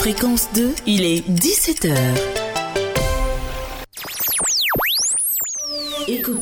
[0.00, 2.39] Fréquence 2, il est 17h.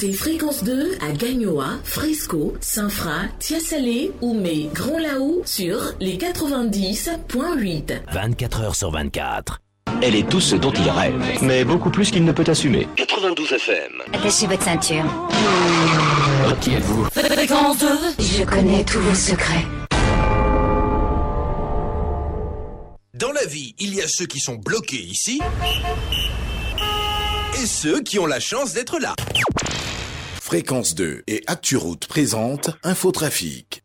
[0.09, 8.01] Écoutez Fréquence 2 à Gagnoa, Fresco, Saint-Fra, Tiasalé, Oumé, Grand Laou sur les 90.8.
[8.11, 9.61] 24 heures sur 24.
[10.01, 12.89] Elle est tout ce dont il rêve, mais beaucoup plus qu'il ne peut assumer.
[12.97, 14.03] 92 FM.
[14.15, 15.05] Attachez votre ceinture.
[16.63, 17.87] Qui êtes-vous Fréquence 2
[18.19, 19.67] Je connais tous vos secrets.
[23.13, 25.41] Dans la vie, il y a ceux qui sont bloqués ici
[27.61, 29.15] et ceux qui ont la chance d'être là.
[30.49, 33.85] Fréquence 2 et ActuRoute présente Infotrafic.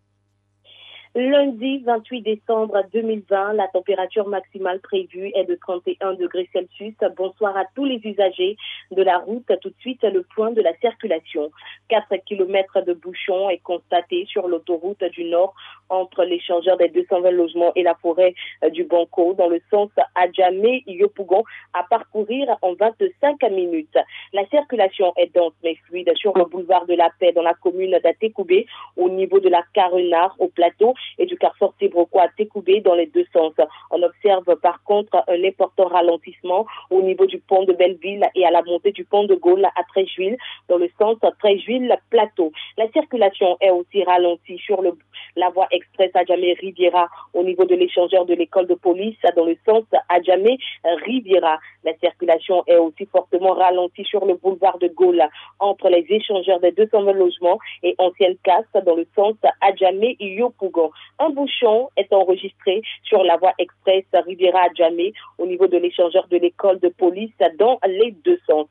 [1.16, 6.96] Lundi 28 décembre 2020, la température maximale prévue est de 31 degrés Celsius.
[7.16, 8.58] Bonsoir à tous les usagers
[8.90, 9.46] de la route.
[9.62, 11.52] Tout de suite, le point de la circulation.
[11.90, 15.54] 4 km de bouchons est constaté sur l'autoroute du Nord
[15.90, 21.44] entre l'échangeur des 220 logements et la forêt euh, du Banco dans le sens Adjamé-Yopougon
[21.74, 24.00] à parcourir en 25 minutes.
[24.34, 28.00] La circulation est dense mais fluide sur le boulevard de la Paix dans la commune
[28.04, 28.66] d'Atekoubé
[28.98, 33.08] au niveau de la Carenard au plateau et du carrefour Tébroco à Tekoubé dans les
[33.08, 33.54] deux sens.
[33.92, 38.52] On observe par contre un important ralentissement au niveau du pont de Belleville et à
[38.52, 40.38] la montée du pont de Gaulle à Tréjuil
[40.70, 42.52] dans le sens Tréjuil-Plateau.
[42.78, 44.98] La circulation est aussi ralentie sur le,
[45.36, 49.84] la voie express Adjamé-Riviera au niveau de l'échangeur de l'école de police dans le sens
[50.10, 51.60] Adjamé-Riviera.
[51.84, 55.24] La circulation est aussi fortement ralentie sur le boulevard de Gaulle
[55.60, 60.92] entre les échangeurs des 220 logements et ancienne casse dans le sens Adjamé-Yopougon.
[61.20, 66.80] Un bouchon est enregistré sur la voie express Riviera-Adjamé au niveau de l'échangeur de l'école
[66.80, 68.68] de police dans les deux sens.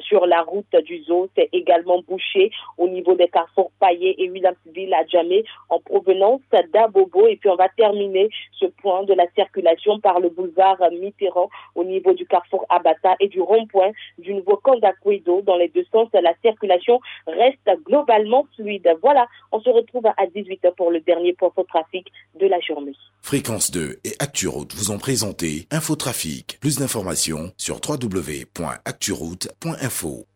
[0.00, 4.92] Sur la route du Zoo, c'est également bouché au niveau des carrefours Paillé et Williamsville
[4.94, 6.42] à Djamé en provenance
[6.72, 7.26] d'Abobo.
[7.26, 11.84] Et puis on va terminer ce point de la circulation par le boulevard Mitterrand au
[11.84, 16.08] niveau du carrefour Abata et du rond-point du nouveau Kandakuedo dans les deux sens.
[16.12, 18.96] La circulation reste globalement fluide.
[19.02, 22.06] Voilà, on se retrouve à 18h pour le dernier point trafic
[22.40, 22.92] de la journée.
[23.22, 26.58] Fréquence 2 et ActuRoute vous ont présenté Infotrafic.
[26.60, 30.26] Plus d'informations sur www.acturoute.info.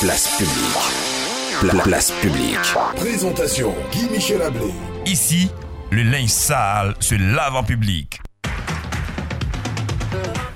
[0.00, 0.76] Place publique.
[1.60, 2.58] Pla- place publique.
[2.96, 4.70] Présentation Guy-Michel Ablé.
[5.06, 5.48] Ici,
[5.90, 8.20] le linge sale se lave en public.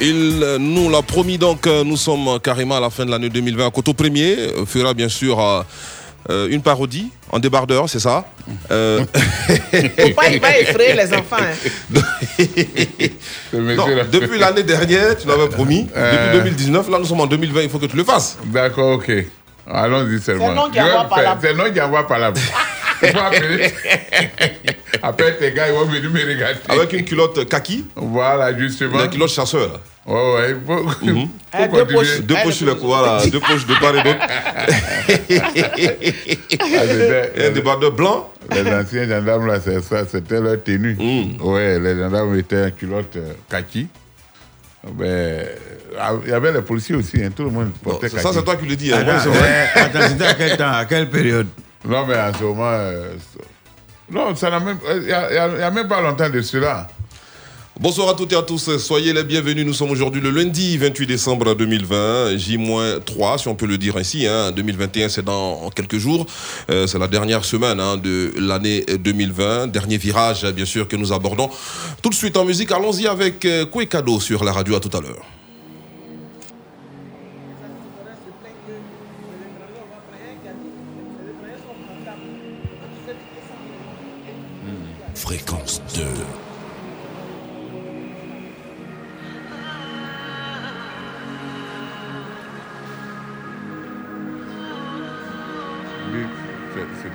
[0.00, 3.28] Il euh, nous l'a promis donc, euh, nous sommes carrément à la fin de l'année
[3.28, 3.70] 2020.
[3.70, 5.62] Coteau Premier euh, fera bien sûr euh,
[6.30, 8.24] euh, une parodie en débardeur, c'est ça?
[8.70, 11.36] Euh, Faut pas, il va effrayer les enfants.
[11.40, 11.68] hein?
[13.52, 15.84] non, depuis l'année dernière, tu l'avais promis.
[15.94, 18.38] Depuis 2019, là nous sommes en 2020, il faut que tu le fasses.
[18.44, 19.10] D'accord, ok.
[19.70, 20.44] Allons-y seulement.
[20.46, 23.72] C'est le nom qui envoie par la- C'est le nom qui envoie par la appeler.
[25.02, 26.58] Après, tes gars, ils vont venir me regarder.
[26.68, 27.84] Avec une culotte kaki.
[27.94, 29.04] Voilà, justement.
[29.04, 29.80] Une culotte chasseur.
[30.08, 30.50] Ouais, ouais.
[30.50, 31.94] il faut- faut Eh, deux continuer.
[31.94, 32.20] poches.
[32.22, 34.18] Deux Eh, poches sur le cou, voilà, deux poches de part et d'autre.
[36.60, 38.30] Ah, un débardeur blanc.
[38.50, 40.94] Les anciens gendarmes, là, c'est ça, c'était leur tenue.
[40.98, 41.42] Mm.
[41.42, 43.88] Ouais, les gendarmes étaient en culotte euh, kaki.
[44.92, 45.46] Ben,
[45.98, 48.34] ah, il y avait les policiers aussi, hein, tout le monde portait ça, kaki.
[48.34, 48.92] c'est toi qui le dis.
[48.92, 49.04] hein.
[49.06, 49.30] Attends,
[49.74, 51.48] attends, c'était à quel temps, à quelle période?
[51.86, 52.64] Non, mais en ce moment.
[52.70, 53.44] euh, ça-
[54.10, 54.78] non, ça n'a même.
[54.96, 56.86] Il n'y a même pas longtemps de cela.
[57.80, 59.64] Bonsoir à toutes et à tous, soyez les bienvenus.
[59.64, 64.26] Nous sommes aujourd'hui le lundi 28 décembre 2020, J-3 si on peut le dire ainsi.
[64.26, 64.50] Hein.
[64.50, 66.26] 2021 c'est dans quelques jours,
[66.70, 71.12] euh, c'est la dernière semaine hein, de l'année 2020, dernier virage bien sûr que nous
[71.12, 71.50] abordons.
[72.02, 75.00] Tout de suite en musique, allons-y avec euh, Cadeau sur la radio à tout à
[75.00, 75.24] l'heure.
[85.14, 86.02] Fréquence 2.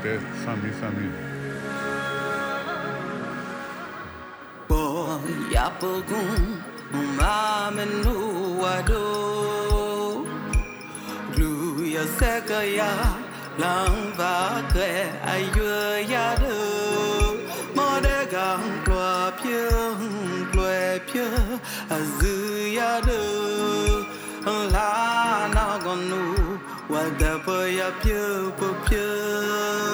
[0.04, 1.08] te sami sami.
[4.68, 5.24] Bom,
[5.56, 6.60] yapagum,
[7.00, 8.16] umamenu
[8.62, 9.06] wado.
[11.34, 12.92] Gluya sekaya,
[13.62, 14.92] langva ke
[15.34, 16.60] ayuyado.
[17.78, 20.04] Modegang tua pyung,
[20.52, 21.28] plue pyu,
[21.96, 23.24] azuyado.
[24.74, 26.60] La nagonu,
[26.90, 28.52] whatever you're pure,
[28.86, 29.93] pure.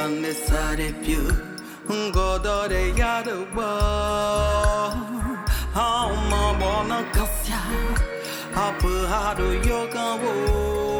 [0.00, 1.20] gun beside of to
[1.86, 3.66] be do the yard of war.
[5.78, 7.60] How my bona cassia.
[8.56, 10.99] How put how do you come?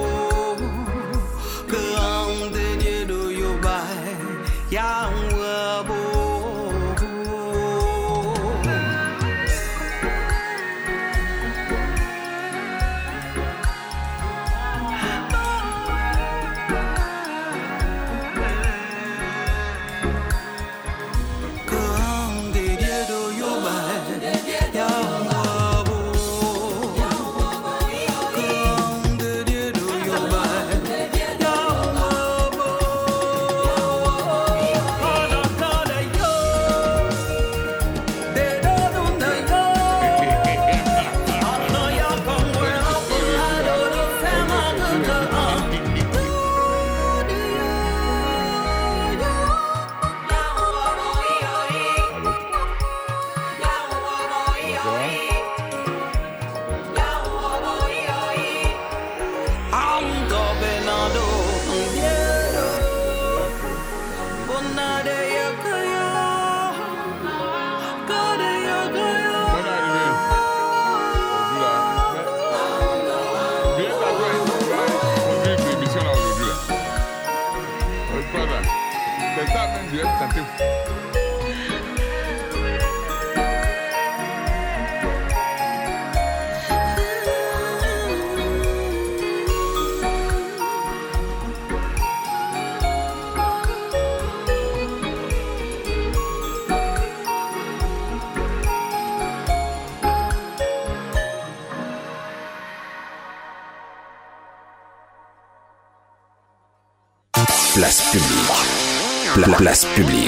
[109.71, 110.20] Place.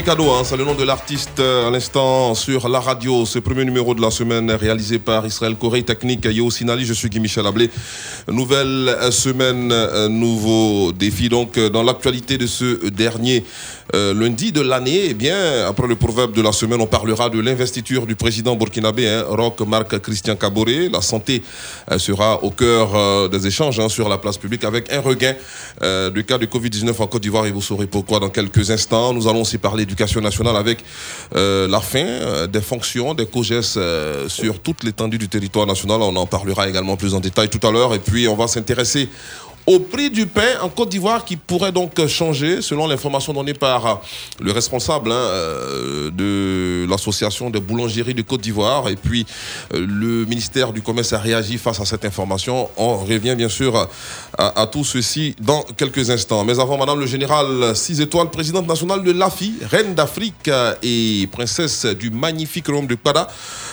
[0.00, 3.26] Kwekado, hein, c'est le nom de l'artiste euh, à l'instant sur la radio.
[3.26, 6.86] Ce premier numéro de la semaine réalisé par Israël Corée Technique Yo Sinali.
[6.86, 7.68] Je suis Guy Michel Ablé.
[8.26, 11.28] Nouvelle euh, semaine, euh, nouveau défi.
[11.28, 13.44] Donc, dans l'actualité de ce dernier
[13.92, 18.06] lundi de l'année, eh bien, après le proverbe de la semaine, on parlera de l'investiture
[18.06, 19.24] du président burkinabé, hein,
[19.66, 20.88] Marc Christian Caboret.
[20.92, 21.42] La santé
[21.98, 25.34] sera au cœur des échanges hein, sur la place publique avec un regain
[26.14, 29.12] du cas de Covid-19 en Côte d'Ivoire et vous saurez pourquoi dans quelques instants.
[29.12, 30.84] Nous allons aussi parler d'éducation nationale avec
[31.34, 36.00] euh, la fin euh, des fonctions des COGES euh, sur toute l'étendue du territoire national.
[36.02, 39.08] On en parlera également plus en détail tout à l'heure et puis on va s'intéresser
[39.66, 43.86] au prix du pain en Côte d'Ivoire qui pourrait donc changer selon l'information donnée par
[43.86, 43.94] euh,
[44.40, 49.26] le responsable hein, euh, de l'association des boulangeries de Côte d'Ivoire et puis
[49.74, 52.70] euh, le ministère du Commerce a réagi face à cette information.
[52.76, 53.88] On revient bien sûr
[54.38, 56.44] à, tout ceci dans quelques instants.
[56.44, 60.50] Mais avant, Madame le Général 6 étoiles, présidente nationale de l'AFI, reine d'Afrique
[60.82, 63.28] et princesse du magnifique royaume de Pada,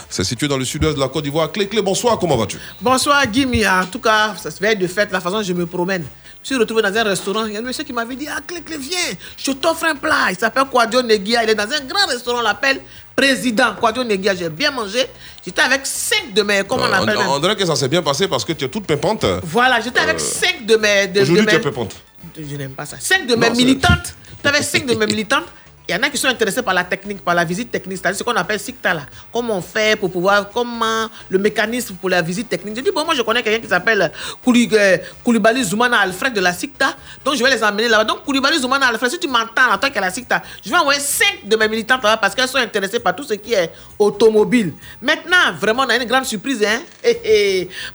[0.09, 1.51] c'est situé dans le sud-ouest de la Côte d'Ivoire.
[1.51, 2.57] Clé, Clé, bonsoir, comment vas-tu?
[2.81, 5.65] Bonsoir Guy, en tout cas, ça se fait de fête, la façon dont je me
[5.77, 6.05] promène.
[6.41, 8.39] Je suis retrouvé dans un restaurant, il y a un monsieur qui m'avait dit Ah,
[8.47, 8.97] Clé, Clé, viens,
[9.37, 10.27] je t'offre un plat.
[10.31, 12.79] Il s'appelle Quadio Negia, il est dans un grand restaurant, on l'appelle
[13.15, 14.33] Président Quadio Negia.
[14.35, 15.05] J'ai bien mangé,
[15.45, 16.63] j'étais avec cinq de mes.
[16.67, 18.69] Comment on Euh, appelle on, dirait que ça s'est bien passé parce que tu es
[18.69, 19.25] toute pimpante.
[19.43, 21.11] Voilà, j'étais avec Euh, cinq de mes.
[21.21, 21.95] Aujourd'hui, tu es pimpante.
[22.37, 22.97] Je n'aime pas ça.
[22.99, 24.15] Cinq de mes Non, militantes.
[24.43, 25.45] J'avais cinq de mes militantes.
[25.89, 28.19] Il y en a qui sont intéressés par la technique, par la visite technique, c'est-à-dire
[28.19, 29.05] ce qu'on appelle SICTA là.
[29.31, 32.75] Comment on fait pour pouvoir, comment le mécanisme pour la visite technique.
[32.75, 34.11] Je dis, bon, moi je connais quelqu'un qui s'appelle
[34.47, 38.03] euh, Koulibaly Zoumana Alfred de la SICTA, donc je vais les emmener là-bas.
[38.03, 40.99] Donc Koulibaly Zoumana Alfred, si tu m'entends en tant que la SICTA, je vais envoyer
[40.99, 44.73] cinq de mes militantes là-bas parce qu'elles sont intéressées par tout ce qui est automobile.
[45.01, 46.81] Maintenant, vraiment, on a une grande surprise, hein.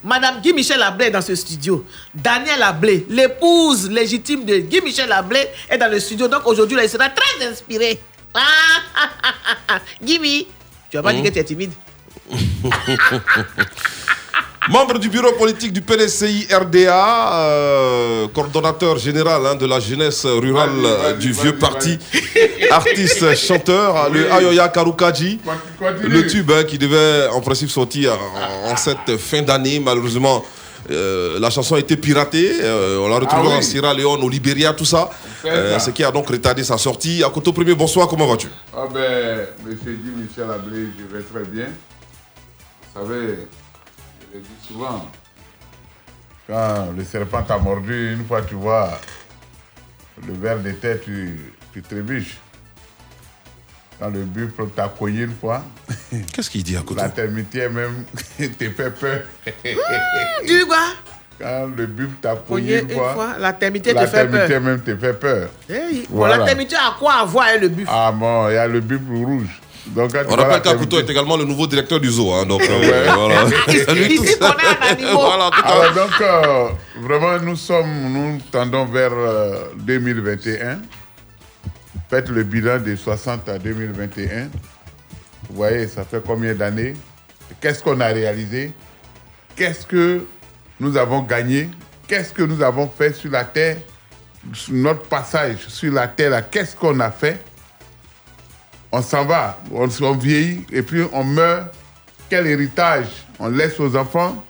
[0.03, 1.85] Madame Guy Michel Ablé est dans ce studio.
[2.15, 6.27] Daniel Ablé, l'épouse légitime de Guy Michel Ablé, est dans le studio.
[6.27, 7.82] Donc aujourd'hui, il sera très inspiré.
[8.35, 10.47] Ah, Guy,
[10.91, 11.23] tu vas pas Mhm.
[11.23, 11.73] dire que tu es timide.
[14.71, 20.71] Membre du bureau politique du PDCI RDA, euh, coordonnateur général hein, de la jeunesse rurale
[20.85, 21.99] euh, du vieux parti,
[22.71, 25.41] artiste, chanteur, le Ayoya Karukaji,
[26.03, 28.13] le tube hein, qui devait en principe sortir
[28.67, 29.81] en, en cette fin d'année.
[29.81, 30.45] Malheureusement,
[30.91, 32.51] euh, la chanson a été piratée.
[32.61, 33.59] euh, on l'a retrouvée Ah oui.
[33.59, 35.11] en Sierra Leone, au Libéria, tout ça.
[35.43, 35.79] C'est Euh, ça.
[35.87, 37.23] ce qui a donc retardé sa sortie.
[37.25, 38.49] À Koto Premier, bonsoir, comment vas-tu?
[38.77, 41.67] Ah ben, monsieur Guy Michel Ablé, je vais très bien.
[42.95, 43.39] Vous savez,
[44.33, 45.11] je le dis souvent,
[46.47, 48.91] quand le serpent t'a mordu, une fois tu vois
[50.27, 51.41] le ver de tête, tu,
[51.73, 52.39] tu trébuches.
[54.03, 55.63] Quand le buffle t'a cogné une fois,
[56.33, 57.01] Qu'est-ce qu'il dit à côté?
[57.01, 58.05] La termitière même
[58.59, 59.21] te fait peur.
[60.45, 60.77] dis quoi?
[61.41, 64.31] Quand le buffle t'a Cogné une une fois, fois, la termitière la te fait peur.
[64.49, 65.49] termitière même te fait peur.
[65.71, 66.39] Hey, bon, Voilà.
[66.39, 68.81] la termitière a quoi à voir avec le buffle Ah bon, il y a le
[68.81, 69.61] buffle rouge.
[69.87, 72.33] Donc, On la rappelle qu'Akuto est également le nouveau directeur du zoo.
[72.33, 73.45] hein, donc, euh, voilà.
[75.13, 75.59] Voilà, cas.
[75.65, 76.69] Alors donc, euh,
[77.01, 80.79] vraiment, nous sommes, nous tendons vers euh, 2021.
[82.13, 84.51] Faites le bilan de 60 à 2021.
[85.49, 86.93] Vous voyez, ça fait combien d'années?
[87.59, 88.71] Qu'est-ce qu'on a réalisé?
[89.57, 90.27] Qu'est-ce que
[90.79, 91.71] nous avons gagné?
[92.07, 93.79] Qu'est-ce que nous avons fait sur la terre?
[94.69, 97.43] Notre passage sur la terre, qu'est-ce qu'on a fait?
[98.93, 101.75] On s'en va, on, on vieillit et puis on meurt.
[102.29, 103.07] Quel héritage
[103.39, 104.45] on laisse aux enfants?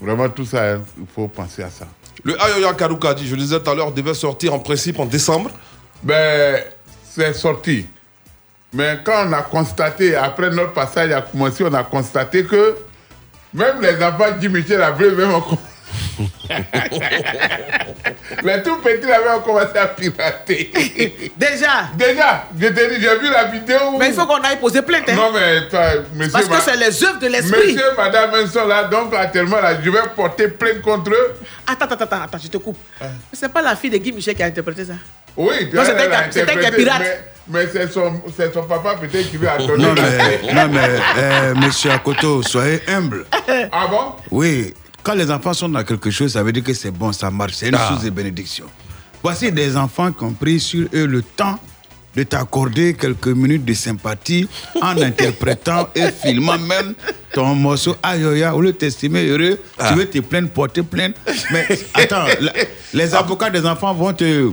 [0.00, 1.86] Vraiment, tout ça, hein, il faut penser à ça.
[2.24, 5.52] Le Ayoya Karukadi, je le disais tout à l'heure, devait sortir en principe en décembre.
[6.02, 6.62] Ben,
[7.10, 7.86] c'est sorti.
[8.72, 12.76] Mais quand on a constaté, après notre passage a commencé, on a constaté que
[13.54, 15.56] même les enfants de Michel Abreu, même com-
[18.44, 20.70] les tout petits ont commencé à pirater.
[21.36, 21.88] Déjà?
[21.94, 23.96] Déjà, j'ai vu la vidéo.
[23.98, 25.08] Mais il faut qu'on aille poser plainte.
[25.08, 25.14] hein.
[25.14, 26.32] Non, mais toi, monsieur.
[26.32, 27.72] Parce que ma- c'est les œuvres de l'esprit.
[27.74, 31.34] Monsieur, madame, ils sont là, donc actuellement, là, je vais porter plainte contre eux.
[31.66, 32.78] Attends, attends, attends, attends, je te coupe.
[33.00, 34.94] Mais c'est pas la fille de Guy Michel qui a interprété ça.
[35.38, 35.78] Oui, c'était
[36.12, 37.02] interprété, pirate.
[37.48, 39.76] Mais, mais c'est son, papa peut-être qui veut attendre.
[39.78, 43.24] Non, mais, non, mais euh, monsieur Akoto, soyez humble.
[43.72, 44.12] Ah bon?
[44.30, 47.30] Oui, quand les enfants sont dans quelque chose, ça veut dire que c'est bon, ça
[47.30, 47.52] marche.
[47.54, 47.88] C'est une Ah.
[47.88, 48.66] source de bénédiction.
[49.22, 51.58] Voici des enfants qui ont pris sur eux le temps
[52.16, 54.48] de t'accorder quelques minutes de sympathie
[54.82, 56.94] en interprétant et filmant même
[57.32, 58.54] ton morceau Ayoya.
[58.56, 59.90] Au lieu de t'estimer heureux, Ah.
[59.90, 61.14] tu veux te plaindre, porter plainte.
[61.52, 62.52] Mais attends, la-
[62.92, 64.50] les avocats des enfants vont te,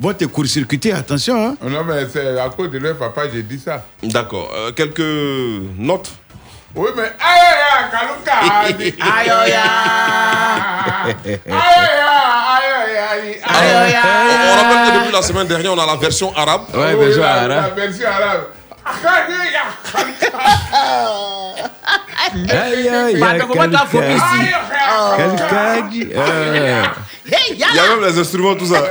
[0.00, 1.36] vont te court-circuiter, attention.
[1.48, 1.56] Hein?
[1.62, 3.84] Non, mais c'est à cause de leur papa, j'ai dit ça.
[4.02, 4.50] D'accord.
[4.54, 5.00] Euh, quelques
[5.78, 6.10] notes
[6.74, 7.10] Oui, mais aïe,
[7.72, 9.30] aïe, Kaluka Aïe, aïe, Aïe,
[12.50, 14.12] aïe, aïe, aïe, Alors,
[14.44, 16.62] on, on rappelle que depuis la semaine dernière, on a la version arabe.
[16.74, 17.50] Ouais, Oui, version la- arabe.
[17.50, 18.44] La version arabe.
[22.50, 23.38] Aïe, aïe, Bah, aïe,
[25.90, 26.08] dit.
[26.14, 26.82] euh,
[27.30, 28.82] Hey, Il y a même les instruments, tout ça.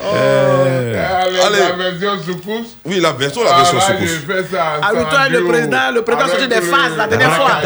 [0.00, 1.58] euh, Allez, Allez.
[1.58, 2.76] la version secousse.
[2.84, 6.26] Oui, la version, la Ah, version fait ça Ah oui, toi, le président- le président
[6.28, 7.60] sorti des phases la dernière fois.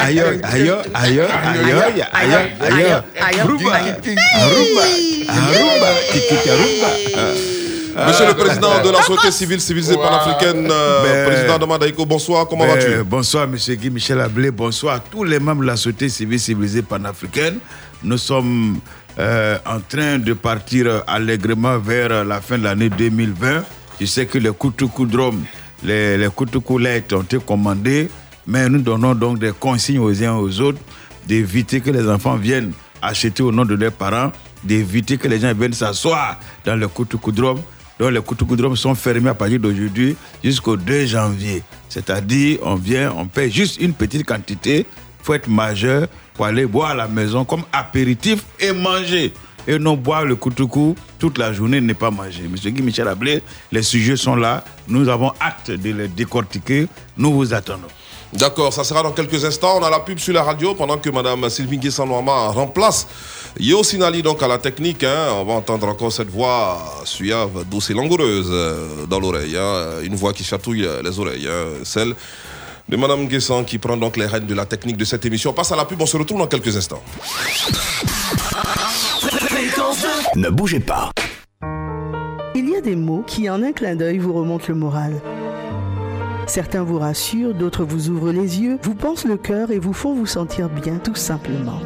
[0.00, 0.70] Aïe, aïe.
[0.94, 1.20] Aïe, aïe,
[2.12, 2.34] aïe,
[3.20, 3.44] aïe,
[7.96, 10.02] Monsieur le président de la société civile civilisée Wow.
[10.02, 13.04] panafricaine, euh, Ben- président de Madaïko, bonsoir, comment Ben, vas-tu?
[13.04, 14.50] Bonsoir, Monsieur Guy Michel Ablé.
[14.50, 17.58] Bonsoir à tous les membres de la société civile civilisée panafricaine.
[18.02, 18.78] Nous sommes
[19.18, 23.62] euh, en train de partir allègrement vers la fin de l'année 2020.
[24.00, 25.44] Je sais que les Koutoukoudrames,
[25.84, 28.08] les, les ont été commandés,
[28.46, 30.80] mais nous donnons donc des consignes aux uns et aux autres
[31.28, 34.32] d'éviter que les enfants viennent acheter au nom de leurs parents,
[34.64, 37.58] d'éviter que les gens viennent s'asseoir dans le Koutoukoudrame
[37.98, 41.62] donc les Koutoukoudrames sont fermés à partir d'aujourd'hui jusqu'au 2 janvier.
[41.88, 44.78] C'est-à-dire, on vient, on paie juste une petite quantité.
[44.80, 49.32] Il faut être majeur pour aller boire à la maison comme apéritif et manger.
[49.66, 52.42] Et non boire le koutoukou toute la journée n'est pas manger.
[52.50, 54.62] Monsieur Guy Michel Ablé, les sujets sont là.
[54.88, 56.86] Nous avons hâte de les décortiquer.
[57.16, 57.88] Nous vous attendons.
[58.34, 59.78] D'accord, ça sera dans quelques instants.
[59.80, 63.06] On a la pub sur la radio pendant que Madame Sylvie Guessan-Noama remplace
[63.60, 65.04] Yo Sinali donc à la technique.
[65.04, 65.28] hein.
[65.34, 69.56] On va entendre encore cette voix suave, douce et langoureuse euh, dans l'oreille.
[69.56, 70.00] hein.
[70.02, 71.46] Une voix qui chatouille les oreilles.
[71.48, 71.78] hein.
[71.84, 72.14] Celle
[72.88, 75.50] de Madame Guessan qui prend donc les rênes de la technique de cette émission.
[75.50, 77.02] On passe à la pub, on se retrouve dans quelques instants.
[80.34, 81.10] Ne bougez pas.
[82.56, 85.22] Il y a des mots qui, en un clin d'œil, vous remontent le moral.
[86.46, 90.14] Certains vous rassurent, d'autres vous ouvrent les yeux, vous pensent le cœur et vous font
[90.14, 91.80] vous sentir bien, tout simplement.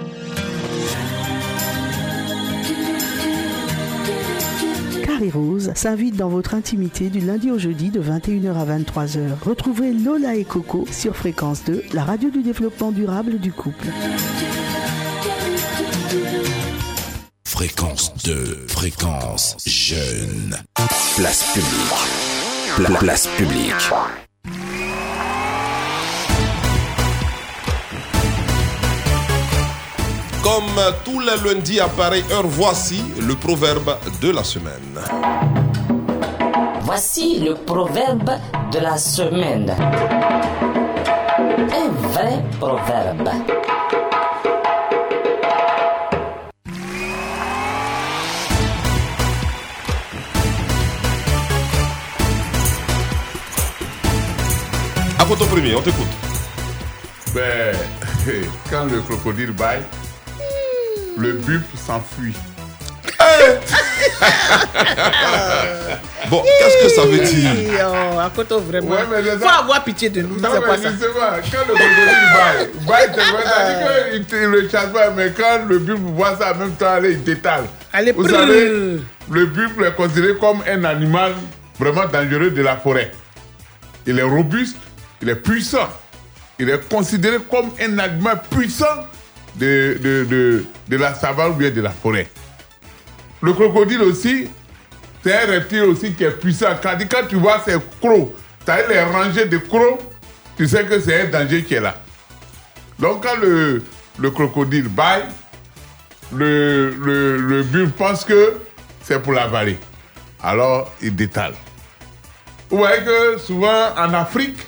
[5.05, 9.19] Carré Rose s'invite dans votre intimité du lundi au jeudi de 21h à 23h.
[9.45, 13.87] Retrouvez Lola et Coco sur Fréquence 2, la radio du développement durable du couple.
[17.45, 20.57] Fréquence 2, fréquence jeune.
[21.17, 22.87] Place publique.
[22.87, 24.28] Pla- place publique.
[30.43, 34.99] Comme tous les lundis à pareille heure, voici le proverbe de la semaine.
[36.83, 38.31] Voici le proverbe
[38.73, 39.75] de la semaine.
[41.39, 43.29] Un vrai proverbe.
[55.37, 56.07] Premier, on t'écoute.
[57.35, 57.77] Ben,
[58.71, 59.83] quand le crocodile baille,
[61.17, 62.35] le bup s'enfuit.
[66.31, 67.51] Bon, qu'est-ce que ça veut dire?
[67.89, 68.91] Oh, à côté vraiment.
[68.91, 69.61] Ouais, mais c'est Faut ça.
[69.61, 70.39] avoir pitié de nous.
[70.39, 71.15] Non, C'est mais quoi ça justement,
[71.51, 75.61] quand le crocodile baille, baille, c'est vrai, c'est-à-dire qu'il ne le chasse pas, mais quand
[75.67, 77.65] le bup voit ça, en même temps, allez, il détale.
[77.95, 78.31] Allez, Vous prrr.
[78.33, 81.33] savez, le buffle est considéré comme un animal
[81.81, 83.11] vraiment dangereux de la forêt.
[84.07, 84.77] Il est robuste,
[85.23, 85.89] il est puissant.
[86.59, 89.07] Il est considéré comme un animal puissant
[89.57, 92.29] de, la savane ou bien de la forêt.
[93.41, 94.49] Le crocodile aussi,
[95.23, 96.77] c'est un reptile aussi qui est puissant.
[96.83, 98.35] Quand, quand tu vois ces crocs,
[98.67, 100.01] as les rangées de crocs,
[100.57, 101.95] tu sais que c'est un danger qui est là.
[102.99, 103.83] Donc quand le,
[104.19, 105.25] le crocodile baille,
[106.33, 108.59] le, le, pense que
[109.03, 109.79] c'est pour l'avaler.
[110.43, 111.55] Alors, il détale.
[112.71, 114.59] Vous voyez que souvent en Afrique,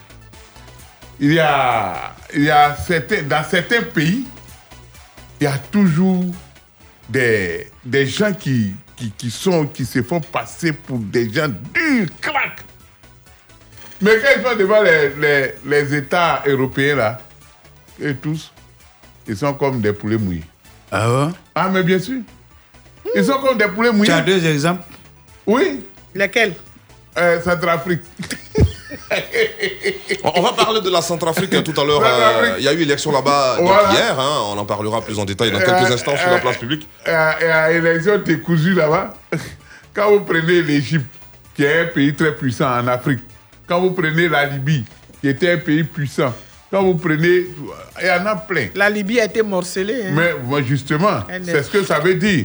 [1.20, 4.26] il y a, il y a certains, dans certains pays,
[5.40, 6.24] il y a toujours
[7.09, 12.09] des, des gens qui, qui, qui sont, qui se font passer pour des gens durs,
[12.20, 12.64] crack.
[14.00, 17.18] Mais quand ils sont devant les, les, les États européens, là,
[18.00, 18.50] et tous,
[19.28, 20.44] ils sont comme des poulets mouillés.
[20.90, 21.33] Ah ouais?
[21.54, 22.22] Ah, mais bien sûr.
[23.14, 24.06] Ils sont comme des poulets mouillés.
[24.06, 24.85] Tu as deux exemples?
[25.46, 25.85] Oui.
[26.14, 26.54] Lesquels?
[27.18, 28.00] Euh, Centrafrique.
[30.24, 32.02] On va parler de la Centrafrique hein, tout à l'heure.
[32.04, 33.92] euh, Il y a eu élection là-bas Voilà.
[33.92, 34.18] hier.
[34.20, 36.56] hein, on en parlera plus en détail dans quelques Euh, instants sur euh, la place
[36.58, 36.86] publique.
[37.06, 37.68] Et à,
[38.24, 39.14] t'es cousu là-bas,
[39.94, 41.06] quand vous prenez l'Égypte,
[41.56, 43.20] qui est un pays très puissant en Afrique,
[43.66, 44.84] quand vous prenez la Libye,
[45.20, 46.32] qui était un pays puissant,
[46.70, 47.46] quand vous prenez.
[48.00, 48.68] Il y en a plein.
[48.74, 50.04] La Libye a été morcelée.
[50.06, 50.12] hein.
[50.12, 52.44] Mais moi, justement, c'est est- ce que ça veut dire.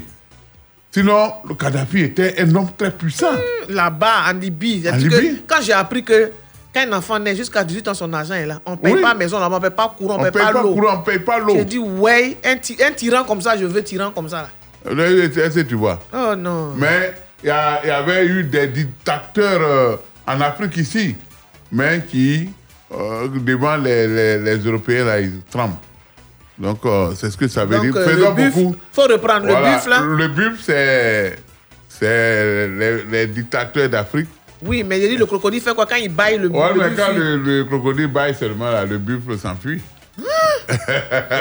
[0.91, 3.33] Sinon, le Kadhafi était un homme très puissant.
[3.69, 4.87] Là-bas, en Libye.
[4.89, 5.41] En que Libye?
[5.45, 6.31] Quand j'ai appris que
[6.75, 8.59] Quand un enfant naît jusqu'à 18 ans, son argent est là.
[8.65, 9.01] On ne paye Oui.
[9.01, 10.77] pas maison là-bas, on ne paye pas courant, on ne paye paye pas l'eau.
[10.91, 11.53] on paye pas l'eau.
[11.55, 14.49] J'ai dit, ouais, un, tyran comme ça, je veux tyran comme ça.
[14.85, 14.93] Là.
[14.93, 16.01] Là, que tu vois?
[16.13, 16.73] Oh non.
[16.75, 19.95] Mais il y, avait eu des dictateurs euh,
[20.27, 21.15] en Afrique ici,
[21.71, 22.49] mais qui,
[22.93, 25.75] euh, devant les, les- les Européens, là, ils tremblent.
[26.57, 27.95] Donc, euh, c'est ce que ça veut Donc, dire.
[27.95, 28.75] euh, Faisons le buff, beaucoup.
[28.91, 29.69] faut reprendre Voilà.
[29.71, 30.01] le buff là.
[30.01, 31.35] Le buff, c'est
[31.87, 34.27] c'est les, les dictateurs d'Afrique.
[34.63, 35.85] Oui, mais j'ai dit, le crocodile fait quoi?
[35.85, 38.85] Quand il baille le, Ouais, le mais quand il- le, le crocodile baille seulement, là,
[38.85, 39.81] le buffle s'enfuit.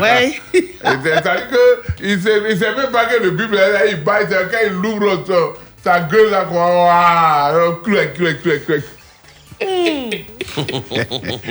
[0.01, 0.35] Ouais.
[0.55, 1.49] Et C'est-à-dire
[1.97, 4.59] qu'il ne sait, il sait même pas que le buffle, là, il baille, c'est quand
[4.67, 5.25] il ouvre
[5.83, 8.83] sa gueule, là, quoi, waouh, crac, crac, crac, crac.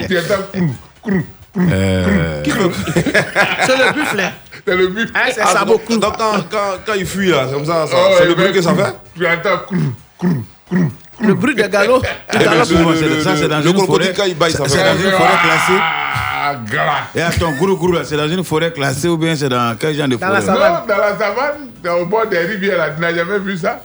[0.08, 1.24] Tu entends crou, crou,
[1.54, 2.72] crou, Euh, crou.
[3.66, 4.20] C'est le buffle.
[4.20, 4.32] hein.
[4.66, 5.12] C'est le buffle.
[5.16, 7.96] Ah, c'est Ah, ça donc, quand, quand, quand il fuit là, c'est comme ça, ça-
[7.96, 8.94] Oh, c'est il le bruit fait que ça fait?
[9.16, 10.92] Tu entends crou, crou, crou.
[11.20, 12.02] Le bruit de galop.
[12.34, 14.14] Eh ça, c'est dans le une forêt.
[14.16, 15.80] quand il baille, ça C'est dans une forêt classée.
[15.80, 17.08] Ah.
[17.16, 19.96] Et attends, gourou, gourou, là, c'est dans une forêt classée ou bien c'est dans quel
[19.96, 20.46] genre de Dans la forêt?
[20.60, 20.74] savane.
[20.74, 23.82] Non, dans la savane, dans- au bord des rivières, là, tu n'as jamais vu ça?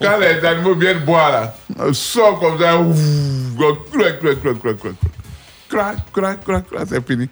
[0.00, 2.96] Quand les animaux viennent boire, là, on sort comme ça, ouf,
[3.92, 4.92] crac, crac, crac, crac, crac.
[5.68, 7.28] Crac, crac, crac, crac, c'est fini.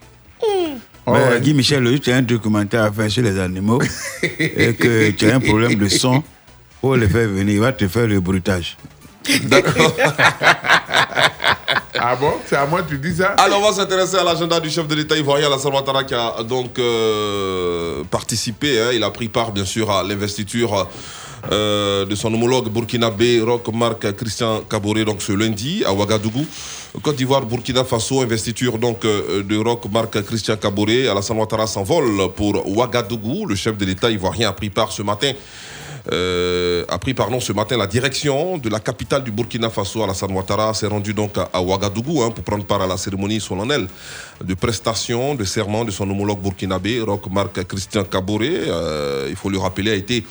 [1.09, 1.41] Oh, Mais ouais.
[1.41, 3.81] Guy Michel, tu as un documentaire à faire sur les animaux
[4.23, 6.23] et que tu as un problème de son,
[6.81, 8.77] pour les faire venir, il va te faire le bruitage.
[11.99, 12.35] Ah bon?
[12.47, 13.29] C'est à moi que tu dis ça?
[13.39, 16.43] Alors, on va s'intéresser à l'agenda du chef de l'État ivoirien, Alassane Ouattara, qui a
[16.45, 18.81] donc euh, participé.
[18.81, 18.91] hein.
[18.93, 20.87] il a pris part, bien sûr, à l'investiture
[21.51, 26.47] euh, de son homologue burkinabé, Roch Marc Christian Kaboré, donc ce lundi à Ouagadougou.
[27.03, 31.09] Côte d'Ivoire, Burkina Faso, investiture donc euh, de Roch Marc Christian Kaboré.
[31.09, 33.47] Alassane Ouattara s'envole pour Ouagadougou.
[33.47, 35.33] Le chef de l'État ivoirien a pris part ce matin
[36.13, 40.33] euh, a pris pardon, ce matin la direction de la capitale du Burkina Faso, Alassane
[40.33, 43.89] Ouattara, s'est rendu donc à, à Ouagadougou hein, pour prendre part à la cérémonie solennelle
[44.45, 48.51] de prestation de serment de son homologue burkinabé, Roch Marc Christian Kaboré.
[48.53, 50.25] Euh, il faut le rappeler, a été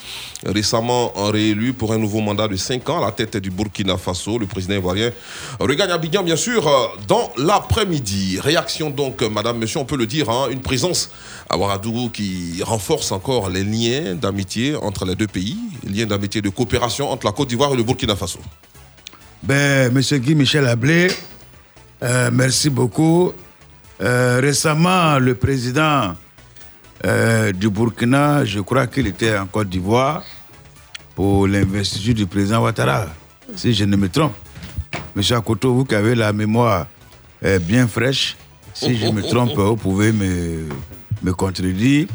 [0.46, 4.38] récemment réélu pour un nouveau mandat de 5 ans à la tête du Burkina Faso.
[4.38, 5.12] Le président ivoirien
[5.60, 8.40] regagne Abidjan, bien sûr, euh, dans l'après-midi.
[8.40, 11.10] Réaction donc, euh, madame, monsieur, on peut le dire, hein, une présence
[11.50, 16.50] à Ouagadougou qui renforce encore les liens d'amitié entre les deux pays, liens d'amitié de
[16.50, 18.40] coopération entre la Côte d'Ivoire et le Burkina Faso.
[19.44, 21.08] Ben, Monsieur Guy Michel Ablé,
[22.02, 23.34] euh, merci beaucoup.
[24.02, 26.16] Euh, récemment, le président
[27.06, 30.24] euh, du Burkina, je crois qu'il était en Côte d'Ivoire
[31.16, 33.06] pour l'investiture du président Ouattara,
[33.56, 34.34] si je ne me trompe.
[35.16, 36.88] Monsieur Akoto, vous qui avez la mémoire
[37.46, 38.36] euh, bien fraîche,
[38.74, 40.68] si je me trompe, vous pouvez me,
[41.24, 42.08] me contredire.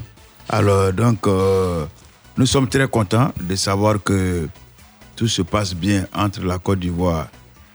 [0.50, 1.26] Alors, donc,
[2.36, 4.48] nous sommes très contents de savoir que
[5.16, 7.28] tout se passe bien entre la Côte d'Ivoire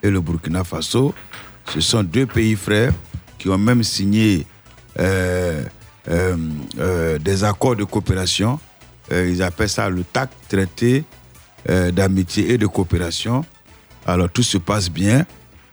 [0.03, 1.15] et le Burkina Faso.
[1.73, 2.93] Ce sont deux pays frères
[3.45, 4.43] qui ont même signé
[4.99, 5.62] euh,
[6.10, 6.36] euh,
[6.79, 8.60] euh, des accords de coopération.
[9.12, 11.03] Ils appellent ça le TAC, traité
[11.93, 13.45] d'amitié et de coopération.
[14.08, 15.27] Alors tout se passe bien.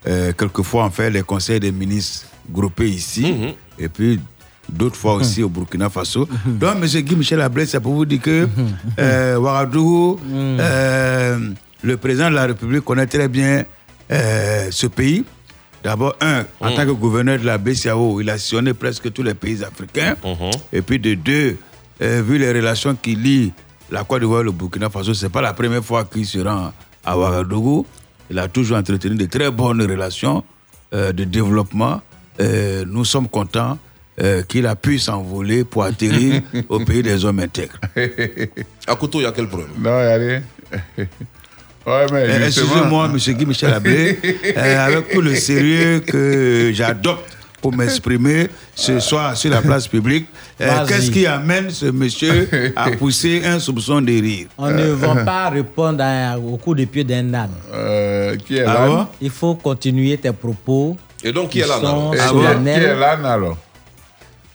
[0.05, 3.55] Quelquefois, on fait les conseils des ministres groupés ici.
[3.79, 4.21] Et puis,
[4.69, 6.29] d'autres fois aussi au Burkina Faso.
[6.45, 6.85] Donc, M.
[6.85, 8.47] Guy Michel Ablé, c'est pour vous dire que
[8.99, 11.39] euh, Ouagadougou, euh,
[11.83, 13.65] le président de la République connaît très bien
[14.11, 15.25] euh, ce pays.
[15.83, 16.77] D'abord, un, en Mhm.
[16.77, 20.17] tant que gouverneur de la BCAO, il a sillonné presque tous les pays africains.
[20.73, 21.57] Et puis de deux,
[22.01, 23.53] euh, vu les relations qui lient
[23.91, 26.73] la Côte d'Ivoire et le Burkina Faso, c'est pas la première fois qu'il se rend
[27.05, 27.85] à Ouagadougou.
[28.31, 30.45] Il a toujours entretenu de très bonnes relations
[30.95, 32.01] euh, de développement.
[32.41, 33.77] Euh, nous sommes contents
[34.21, 37.79] euh, qu'il a pu s'envoler pour atterrir au pays des hommes intègres.
[38.87, 40.43] À Koto, il y a quel problème Non, il y a rien.
[41.87, 43.17] Ouais, mais Euh, Excusez-moi, M.
[43.35, 44.19] Guy Michel Ablé,
[44.57, 50.27] euh, avec tout le sérieux que j'adopte pour m'exprimer ce soir sur la place publique,
[50.61, 54.47] euh, qu'est-ce qui amène ce monsieur à pousser un soupçon de rire?
[54.59, 57.51] On ne va pas répondre à- au coup de pied d'un âne.
[58.47, 58.89] qui est Ah l'âne?
[58.89, 60.97] Bon Il faut continuer tes propos.
[61.25, 62.13] Et donc, qui est l'âne, alors?
[62.15, 63.57] Qui est l'âne alors?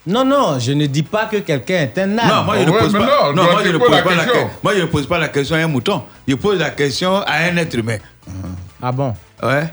[0.08, 2.28] Non, non, je ne dis pas que quelqu'un est un âne.
[2.28, 3.06] Non, moi je ne pose mais pas.
[3.06, 4.46] non, Non, toi, moi tu je ne poses pose la pas la question.
[4.48, 6.02] que- Moi je ne pose pas la question à un mouton.
[6.26, 7.98] Je pose la question à un être humain.
[8.82, 9.14] Ah bon?
[9.42, 9.64] Ouais.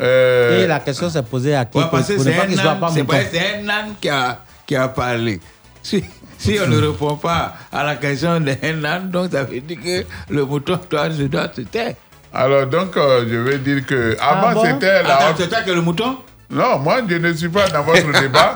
[0.00, 2.58] Euh, Et la question s'est posée à qui Ouais, parce que c'est pas un qu'il
[2.58, 3.12] soit âne, pas c'est mouton?
[3.16, 5.40] pas- c'est un âne qui a, qui a parlé.
[5.82, 6.04] Si,
[6.38, 10.04] si on ne répond pas à la question d'un âne, donc ça veut dire que
[10.32, 11.94] le mouton doit, je dois se taire.
[12.34, 14.66] Alors, donc, euh, je vais dire que Ah avant, bon?
[14.66, 16.16] c'était la Attends, haute- toi es le mouton?
[16.48, 18.54] Non, moi, je ne suis pas dans votre débat.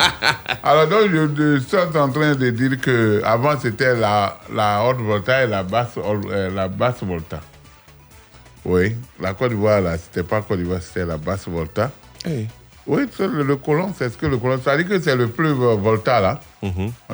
[0.63, 5.45] Alors, donc, je, suis en train de dire que avant c'était la, la haute volta
[5.45, 7.41] et la basse, euh, la basse volta.
[8.65, 11.91] Oui, la Côte d'Ivoire, là, c'était pas Côte d'Ivoire, c'était la basse Volta.
[12.87, 14.61] Oui, le, le colon, c'est ce que le colon.
[14.63, 16.41] Ça dit que c'est le plus Volta, là.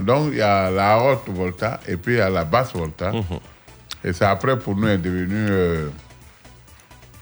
[0.01, 3.13] Donc, il y a la haute Volta et puis il y a la basse Volta.
[4.05, 5.89] Et c'est après, pour nous, est devenu euh,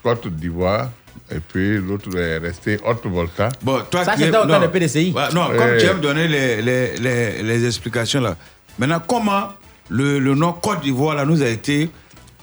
[0.03, 0.89] Côte d'Ivoire.
[1.31, 3.49] Et puis l'autre est resté haute Volta.
[3.63, 4.61] Bon, toi Ça, au temps non.
[4.61, 5.13] de PDCI.
[5.17, 5.57] Ouais, non, Eh.
[5.57, 8.37] comme tu aimes donner les, les, les, les explications là.
[8.79, 9.49] Maintenant, comment
[9.89, 11.89] le, le nom Côte d'Ivoire là nous a été.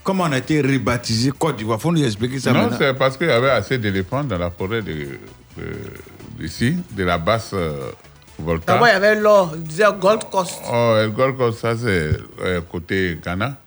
[0.03, 1.79] Comment on a été rebaptisé Côte d'Ivoire?
[1.79, 2.77] Faut nous expliquer ça non, maintenant.
[2.79, 7.19] c'est parce qu'il y avait assez d'éléphants dans la forêt de, de- d'ici, de la
[7.19, 7.91] basse euh,
[8.39, 8.73] Volta.
[8.73, 10.59] D'abord, il y avait l'or, il disait Gold Coast.
[10.71, 12.09] Oh, Gold Coast, ça c'est
[12.43, 13.57] euh, côté Ghana.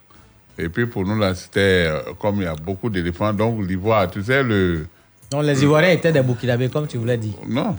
[0.59, 4.11] Et puis pour nous, là, c'était euh, comme il y a beaucoup d'éléphants, donc l'Ivoire,
[4.11, 4.87] tu sais, le.
[5.35, 7.35] Non, les Ivoiriens étaient des Burkinabés, comme tu voulais dire.
[7.49, 7.75] Non,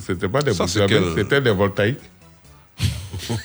[0.00, 1.98] c'était pas des Burkinabés, quel- c'était des voltaïques.
[3.28, 3.36] Ouais,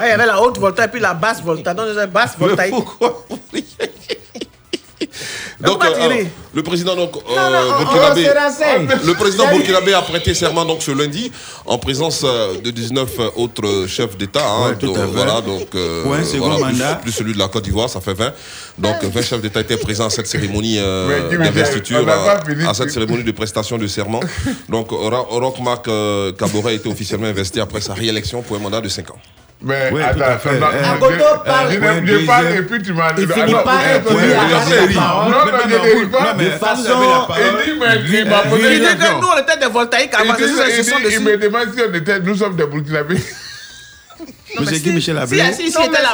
[0.00, 1.72] il y avait la haute Volta et puis la basse Volta.
[1.74, 2.74] Donc, la basse Voltaïque.
[5.60, 8.88] Donc, euh, le président donc, euh, Non, non, on- burkinabé, on se renseigne.
[9.06, 11.32] le président Il y a eu- burkinabé a prêté serment donc ce lundi
[11.64, 14.46] en présence euh, de 19 autres chefs d'État.
[14.46, 14.68] hein.
[14.70, 16.02] Ouais, donc, voilà, donc euh,
[16.38, 18.32] voilà, plus- celui de la Côte d'Ivoire, ça fait 20.
[18.78, 23.24] Donc 20 chefs d'État étaient présents à cette cérémonie euh, d'investiture, euh, à cette cérémonie
[23.24, 24.20] de prestation de serment.
[24.68, 25.08] Donc Ro-
[25.40, 29.10] Roch-Marc euh, Kabore a été officiellement investi après sa réélection pour un mandat de 5
[29.10, 29.18] ans.
[29.62, 30.38] Mais Oui, attends, non, Euh,
[31.10, 31.44] je-
[32.26, 34.28] parle- Ouais, et puis tu m'as Il Ah, finit non, pas ouais, il ouais, ouais,
[34.28, 34.94] ouais.
[34.94, 36.34] Non, non, je pas.
[36.34, 37.02] De façon,
[37.38, 39.20] il dit, mais il m'a Il posé dit une que question.
[39.20, 41.68] nous, on était des voltaïques Il avant, dit- c'est ça, il dit- il me demande
[41.74, 43.16] si on était, nous sommes des Burkinabés.
[44.58, 45.42] Monsieur Guy Michel Ablé.
[45.52, 46.10] si, si, Non, était mais là.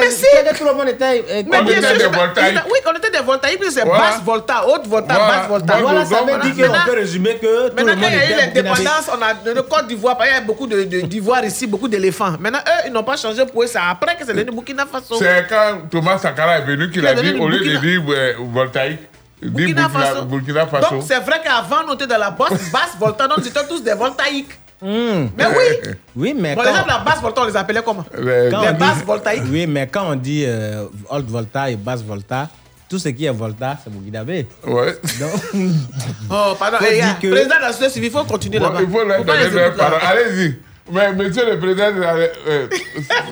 [0.00, 0.24] Mais si.
[0.32, 1.24] c'est que tout le monde était.
[1.28, 2.10] euh, Mais bien sûr.
[2.14, 4.04] Oui, on était des voltaïques, puis c'est Voilà.
[4.04, 5.28] basse volta, haute volta, Voilà.
[5.40, 5.76] basse volta.
[5.80, 8.22] Voilà, ça veut dire qu'on Maintenant- peut résumer que tout le Maintenant, quand il y
[8.22, 11.44] a eu l'indépendance, on a le Côte d'Ivoire, il y a beaucoup de- de- d'ivoire
[11.44, 12.32] ici, beaucoup d'éléphants.
[12.40, 15.16] Maintenant, eux, ils n'ont pas changé pour eux, c'est après que c'est devenu Burkina Faso.
[15.18, 17.80] C'est quand Thomas Sankara est venu qu'il Il a dit, au lieu de Burkina.
[17.80, 19.00] dire voltaïque,
[19.42, 20.24] il dit Burkina Burkina Faso.
[20.24, 20.90] Burkina Faso.
[20.94, 23.82] Donc, c'est vrai qu'avant, on était dans la basse, basse volta, donc ils étaient tous
[23.82, 24.50] des voltaïques.
[24.84, 25.90] Mais oui.
[26.16, 28.04] Oui, mais Bon, quand, les gens de la basse volta, on les appelait comment?
[28.16, 29.42] Les- quand Les dit- basses voltaïques.
[29.50, 32.48] Oui, mais quand on dit euh, haute volta et basse volta,
[32.88, 34.46] tout ce qui est volta, c'est Burkinabé.
[34.66, 34.96] Ouais.
[35.18, 35.30] Donc,
[36.30, 36.76] Oh, pardon.
[36.78, 38.82] Faut Eh, gars, que- Président de la société civile, il faut continuer Bon, là-bas.
[38.82, 39.90] il faut leur donner les leur écouter là?
[39.90, 40.00] parole.
[40.06, 40.58] Allez-y.
[40.92, 42.66] Mais monsieur le président, euh, euh,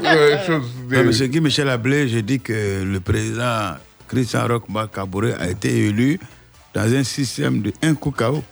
[0.06, 3.74] euh, chose de- Ah, Monsieur Guy Michel Ablé, j'ai dit que le président
[4.08, 6.18] Christian Roch Kabore a été élu
[6.74, 8.42] dans un système de un coup KO.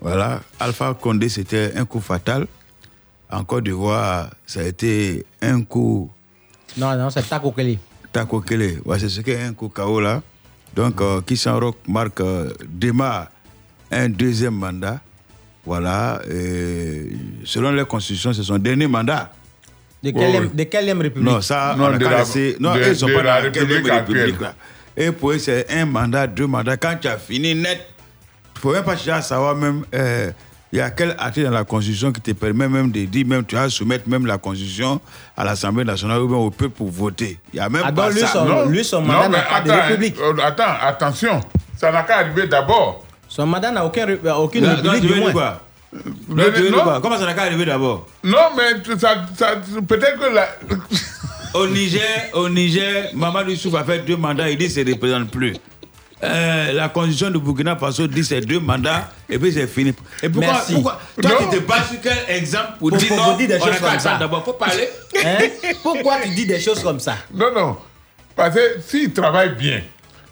[0.00, 0.40] Voilà.
[0.60, 2.46] Alpha Condé, c'était un coup fatal.
[3.30, 6.10] En Côte d'Ivoire, ça a été un coup
[6.76, 7.78] non, non, c'est Tako Kelly.
[8.12, 8.80] Tako Kele.
[8.84, 10.22] Ouais, c'est ce qu'est un coup KO là.
[10.76, 11.20] Donc, euh,
[11.60, 13.28] Roch Marc euh, démarre
[13.90, 15.00] un deuxième mandat.
[15.64, 16.20] Voilà.
[16.30, 17.10] Et
[17.44, 19.32] selon les constitutions, c'est son dernier mandat.
[20.02, 20.50] De Ouais, quelle, ouais.
[20.54, 21.28] de quelle république?
[21.28, 22.24] Non, ça, Non, on a de la-
[22.60, 24.34] Non, de- ils sont de pas la dans la République république, actuelle.
[24.40, 24.54] là.
[24.96, 26.76] Et pour eux, c'est un mandat, deux mandats.
[26.76, 27.80] Quand tu as fini net,
[28.58, 30.30] ne faut même pas chercher à savoir même, euh,
[30.72, 33.44] il y a quel article dans la Constitution qui te permet même de dire, même
[33.44, 35.00] tu vas soumettre même la Constitution
[35.36, 37.38] à l'Assemblée nationale ou bien au peuple pour voter.
[37.52, 38.26] Il n'y a même Ah, pas lui, ça.
[38.28, 40.16] son- Non, lui, son non, mandat mais n'a pas de république.
[40.20, 41.40] euh, attends, attention.
[41.76, 43.04] Ça n'a qu'à arriver d'abord.
[43.28, 45.32] Son mandat n'a aucun, ré- aucune Non, non, république, tu du moins.
[45.32, 45.60] quoi?
[46.28, 46.82] Non, non.
[46.82, 47.00] quoi?
[47.00, 48.06] Comment ça n'a qu'à arriver d'abord?
[48.24, 49.54] Non, mais ça, ça-
[49.86, 50.48] peut-être que la...
[51.54, 54.94] Au Niger, au Niger, Mamadou Youssouf a fait deux mandats, il dit qu'il ne se
[54.94, 55.54] représente plus.
[56.24, 59.94] Euh, la constitution de Burkina Faso dit c'est deux mandats et puis c'est fini.
[60.22, 60.74] Et pourquoi, Merci.
[60.74, 61.48] pourquoi Toi, Non.
[61.50, 63.78] tu te bats sur quel exemple pour, Pour- dire pour- non dire des on choses
[63.80, 64.16] comme ça?
[64.18, 64.88] D'abord, faut parler.
[65.24, 65.38] Hein?
[65.82, 67.16] Pourquoi tu dis des choses comme ça?
[67.32, 67.76] Non, non.
[68.34, 69.80] Parce que s'ils travaillent bien,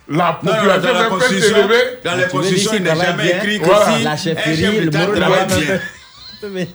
[0.09, 1.77] la Non, non, population dans la même peut s'élever.
[2.05, 3.97] dans Tu la veux constitution, dire il n'est jamais écrit que Voilà.
[3.99, 6.67] si La un chefferie, chef le travaille bien.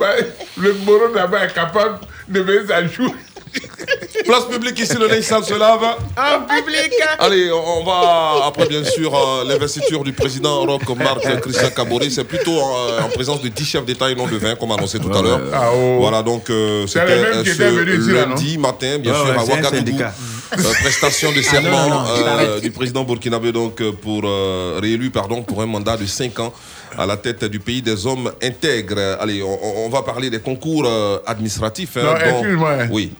[0.00, 0.06] Bah,
[0.58, 3.14] Le Moro là-bas est capable de mettre sa joue.
[4.26, 5.82] Place publique ici, le sale se lave.
[5.84, 6.92] En public.
[7.18, 12.24] Allez, on va, après bien sûr, euh, l'investiture du président Roch Marc Christian Kabore, c'est
[12.24, 15.12] plutôt euh, en présence de 10 chefs d'État et non de 20, comme annoncé tout
[15.12, 15.40] à l'heure.
[15.52, 15.98] Ah, oh.
[16.00, 20.02] Voilà, donc euh, C'est c'était euh, qui ce lundi matin, bien sûr, ouais, à Ouagadougou.
[20.02, 22.60] Euh, prestation de Ah, serment non, non, non, euh, t'arrêtes.
[22.62, 26.52] du président burkinabé donc pour euh, réélu pardon pour un mandat de 5 ans
[26.96, 29.18] à la tête du pays des hommes intègres.
[29.20, 31.96] Allez, on, va parler des concours euh, administratifs.
[31.96, 32.88] hein, Non, dont-.
[32.92, 33.12] Oui.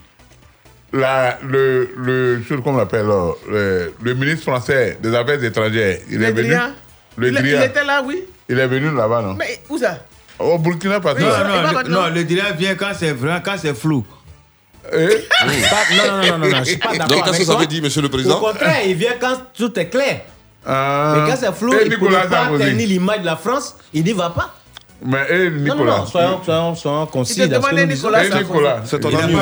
[0.92, 6.32] La, le, le, qu'on appelle euh, le, le ministre français des Affaires étrangères, il est
[6.32, 6.54] venu.
[7.16, 8.24] Le Il, il était là, oui.
[8.48, 9.34] Il est venu là-bas, non?
[9.34, 9.98] Mais où ça?
[10.38, 11.18] Au Burkina Faso.
[11.20, 12.02] Non, le, maintenant.
[12.02, 14.04] non, le dirait vient quand c'est vrai, quand c'est flou.
[14.92, 15.08] Eh?
[15.40, 15.46] Pas-
[15.96, 17.66] non, non, non, non, non, je suis pas Donc, d'accord qu'est-ce avec que ça veut
[17.66, 20.20] dire, monsieur le Au président contraire, il vient quand tout est clair.
[20.64, 21.14] Ah.
[21.16, 24.12] Mais quand c'est flou, Et il ne pas tenir l'image de la France, il n'y
[24.12, 24.54] va pas.
[25.04, 25.92] Mais et Non, Nicolas.
[25.92, 27.34] non, non, soyons, soyons, soyons concis.
[27.40, 28.24] Il ce nous Nicolas.
[28.24, 28.80] Et Nicolas.
[28.84, 29.34] C'est ton Il n'a ami,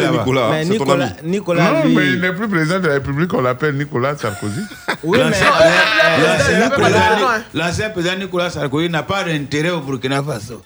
[0.00, 0.18] là-bas.
[0.18, 1.12] Nicolas, Mais Nicolas, ami.
[1.24, 4.60] Nicolas, non, lui- mais il n'est plus président de la République, on l'appelle Nicolas Sarkozy.
[5.04, 6.98] Oui, mais- L'ancien président-
[7.28, 7.42] hein.
[7.90, 10.62] Président Nicolas Sarkozy n'a pas d'intérêt au Burkina Faso.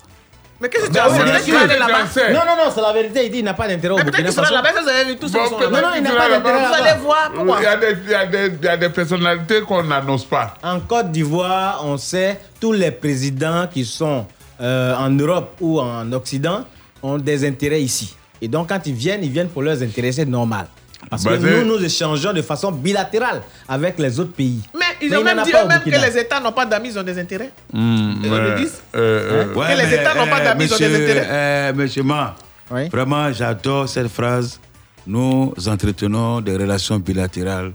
[0.58, 2.04] Mais qu'est-ce que tu as fait là-bas?
[2.32, 3.26] Non, non, non, c'est la vérité.
[3.26, 4.54] Il dit qu'il n'a pas d'intérêt au Mais peut-être Burkina qu'il sera Faso.
[4.54, 5.80] là-bas, vous avez vu sont là-bas.
[5.82, 6.66] Non, non, il n'a Tu pas d'intérêt.
[6.66, 7.56] Vous allez voir, pourquoi?
[7.60, 10.24] Il y, a des, il, y a des, il y a des personnalités qu'on n'annonce
[10.24, 10.54] pas.
[10.62, 14.24] En Côte d'Ivoire, on sait tous les présidents qui sont
[14.60, 16.64] euh, en Europe ou en Occident
[17.02, 18.14] ont des intérêts ici.
[18.40, 20.66] Et donc, quand ils viennent, ils viennent pour leurs intérêts, c'est normal.
[21.08, 24.60] Parce que Basé- nous, nous échangeons de façon bilatérale avec les autres pays.
[24.74, 27.02] Mais ils Mais ont même dit eux-mêmes que les États n'ont pas d'amis, ils ont
[27.02, 27.52] des intérêts.
[27.72, 28.56] Hmm, Ils le ouais.
[28.56, 28.80] disent.
[28.94, 29.74] Euh, Hein?
[29.74, 31.26] Que les États n'ont pas d'amis, ils ont des intérêts.
[31.30, 32.34] euh, monsieur Ma,
[32.90, 34.58] vraiment, j'adore cette phrase.
[35.06, 37.72] Nous entretenons des relations bilatérales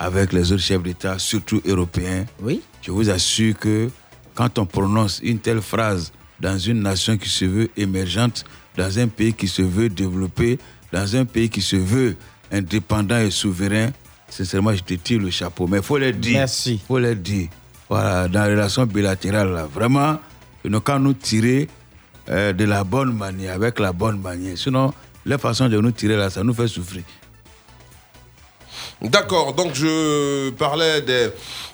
[0.00, 2.24] avec les autres chefs d'État, surtout européens.
[2.42, 2.60] Oui.
[2.80, 3.88] Je vous assure que
[4.34, 6.10] quand on prononce une telle phrase
[6.42, 8.44] dans une nation qui se veut émergente,
[8.76, 10.58] dans un pays qui se veut développé,
[10.92, 12.16] dans un pays qui se veut
[12.50, 13.90] indépendant et souverain,
[14.28, 15.68] sincèrement, je te tire le chapeau.
[15.68, 16.38] Mais il faut le dire.
[16.40, 16.74] Merci.
[16.74, 17.48] Il faut le dire.
[17.88, 20.18] Voilà, dans les relations bilatérales, là, vraiment,
[20.64, 21.68] ils n'ont qu'à nous tirer
[22.28, 24.58] euh, de la bonne manière, avec la bonne manière.
[24.58, 24.92] Sinon,
[25.24, 27.02] la façon de nous tirer là, ça nous fait souffrir.
[29.02, 31.28] D'accord, donc je parlais des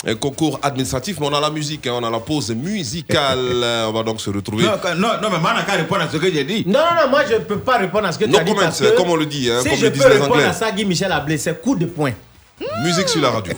[0.06, 3.38] euh, concours administratifs, mais on a la musique, hein, on a la pause musicale.
[3.88, 4.64] On va donc se retrouver.
[4.64, 6.64] Non, non, non, mais moi, je n'ai qu'à répondre à ce que j'ai dit.
[6.66, 8.44] Non, non, non, moi je ne peux pas répondre à ce que tu No as
[8.44, 8.50] dit.
[8.50, 10.12] comment, parce que comme on le dit, hein, si comme je le peux disent les
[10.14, 10.44] répondre Anglais.
[10.44, 12.12] à ça, Guy Michel Ablé, c'est coup de poing.
[12.82, 13.52] Musique sur la radio.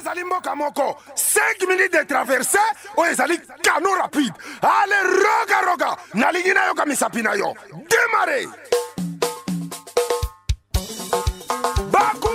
[0.00, 2.58] ezali mboka moko 5 minutes de traverse
[2.96, 8.48] oyo ezali kano rapide ale roga roga nalingi nayoka misapi na yo demare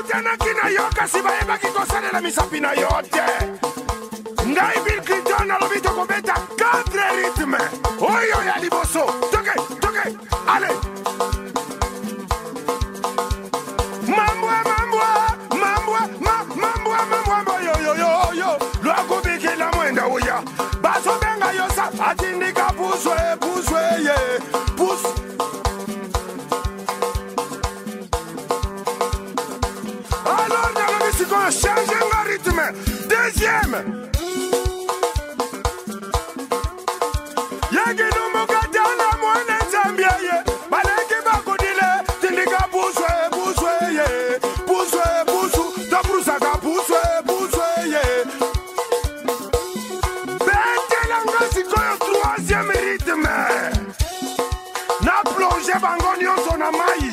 [0.08, 3.26] bakutanaki na yo kasi bayebaki kosalela misapi na yo te.
[4.48, 7.58] Ngai bill clinton alobi tokobeta 4 rythme
[8.00, 9.04] oyo ya liboso.
[9.32, 10.18] Toke toke.
[10.48, 10.68] Ale
[14.08, 15.08] mambwa mambwa
[15.60, 20.42] mambwa ma- mambwa mambwa mboyoyoyoyo lwakubikila mwenda uya
[20.82, 23.97] bazobenga yosa atindika puswe puswe
[33.84, 34.10] deuxième
[37.72, 41.90] yekidumukatana mwana nzambia ye baleki bakudile
[42.22, 44.40] tindika puswe puswe ye.
[44.68, 48.26] Puswe pusu toprusaka puswe puswe ye.
[50.46, 53.38] Betelanga sikoyo troisième rythme.
[55.02, 57.07] Na plonge bango nyonso na mai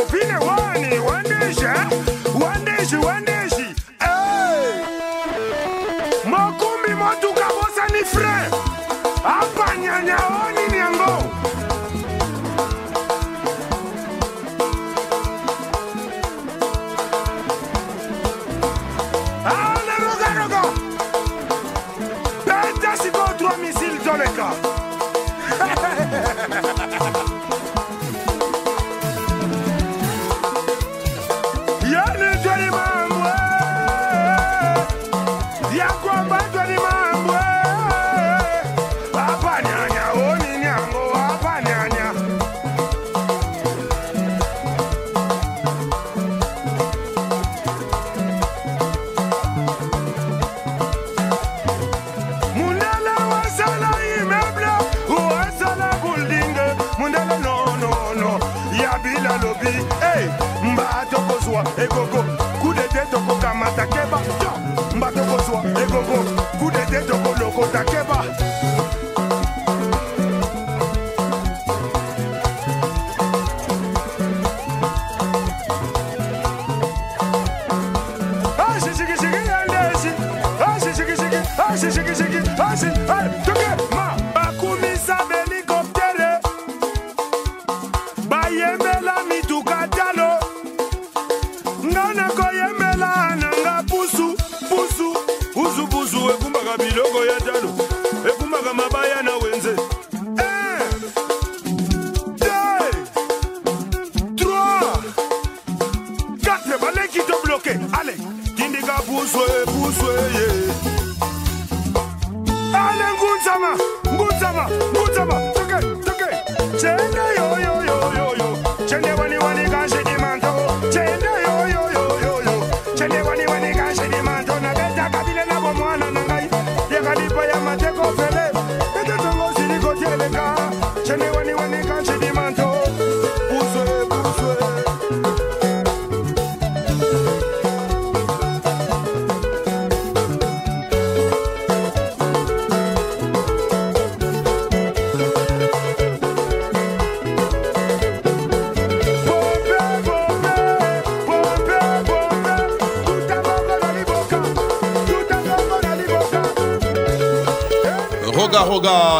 [0.00, 1.86] Popine wani wandesha eh?
[2.42, 4.84] wandeshi wandeshi hey!
[6.24, 8.58] mokumbi motuka bosa ni fre.
[9.24, 10.39] Apa nyanyao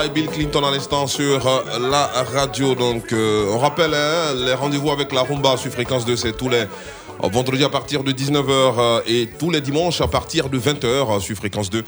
[0.09, 2.75] Bill Clinton à l'instant sur euh, la radio.
[2.75, 6.49] Donc, euh, on rappelle hein, les rendez-vous avec la rumba sur fréquence 2, c'est tous
[6.49, 11.21] les euh, vendredis à partir de 19h et tous les dimanches à partir de 20h
[11.21, 11.85] sur fréquence 2.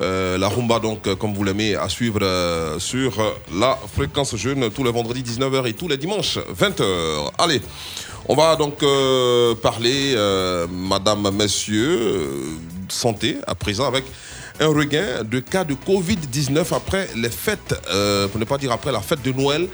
[0.00, 2.20] Euh, la rumba, donc, comme vous l'aimez, à suivre
[2.78, 3.12] sur
[3.52, 6.84] la fréquence jeune tous les vendredis 19h et tous les dimanches 20h.
[7.36, 7.60] Allez,
[8.28, 8.84] on va donc
[9.60, 10.14] parler,
[10.70, 12.58] madame, messieurs,
[12.88, 14.04] santé à présent avec
[14.60, 18.92] un regain de cas de Covid-19 après les fêtes, euh, pour ne pas dire après
[18.92, 19.68] la fête de Noël.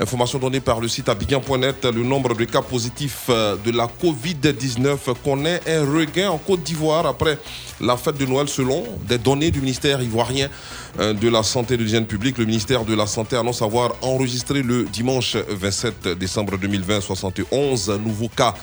[0.00, 4.96] Information donnée par le site abidjan.net, le nombre de cas positifs euh, de la Covid-19
[5.22, 7.38] connaît un regain en Côte d'Ivoire après
[7.78, 10.48] la fête de Noël selon des données du ministère ivoirien
[10.98, 12.38] euh, de la Santé et de l'Hygiène publique.
[12.38, 18.30] Le ministère de la Santé annonce avoir enregistré le dimanche 27 décembre 2020 71 nouveaux
[18.34, 18.54] cas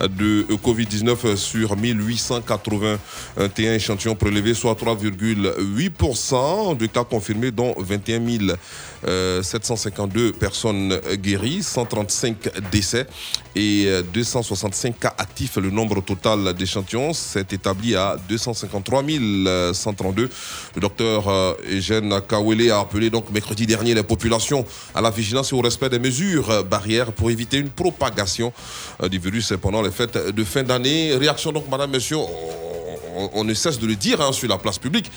[0.00, 8.20] de Covid-19 sur 1881 échantillons prélevés, soit 3,8% de cas confirmés, dont 21
[9.06, 13.06] euh, 752 personnes guéries, 135 décès
[13.56, 15.56] et euh, 265 cas actifs.
[15.56, 19.02] Le nombre total d'échantillons s'est établi à 253
[19.72, 20.30] 132.
[20.74, 25.52] Le docteur euh, Eugène Kawele a appelé donc mercredi dernier les populations à la vigilance
[25.52, 28.52] et au respect des mesures euh, barrières pour éviter une propagation
[29.02, 31.14] euh, du virus pendant les fêtes de fin d'année.
[31.16, 32.28] Réaction donc, madame, monsieur, on,
[33.16, 35.08] on- on ne cesse de le dire hein, sur la place publique.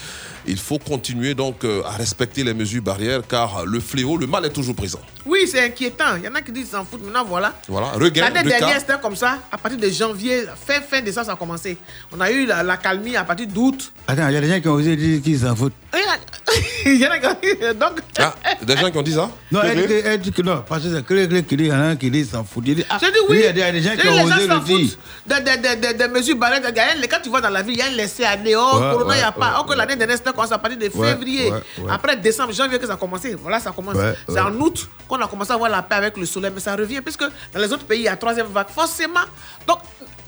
[0.48, 4.46] Il faut continuer donc euh, à respecter les mesures barrières car le fléau, le mal
[4.46, 5.00] est toujours présent.
[5.26, 6.16] Oui, c'est inquiétant.
[6.18, 7.04] Il y en a qui disent s'en foutent.
[7.04, 7.54] Maintenant, voilà.
[7.68, 9.40] Voilà, regain L'année de dernière, c'était comme ça.
[9.52, 11.78] À partir de janvier, fin, fin décembre, ça a commencé.
[12.16, 13.92] On a eu la, la calmie à partir d'août.
[14.08, 15.74] Attends, il y a des gens qui ont osé dire qu'ils s'en foutent.
[16.86, 18.34] Il y en a qui- Donc, Ah,
[18.64, 19.30] des gens qui ont dit ça?
[19.52, 21.72] Non, elle, dit- elle dit que non, parce que c'est Clé qui dit, il y
[21.74, 22.64] en a un qui dit s'en fout.
[22.66, 23.38] Il dit, ah, Je dis oui.
[23.40, 24.80] Il y a des, gens qui ont osé le s'en dire.
[24.80, 26.62] foutent des, mesures barrières.
[27.10, 28.56] Quand tu vas dans la ville, il y a un laisser-aller.
[28.56, 29.48] Oh, Ouais, Corona, il n'y a pas.
[29.52, 31.52] ouais, Oh, que l'année dernière, c'était commencé à partir de février.
[31.52, 31.90] ouais, ouais.
[31.92, 33.36] Après décembre, janvier, que ça a commencé.
[33.36, 33.96] Voilà, ça commence.
[33.96, 34.40] Ouais, C'est ouais.
[34.42, 36.52] en août qu'on a commencé à voir la paix avec le soleil.
[36.54, 37.24] Mais ça revient, puisque
[37.54, 38.68] dans les autres pays, il y a troisième vague.
[38.70, 39.22] Forcément.
[39.68, 39.80] Donc,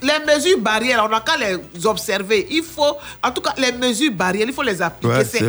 [0.01, 2.47] les mesures barrières, on n'a qu'à les observer.
[2.49, 5.15] Il faut, en tout cas, les mesures barrières, il faut les appliquer.
[5.15, 5.43] Ouais, c'est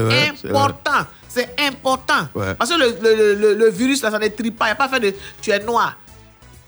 [0.48, 1.06] important.
[1.28, 2.28] C'est important.
[2.34, 2.54] Ouais.
[2.54, 4.64] Parce que le, le, le, le virus, là, ça ne trie pas.
[4.66, 5.96] Il n'y a pas fait de tu es noir.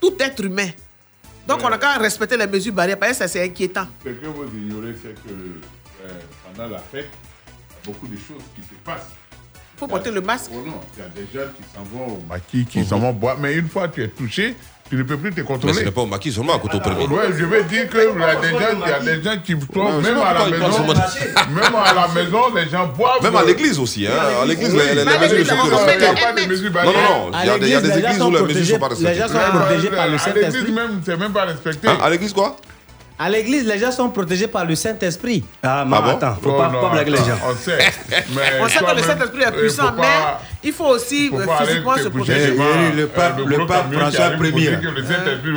[0.01, 0.69] Tout être humain.
[1.47, 2.99] Donc, on a qu'à respecter les mesures barrières.
[2.99, 3.87] Parce que ça, c'est inquiétant.
[4.05, 6.09] Ce que vous ignorez, c'est que euh,
[6.55, 7.11] pendant la fête,
[7.85, 9.11] beaucoup de choses qui se passent.
[9.77, 10.51] Il faut porter le masque.
[10.55, 13.13] Oh non, il y a des gens qui s'en vont au maquis, qui s'en vont
[13.13, 13.37] boire.
[13.41, 14.55] Mais une fois que tu es touché,
[14.89, 15.75] tu ne peux plus te Mais contrôler.
[15.75, 17.07] ce n'est pas au maquis seulement, à côté au premier.
[17.07, 19.53] Ouais, je veux dire qu'il y a des gens, il y a des gens qui
[19.53, 23.23] je même à la maison, même à la maison, les gens boivent.
[23.23, 24.13] Même à l'église aussi, hein.
[24.41, 26.23] À l'église, les, les- les mesures ne sont plus Il n'y a respectées.
[26.23, 27.39] pas de mesures Non, non, non.
[27.43, 28.89] Il y a des, il y a des églises où les mesures ne sont pas
[28.89, 29.15] respectées.
[29.15, 30.53] les gens sont protégés par le À Saint-Esprit.
[30.59, 31.89] l'église même, c'est même pas respecté.
[31.89, 32.57] À l'église quoi?
[33.19, 35.45] À l'église, les gens sont protégés par le Saint-Esprit.
[35.63, 36.11] Ah, mais Ah bon?
[36.11, 37.39] attends, faut Oh pas, non, pas blaguer les gens.
[37.47, 37.79] On sait.
[38.35, 40.07] Mais On sait que le Saint-Esprit est euh, puissant, mais
[40.65, 42.51] il faut aussi faut euh, physiquement se protéger.
[42.53, 44.79] devant, Eh, le euh, pape- le le François Ier,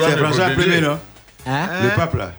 [0.06, 0.50] C'est François.
[0.50, 1.00] Ier, non?
[1.48, 1.68] Hein?
[1.84, 2.32] Le pape là.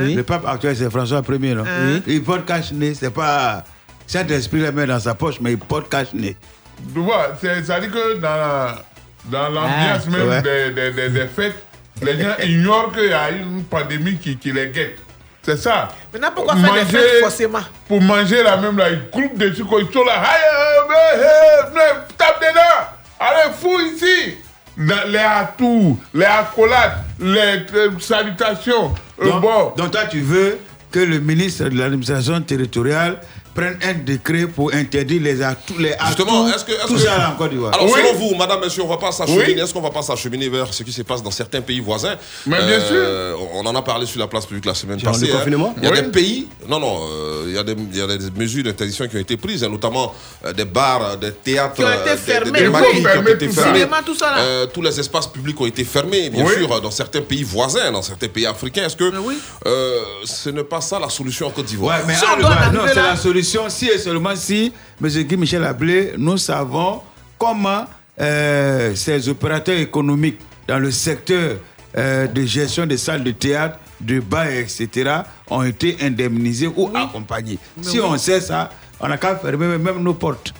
[0.00, 0.14] Oui.
[0.14, 1.64] Le pape actuel, c'est François Ier, non?
[1.64, 2.02] Oui.
[2.06, 3.62] Il porte cache-nez, c'est pas.
[4.06, 6.36] Saint-Esprit le met dans sa poche, mais il porte cache-nez.
[6.92, 8.74] Tu vois, c'est- ça dit que dans,
[9.26, 10.42] dans l'ambiance Ah, même ouais.
[10.42, 11.54] des, des, des, des fêtes,
[12.02, 14.98] les gens ignorent qu'il y a une pandémie qui, qui les guette.
[15.42, 15.88] C'est ça.
[16.12, 17.60] Maintenant, pourquoi faire des fêtes forcément?
[17.88, 21.20] Pour manger là même, là, ils groupent des trucs, ils sont là, Aïe, euh, mais,
[21.24, 22.88] euh, mais, tape dedans,
[23.18, 24.36] allez, fou ici.
[24.78, 28.94] Les atouts, les accolades, les euh, salutations.
[29.20, 29.72] euh, Donc, bon.
[29.76, 30.58] donc toi, tu veux
[30.90, 33.18] que le ministre de l'administration territoriale
[33.54, 36.72] prenne un décret pour interdire les atouts, les Justement, est-ce que.
[36.72, 37.72] est-ce tout que- ça là en Côte d'Ivoire.
[37.74, 38.00] Alors, Oui.
[38.00, 39.54] selon vous, madame, monsieur, on va pas s'acheminer.
[39.54, 39.60] Oui.
[39.60, 42.16] Est-ce qu'on va pas s'acheminer vers ce qui se passe dans certains pays voisins?
[42.46, 45.26] Mais bien Euh, On en a parlé sur la place publique la semaine passée.
[45.26, 46.02] le confinement Il y a Oui.
[46.02, 46.48] des pays.
[46.68, 49.20] Non, non, euh, il y, a des- il y a des mesures d'interdiction qui ont
[49.20, 53.00] été prises, hein, notamment euh, des bars, des théâtres, Qui ont été des- des- maquis
[53.00, 53.62] qui ont été tout ça.
[53.64, 53.78] fermés.
[53.80, 54.38] Cinéma, tout ça, là.
[54.38, 56.54] Euh, tous les espaces publics ont été fermés, bien Oui.
[56.54, 58.84] sûr, dans certains pays voisins, dans certains pays africains.
[58.86, 59.12] Est-ce que
[59.66, 61.98] euh, ce n'est pas ça la solution en Côte d'Ivoire?
[61.98, 64.72] Ouais, mais Si on doit ouais, en non, c'est la solution si et seulement si,
[65.02, 65.08] M.
[65.08, 67.00] Guy Michel Ablé, nous savons
[67.38, 67.84] comment
[68.20, 70.38] euh, ces opérateurs économiques
[70.68, 71.56] dans le secteur
[71.96, 75.20] euh, de gestion des salles de théâtre, de bars, etc.,
[75.50, 77.58] ont été indemnisés ou accompagnés.
[77.80, 78.70] si on sait ça,
[79.00, 80.54] on n'a qu'à fermer même nos portes.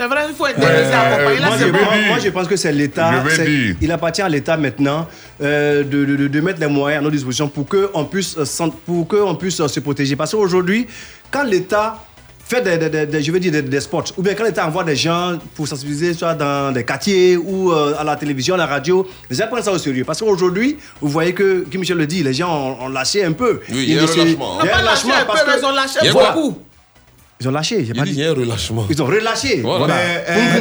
[0.00, 1.40] C'est vrai, il faut indemniser, accompagner.
[1.40, 1.78] Là, moi, c'est je, bon.
[2.08, 3.22] moi, je pense que c'est l'État.
[3.82, 5.06] Il appartient à l'État maintenant
[5.42, 8.66] euh, de, de- de- de mettre les moyens à notre disposition pour qu'on puisse, euh,
[8.86, 10.16] pour que on puisse euh, se protéger.
[10.16, 10.86] Parce qu'aujourd'hui,
[11.30, 11.98] quand l'État
[12.46, 14.66] fait des, des- des- des- je veux dire, des, des spots, ou bien quand l'État
[14.66, 18.58] envoie des gens pour sensibiliser, soit dans des quartiers ou euh, à la télévision, à
[18.58, 20.04] la radio, les gens prennent ça au sérieux.
[20.04, 23.32] Parce qu'aujourd'hui, vous voyez que, Guy Michel le dit, les gens ont, ont lâché un
[23.32, 23.60] peu.
[23.70, 24.58] Oui, il y a un Ils- relâchement.
[24.62, 26.06] Il y a un Ils ont pas lâché un parce peu, ils ont lâché Il
[26.06, 26.58] y a beaucoup.
[27.40, 27.84] Ils ont lâché.
[27.84, 28.86] j'ai Il pas dit, y a un relâchement.
[28.90, 29.62] Ils ont relâché.
[29.62, 29.86] Voilà.
[29.94, 30.58] Mais, euh,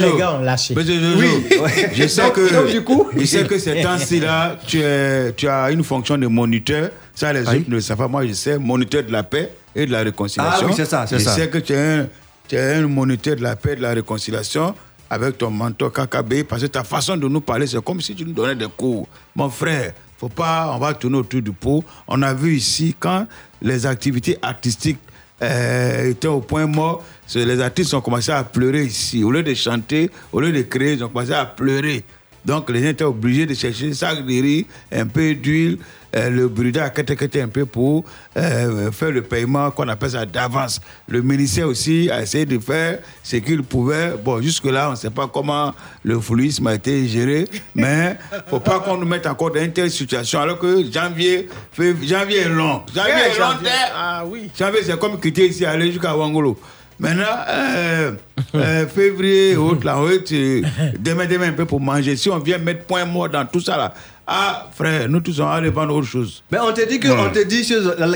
[0.00, 0.74] de les gars ont lâché.
[0.74, 1.70] Mais Jojo, Oui.
[1.94, 5.46] Je sais que, donc, du coup- je sais que ces temps-ci là, tu, es- tu
[5.48, 6.90] as une fonction de moniteur.
[7.14, 7.58] Ça, les Oui.
[7.58, 8.08] autres ne le savent pas.
[8.08, 10.66] Moi, je sais, moniteur de la paix et de la réconciliation.
[10.66, 11.34] Ah oui, c'est ça, c'est je ça.
[11.36, 12.08] sais que tu es, un,
[12.48, 14.74] tu es un moniteur de la paix et de la réconciliation
[15.08, 18.24] avec ton mentor KKB parce que ta façon de nous parler, c'est comme si tu
[18.24, 19.06] nous donnais des cours.
[19.36, 21.84] Mon frère, faut pas, on va tourner autour du pot.
[22.08, 23.26] On a vu ici quand
[23.62, 24.98] les activités artistiques
[25.42, 29.22] euh, étaient au point mort, les artistes ont commencé à pleurer ici.
[29.22, 32.04] Au lieu de chanter, au lieu de créer, ils ont commencé à pleurer.
[32.44, 35.78] Donc les gens étaient obligés de chercher sac de riz, un peu d'huile,
[36.16, 38.04] euh, le brûler à kete un peu pour
[38.36, 40.80] euh, faire le paiement qu'on appelle ça d'avance.
[41.08, 44.14] Le ministère aussi a essayé de faire ce qu'il pouvait.
[44.24, 48.16] Bon, jusque-là, on ne sait pas comment le fluisme a été géré, mais
[48.48, 52.48] faut pas qu'on nous mette encore dans une telle situation alors que janvier, janvier est
[52.48, 52.82] long.
[52.94, 53.50] Janvier est long.
[53.52, 53.70] janvier.
[53.94, 54.50] Ah oui.
[54.58, 56.58] Janvier, c'est comme quitter ici, aller jusqu'à Wangolo.
[56.98, 58.12] Maintenant, euh,
[58.54, 60.64] euh, février, autres, là, tu-
[60.98, 62.16] demain, demain, un peu pour manger.
[62.16, 63.94] Si on vient mettre point mort dans tout ça, là,
[64.26, 66.42] ah, frère, nous tous, on va aller vendre autre chose.
[66.50, 67.16] Mais on te dit que, Ouais.
[67.18, 67.66] on te dit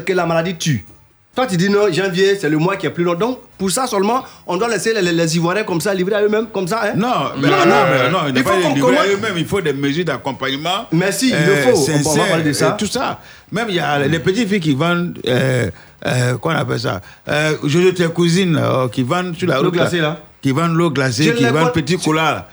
[0.04, 0.84] que la maladie tue.
[1.32, 3.14] Toi, tu dis non, janvier, c'est le mois qui est plus long.
[3.14, 6.22] Donc, pour ça seulement, on doit laisser les, les- les Ivoiriens comme ça, livrer à
[6.22, 6.80] eux-mêmes, comme ça.
[6.82, 6.92] Hein?
[6.96, 7.56] Non, mais non,
[7.88, 10.04] mais non, il ne il faut pas les livrer à eux-mêmes, il faut des mesures
[10.04, 10.86] d'accompagnement.
[10.90, 11.78] Mais si, il le faut.
[11.78, 12.72] On- on va parler de ça.
[12.72, 13.20] Tout ça.
[13.52, 15.70] Même il y a les petites filles qui vendent, euh,
[16.04, 19.66] euh, qu'on appelle ça, euh, je tes cousines là, oh, qui vendent sur la L'eau
[19.66, 19.74] route.
[19.74, 20.18] glacée, là.
[20.42, 22.48] Qui vendent l'eau glacée, Je qui vendent vois- petit cola là.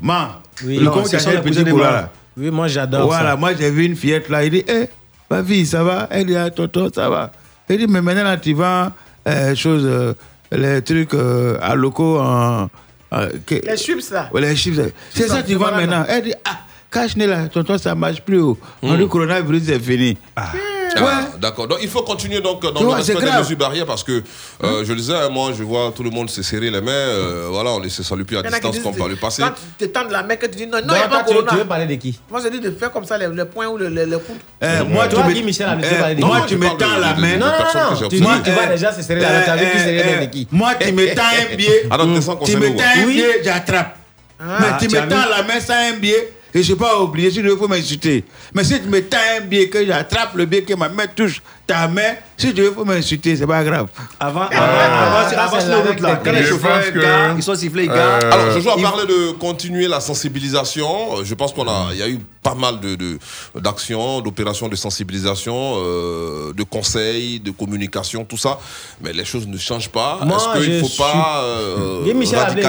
[0.00, 0.28] Man,
[0.64, 0.78] Oui.
[0.78, 1.32] le Non, con qui cousins
[1.64, 1.96] des cola mamans.
[1.96, 2.10] là.
[2.36, 3.36] Oui, moi j'adore Voilà, ça.
[3.36, 4.88] moi j'ai vu une fillette là, il dit, hé,
[5.30, 6.08] ma fille, ça va?
[6.10, 7.30] Elle dit, ah, tonton, ça va.
[7.68, 8.90] Il dit, mais maintenant là, tu vends
[9.28, 10.14] euh, choses, euh,
[10.50, 12.68] les trucs euh, à locaux en.
[13.10, 14.28] en- que- Les chips là.
[14.32, 14.90] Ouais, les chiffres.
[15.14, 16.04] C'est ça que tu vends maintenant.
[16.08, 16.58] Elle dit, ah,
[16.90, 18.40] cache-nez là, tonton, ça marche plus.
[18.40, 18.58] oh.
[18.82, 18.98] On Hmm.
[18.98, 20.16] dit, coronavirus, c'est fini.
[20.36, 20.52] Ah,
[21.00, 21.38] Ouais.
[21.40, 21.68] D'accord.
[21.68, 24.22] Donc il faut continuer donc dans Tu le vois, respect des mesures barrières parce que
[24.62, 26.90] euh, je le disais, hein, moi je vois tout le monde se serrer les mains.
[26.90, 29.42] euh, voilà, on ne se salue plus à distance comme par le passé.
[29.42, 31.08] Quand tu t'étends de la main, que tu dis non, non, il Donc, n'y a
[31.08, 31.50] pas toi, tu, corona.
[31.52, 32.18] tu veux parler de qui?
[32.30, 34.36] Moi, je dis de faire comme ça les, les poings ou les, les, les coudes.
[34.60, 36.56] Eh, moi, Toi, tu me- Michel a dit, tu eh, veux parler de moi, tu
[36.56, 37.36] me tends la main.
[37.36, 39.42] Non, non, non, tu dis, tu vas déjà se serrer la main.
[39.44, 40.48] Tu as vu qui se serrait de qui?
[40.50, 41.22] Moi, tu me tends
[41.52, 41.86] un billet.
[41.90, 41.96] Ah
[42.44, 43.96] tu me tends un billet, j'attrape.
[44.40, 46.32] mais tu tu me tends la main sans un billet.
[46.54, 48.24] Et je ne suis pas obligé, si tu veux, m'insulter.
[48.52, 51.40] Mais si tu me tends un billet, que j'attrape le billet, que ma main touche
[51.66, 53.86] ta main, si tu veux, il faut m'insulter, c'est pas grave.
[54.18, 57.54] Avant, Ah, avant, ça, avant route règle là, quand les chauffeurs, que- gars, ils sont
[57.54, 57.94] sifflés, gars.
[57.94, 61.18] Euh, Alors, je dois il- parler de continuer la sensibilisation.
[61.18, 63.18] Euh, Je pense qu'on a, il y a eu pas mal de, de-
[63.60, 68.58] d'actions, d'opérations de sensibilisation, euh, de conseils, de communication, tout ça.
[69.00, 70.18] Mais les choses ne changent pas.
[70.22, 72.04] Est-ce qu'il ne faut pas euh,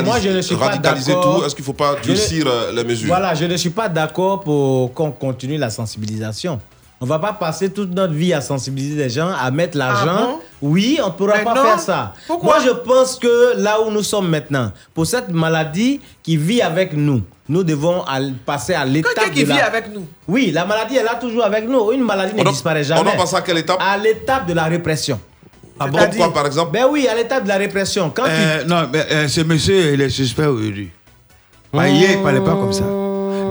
[0.03, 1.43] moi, je ne suis radicaliser tout?
[1.45, 3.07] Est-ce qu'il ne faut pas ne- durcir euh, les mesures?
[3.07, 6.59] Voilà, je ne suis pas d'accord pour qu'on continue la sensibilisation.
[7.03, 10.15] On va pas passer toute notre vie à sensibiliser les gens, à mettre l'argent.
[10.17, 10.39] Ah bon?
[10.61, 11.61] Oui, on ne pourra Mais pas non.
[11.61, 12.13] faire ça.
[12.27, 12.53] Pourquoi?
[12.59, 16.93] Moi, je pense que là où nous sommes maintenant, pour cette maladie qui vit avec
[16.93, 18.05] nous, nous devons
[18.45, 19.55] passer à l'étape Quelqu'un qui de la...
[19.55, 20.07] vit avec nous.
[20.29, 21.91] Oui, la maladie est là toujours avec nous.
[21.91, 23.03] Une maladie On ne disparaît on jamais.
[23.03, 23.79] doit passer à quelle étape?
[23.81, 25.19] À l'étape de la répression.
[25.77, 25.97] Ah bon,
[26.33, 26.71] par exemple?
[26.71, 28.09] Ben oui, à l'étape de la répression.
[28.15, 30.89] Quand tu Euh, non, mais euh, ce monsieur, il est suspect aujourd'hui.
[31.73, 32.85] Bah, hier, il ne parlait pas comme ça.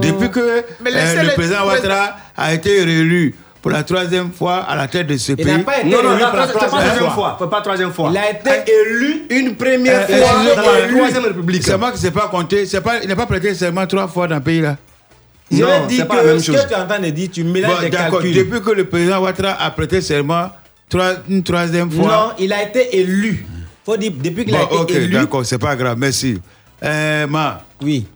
[0.01, 4.75] Depuis que Mais euh, le président Ouattara a été réélu pour la troisième fois à
[4.75, 5.47] la tête de ce Il pays.
[5.47, 7.37] n'a pas été Non, non, élu la pour la troisième- troisième fois.
[7.39, 7.51] fois.
[7.51, 8.09] Pas troisième fois.
[8.11, 10.33] Il a été élu Une première Euh, fois
[10.65, 11.63] dans la troisième république.
[11.63, 12.65] C'est moi qui ne sais pas compter.
[12.83, 14.77] Pas, il n'a pas prêté seulement trois fois dans le pays là.
[15.51, 16.63] Je Non, c'est pas la que même ce chose.
[16.63, 18.35] que tu es en train de dire, tu mélanges Bon, des calculs.
[18.35, 20.51] Depuis que le président Ouattara a prêté seulement
[20.89, 22.07] trois, une troisième fois.
[22.07, 23.47] Non, il a été élu.
[23.85, 25.09] Faut dire, depuis qu'il a Bon, été ok, élu.
[25.15, 26.41] d'accord, c'est pas grave, merci.
[26.83, 28.07] Euh, Ma, Oui.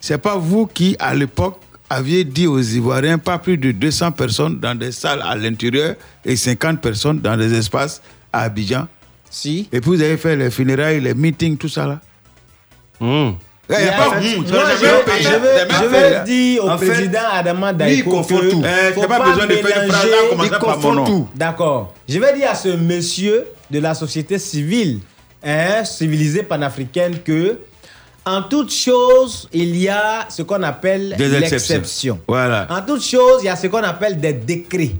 [0.00, 1.58] c'est pas vous qui, à l'époque,
[1.92, 6.36] aviez dit aux Ivoiriens pas plus de 200 personnes dans des salles à l'intérieur et
[6.36, 8.00] 50 personnes dans des espaces
[8.32, 8.86] à Abidjan.
[9.30, 9.68] Si.
[9.72, 12.00] Et puis vous avez fait les funérailles, les meetings, tout ça là.
[13.00, 16.68] Eh, y a Il y a- pas- Moi, je, vais- je vais- je dire au
[16.68, 18.62] En fait, président Adama il Daïko confond que tout.
[18.64, 20.06] Eh, faut c'est pas besoin de faire une phrase
[20.44, 21.04] Il par mon confond nom.
[21.04, 21.28] tout.
[21.34, 21.94] D'accord.
[22.08, 25.00] Je vais dire à ce monsieur de la société civile,
[25.44, 27.58] hein, civilisée panafricaine, que
[28.24, 31.40] en toute chose, il y a ce qu'on appelle Des exceptions.
[31.40, 32.20] l'exception.
[32.28, 32.66] Voilà.
[32.70, 34.92] En toute chose, il y a ce qu'on appelle des décrets.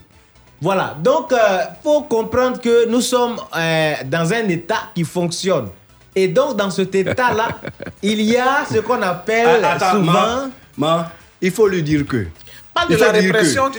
[0.60, 0.96] Voilà.
[1.02, 5.68] Donc, il faut comprendre que nous sommes euh, dans un État qui fonctionne.
[6.14, 7.48] Et donc, dans cet État-là,
[8.02, 10.12] il y a ce qu'on appelle Ah, attends, souvent...
[10.12, 12.26] Ma, Ma, il faut lui dire que.
[12.74, 13.70] Parle de la dire que répression.
[13.70, 13.78] Tu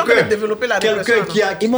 [0.00, 1.04] envie de développer la répression.
[1.04, 1.68] Quelqu'un qui a, qui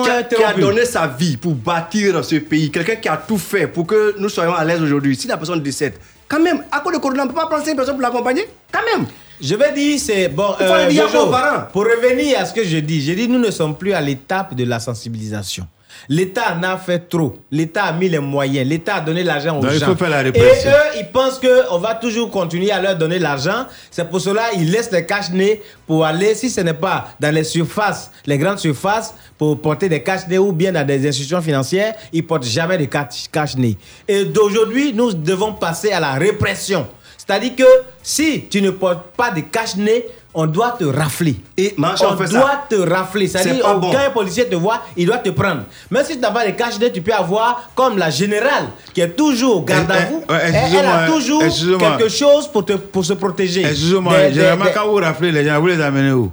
[0.54, 4.14] qui donné sa vie pour bâtir ce pays, quelqu'un qui a tout fait pour que
[4.18, 5.14] nous soyons à l'aise aujourd'hui.
[5.16, 5.94] Si la personne décède,
[6.28, 8.46] quand même, à cause de Corona, on ne peut pas prendre cinq personnes pour l'accompagner
[8.70, 9.06] Quand même
[9.40, 10.54] Je vais dire, c'est bon.
[10.60, 11.30] Il faut euh, Jojo,
[11.72, 14.54] pour revenir à ce que je dis, j'ai dit, nous ne sommes plus à l'étape
[14.54, 15.66] de la sensibilisation.
[16.10, 17.36] L'État en a fait trop.
[17.50, 18.66] L'État a mis les moyens.
[18.66, 19.76] L'État a donné l'argent aux Donc, gens.
[19.80, 23.18] il faut faire la Et eux, ils pensent qu'on va toujours continuer à leur donner
[23.18, 23.66] l'argent.
[23.90, 27.44] C'est pour cela qu'ils laissent les cache-nez pour aller, si ce n'est pas dans les
[27.44, 32.26] surfaces, les grandes surfaces, pour porter des cache-nez ou bien dans des institutions financières, ils
[32.26, 33.76] portent jamais de cache- cache-nez.
[34.08, 36.86] Et d'aujourd'hui, nous devons passer à la répression.
[37.18, 37.64] C'est-à-dire que
[38.02, 41.36] si tu ne portes pas de cache-nez, on doit te rafler.
[41.56, 42.14] Et on ça.
[42.14, 43.26] doit te rafler.
[43.28, 43.90] C'est-à-dire bon.
[43.90, 45.62] quand un policier te voit, il doit te prendre.
[45.90, 49.08] Même si tu n'as pas de cache-nez, tu peux avoir comme la générale qui est
[49.10, 50.24] toujours garde à Eh, vous.
[50.28, 53.62] eh, ouais, Elle- elle a toujours quelque chose pour, te, pour se protéger.
[53.64, 56.30] Excusez-moi, généralement, des- quand vous raflez les gens, vous les amenez où?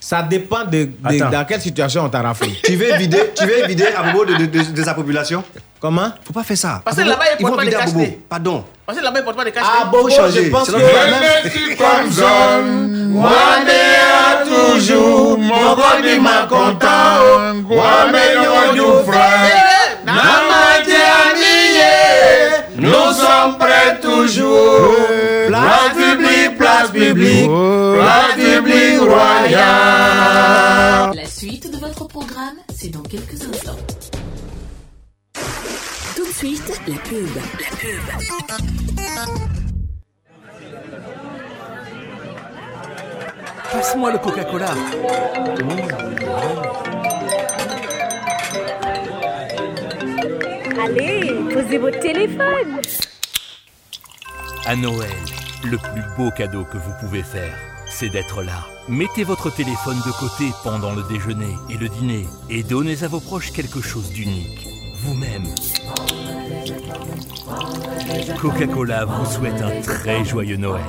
[0.00, 2.52] Ça dépend de, de- dans quelle situation on t'a raflé.
[2.64, 5.42] Tu veux vider, tu veux vider à Bobo de, de, de- de sa population?
[5.80, 6.10] Comment?
[6.24, 6.82] Faut pas faire ça.
[6.84, 7.76] Parce que là-bas, ils portent pas Bobo.
[7.76, 8.20] cache-nez.
[8.28, 8.64] Pardon.
[8.88, 10.44] Parce que là-bas, ils portent pas de cache Ah, Bobo, changer.
[10.46, 11.76] je pense que notre même...
[11.76, 12.64] Thompson,
[13.12, 17.20] Wandea toujours, Mogoni ma content,
[17.68, 20.88] Wamenyo du frère, Namate
[21.28, 24.96] amiye, nous sommes prêts toujours.
[25.48, 27.50] Place publique, place publique,
[27.94, 29.66] place publique royale.
[31.14, 33.76] La suite de votre programme, c'est dans quelques instants.
[36.18, 37.28] Tout de suite, la pub.
[37.36, 38.00] La pub.
[43.70, 44.74] Passe-moi le Coca-Cola.
[50.82, 52.80] Allez, posez votre téléphone.
[54.66, 55.08] À Noël,
[55.62, 57.56] le plus beau cadeau que vous pouvez faire,
[57.88, 58.66] c'est d'être là.
[58.88, 63.20] Mettez votre téléphone de côté pendant le déjeuner et le dîner et donnez à vos
[63.20, 64.77] proches quelque chose d'unique.
[65.08, 65.44] Vous-même.
[68.38, 70.82] Coca-Cola vous souhaite un très joyeux Noël.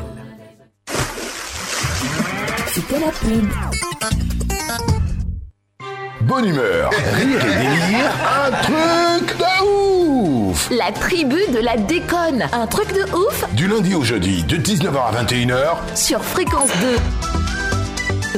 [2.67, 3.49] C'était la pub.
[6.23, 8.11] Bonne humeur, rire et délire,
[8.45, 12.43] un truc de ouf La tribu de la déconne.
[12.51, 17.38] Un truc de ouf Du lundi au jeudi, de 19h à 21h, sur Fréquence 2.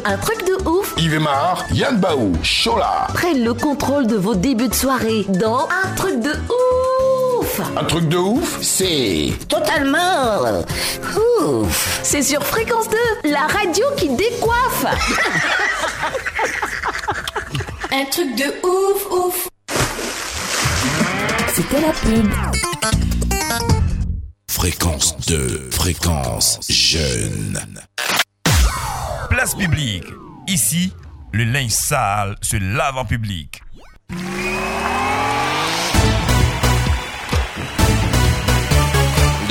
[0.05, 3.07] Un truc de ouf Yves Mar, Yann Baou, Chola.
[3.13, 8.07] prennent le contrôle de vos débuts de soirée dans Un truc de ouf Un truc
[8.07, 9.33] de ouf, c'est...
[9.49, 10.63] Totalement
[11.41, 12.85] ouf C'est sur Fréquence
[13.23, 14.85] 2, la radio qui décoiffe
[17.91, 19.49] Un truc de ouf, ouf
[21.53, 22.31] C'était la pub.
[24.49, 27.59] Fréquence 2, fréquence jeune.
[29.41, 30.05] Place publique.
[30.47, 30.93] Ici,
[31.33, 33.60] le linge sale se lave en public.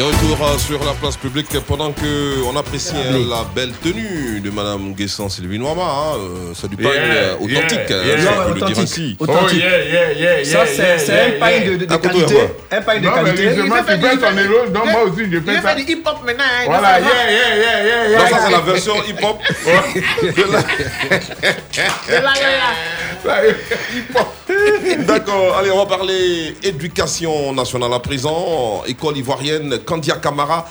[0.01, 4.40] De retour euh, sur la place publique pendant que on apprécie hein, la belle tenue
[4.40, 5.82] de Madame Guessant Sylvie Noama.
[5.82, 8.18] hein, euh, ça du pain Yeah, euh, authentique, yeah, hein, yeah.
[8.18, 8.74] si on peut le Authentique.
[8.74, 9.16] dire ainsi.
[9.20, 9.62] Authentique.
[9.62, 11.61] Oh, yeah, yeah, yeah, Ça, yeah, c'est yeah, c'est yeah, un pain yeah.
[11.61, 12.36] de, de, qualité.
[12.70, 14.86] Un pain de Non, mais justement, tu fais ton héros.
[14.90, 16.44] Moi aussi, je Il fait du hip-hop maintenant.
[16.44, 18.28] hein, il Voilà, yeah, yeah, yeah, yeah, Non, yeah.
[18.30, 19.38] ça c'est la version hip-hop.
[20.22, 20.64] de la-
[25.06, 28.82] D'accord, allez, on va parler éducation nationale à présent.
[28.86, 30.68] École ivoirienne Candia Camara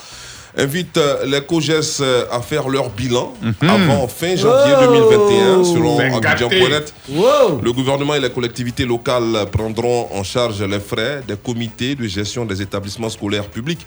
[0.57, 4.85] invite euh, les COGES euh, à faire leur bilan avant fin janvier Oh.
[4.93, 6.93] 2021, selon C'est Abidjan.net.
[7.09, 7.61] Wow.
[7.63, 12.45] Le gouvernement et les collectivités locales prendront en charge les frais des comités de gestion
[12.45, 13.85] des établissements scolaires publics,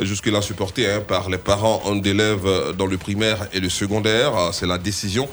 [0.00, 2.48] euh, jusque-là supportés hein, par les parents d'élèves
[2.78, 4.34] dans le primaire et le secondaire.
[4.36, 5.28] Euh, C'est la décision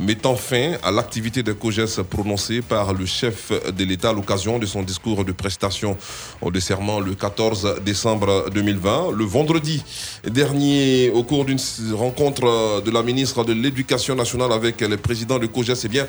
[0.00, 4.66] mettant fin à l'activité des COGES prononcée par le chef de l'État à l'occasion de
[4.66, 5.96] son discours de prestation
[6.42, 9.12] de serment le 14 décembre 2020.
[9.12, 9.82] Le vendredi
[10.24, 11.58] dernier, au cours d'une
[11.92, 16.06] rencontre de la ministre de l'Éducation nationale avec les présidents de COGES, eh bien,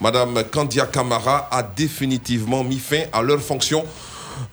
[0.00, 3.84] Madame Candia Camara a définitivement mis fin à leurs fonctions.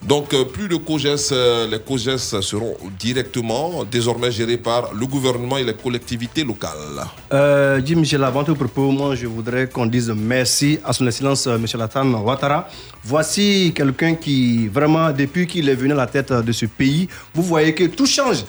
[0.02, 5.56] Donc, euh, plus de COGES, euh, les COGES seront directement désormais gérés par le gouvernement
[5.56, 7.04] et les collectivités locales.
[7.32, 11.46] Euh, Jim Michel, avant tout propos, moi je voudrais qu'on dise merci à son excellence
[11.46, 11.64] M.
[11.78, 12.68] Latan Ouattara.
[13.02, 17.42] Voici quelqu'un qui, vraiment, depuis qu'il est venu à la tête de ce pays, vous
[17.42, 18.44] voyez que tout change.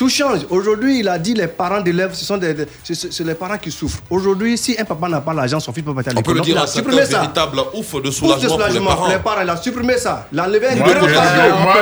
[0.00, 0.46] Tout change.
[0.48, 3.70] Aujourd'hui, il a dit les parents d'élèves, ce sont des, des- c'est- les parents qui
[3.70, 4.00] souffrent.
[4.08, 6.32] Aujourd'hui, si un papa n'a pas l'argent, son fils peut pas être à On peut
[6.32, 6.36] l'école.
[6.38, 8.86] le dire, il a c'est un véritable ouf de Ouf de soulagement, pour les soulagement
[8.86, 8.96] parents.
[9.04, 9.42] pour les parents.
[9.42, 10.26] Il a supprimé ça.
[10.32, 11.14] Il a enlevé un Moi, numéro je- de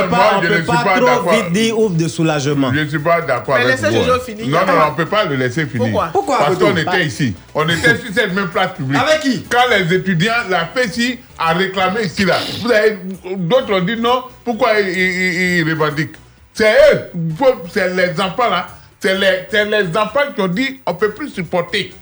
[0.08, 0.36] parent.
[0.36, 1.32] On peut peut ne suis pas pas trop d'accord.
[1.32, 2.72] vite dire ouf de soulagement.
[2.74, 4.04] Je ne suis pas d'accord avec laissez vous.
[4.04, 4.46] Jojo finir.
[4.48, 5.84] Non, non, on ne peut pas le laisser finir.
[5.86, 6.08] Pourquoi?
[6.12, 7.34] Pourquoi, Parce qu'on était ici.
[7.54, 9.00] On était sur cette même place publique.
[9.00, 9.44] Avec qui?
[9.48, 12.34] Quand les étudiants, la FECI a réclamé ici, là.
[12.64, 12.98] Vous avez-
[13.36, 14.24] D'autres ont dit non.
[14.44, 16.16] Pourquoi ils, ils- ils revendiquent?
[16.58, 17.10] C'est eux.
[17.72, 18.66] C'est les enfants, là.
[18.98, 21.92] C'est les, c'est les enfants qui ont dit on ne peut plus supporter.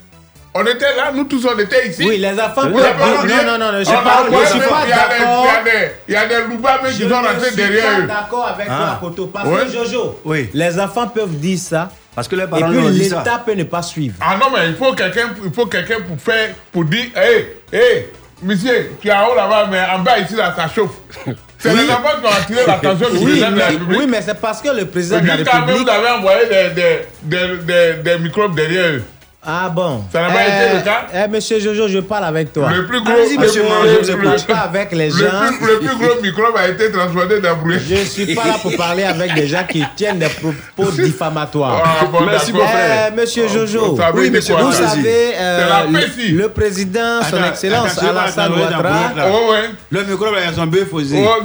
[0.54, 2.02] On était là, nous tous, on était ici.
[2.08, 2.94] Oui, les enfants dire-
[3.26, 5.46] viennent, non, non, non, je je suis pas il y a des- d'accord.
[5.46, 7.46] Il y a des- il y a des loubas même qui Je sont ne rentrés
[7.48, 8.06] suis derrière pas eux.
[8.06, 8.96] d'accord avec Ah.
[8.98, 9.26] toi, Koto.
[9.26, 9.66] Parce Ouais.
[9.66, 10.48] que Jojo, Oui.
[10.54, 11.90] les enfants peuvent dire ça.
[12.14, 13.18] Parce que les Et parents puis disent ça.
[13.18, 14.14] l'État peut ne pas suivre.
[14.22, 18.10] Ah non, mais il faut quelqu'un il faut quelqu'un pour faire, pour dire, hé, hé,
[18.42, 20.92] monsieur, tu es en haut là-bas, mais en bas ici, là, ça chauffe.
[21.66, 21.80] C'est Oui.
[21.86, 23.98] les enfants qui ont attiré l'attention du Oui, président de la mais, République.
[23.98, 25.78] oui, mais c'est parce que le président de la même, République.
[25.82, 29.02] vous avez envoyé des, des, des, des, des microbes derrière eux.
[29.48, 32.68] Ah bon Ça n'a pas été le cas Eh, monsieur Jojo, je parle avec toi.
[32.74, 35.16] Le plus gros, monsieur, le- moi, le- je ne le- parle pas avec les le
[35.16, 35.26] gens.
[35.58, 37.56] Plus, le plus gros microbe a été transformé dans.
[37.88, 41.80] Je ne suis pas là pour parler avec des gens qui tiennent des propos diffamatoires.
[41.84, 42.66] Ah, bon, Merci, d'accord.
[42.66, 43.12] mon frère.
[43.12, 45.84] Eh, monsieur Oh, Jojo, oui, monsieur, quoi, vous savez, euh, la
[46.32, 49.30] le, président, son Attends, excellence attention, Alassane attends, Ouattara, attends, attends.
[49.46, 49.70] Oh, ouais.
[49.90, 51.24] Le microbe, ils sont bien posés.
[51.24, 51.42] Oh,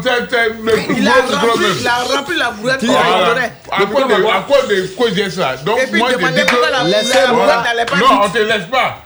[0.97, 2.51] Il a gros rempli, il a rempli la
[2.95, 3.45] Ah, a donné.
[3.71, 5.55] à, cause de, cause de ça.
[5.63, 6.85] Donc, moi, je demandez dis que.
[6.89, 8.97] Laissez-moi- pas Non, on te laisse pas.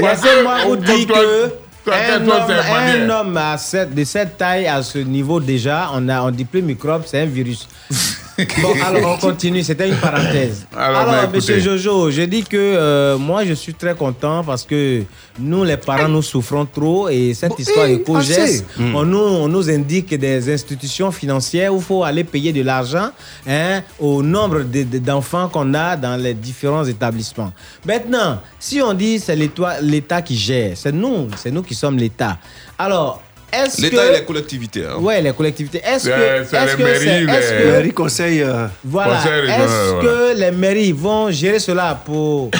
[0.00, 1.52] Laissez-moi vous dire que
[1.90, 6.20] un homme, un homme à cette- de cette taille, à ce niveau déjà, on a
[6.22, 7.68] on dit plus microbe, c'est un virus.
[8.62, 10.66] bon, alors on continue, c'était une parenthèse.
[10.76, 14.64] Alors, Alors, bah, monsieur Jojo, je dis que euh, moi je suis très content parce
[14.64, 15.02] que
[15.38, 18.02] nous les parents nous souffrons trop et cette histoire de assez.
[18.04, 18.64] COGES,
[18.94, 23.10] on, nous, on nous indique des institutions financières où il faut aller payer de l'argent
[23.46, 27.52] hein, au nombre de- de- d'enfants qu'on a dans les différents établissements.
[27.86, 31.96] Maintenant, si on dit c'est l'État l'État qui gère, c'est nous, c'est nous qui sommes
[31.96, 32.36] l'État.
[32.78, 33.22] Alors,
[33.64, 33.82] est-ce que...
[33.82, 34.84] L'État et les collectivités.
[34.84, 34.96] hein.
[35.00, 35.80] Ouais, les collectivités.
[35.84, 38.42] Est-ce C'est- que, c'est est-ce les que c'est- mairies, est-ce les- que- Mairie, conseil.
[38.42, 39.18] euh, voilà.
[39.18, 40.02] Est-ce voilà.
[40.34, 42.50] que les mairies vont gérer cela pour,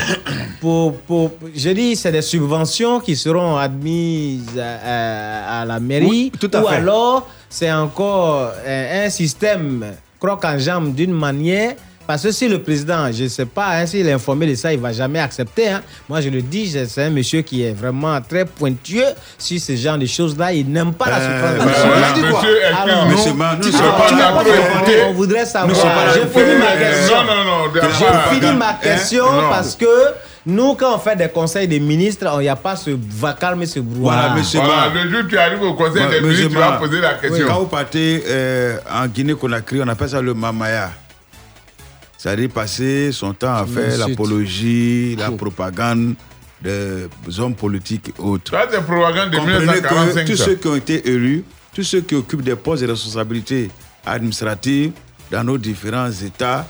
[0.61, 6.07] pour, pour, je dis, c'est des subventions qui seront admises à, à- à la mairie
[6.09, 6.75] Oui, tout à ou fait.
[6.77, 9.85] alors c'est encore euh, un système
[10.19, 11.75] croque en jambe d'une manière
[12.07, 14.73] parce que si le président, je ne sais pas, hein, s'il est informé de ça,
[14.73, 15.69] il ne va jamais accepter.
[15.69, 15.83] hein.
[16.09, 19.05] Moi, je le dis, c'est- un monsieur qui est vraiment très pointueux
[19.39, 20.53] sur ce genre de choses-là.
[20.53, 21.67] Il n'aime pas la Euh, souffrance.
[23.11, 23.33] monsieur,
[25.09, 25.75] on voudrait savoir.
[26.15, 27.17] J'ai fini ma question.
[27.25, 27.71] Non, non, non.
[27.75, 27.87] J'ai pas-
[28.31, 28.77] J'ai fini ma Hein?
[28.83, 29.87] question parce que
[30.47, 32.91] nous, quand on fait des conseils des ministres, il n'y a pas ce
[33.21, 34.17] vacarme et ce brouhaha.
[34.29, 35.03] Voilà, monsieur Voilà, Ma.
[35.05, 37.47] le jour où tu arrives au conseil des ministres, tu vas poser la question.
[37.49, 40.91] Quand vous partez euh, en Guinée-Conakry, on appelle ça le mamaya.
[42.19, 46.15] C'est-à-dire passer son temps à faire l'apologie, la propagande
[46.63, 47.09] des
[47.39, 48.51] hommes politiques et autres.
[48.51, 50.27] Ça, c'est propagande de Comprenez que 1945.
[50.27, 51.45] tous ceux qui ont été élus,
[51.75, 53.71] tous ceux qui occupent des postes de responsabilité
[54.05, 54.93] administrative
[55.31, 56.67] dans nos différents États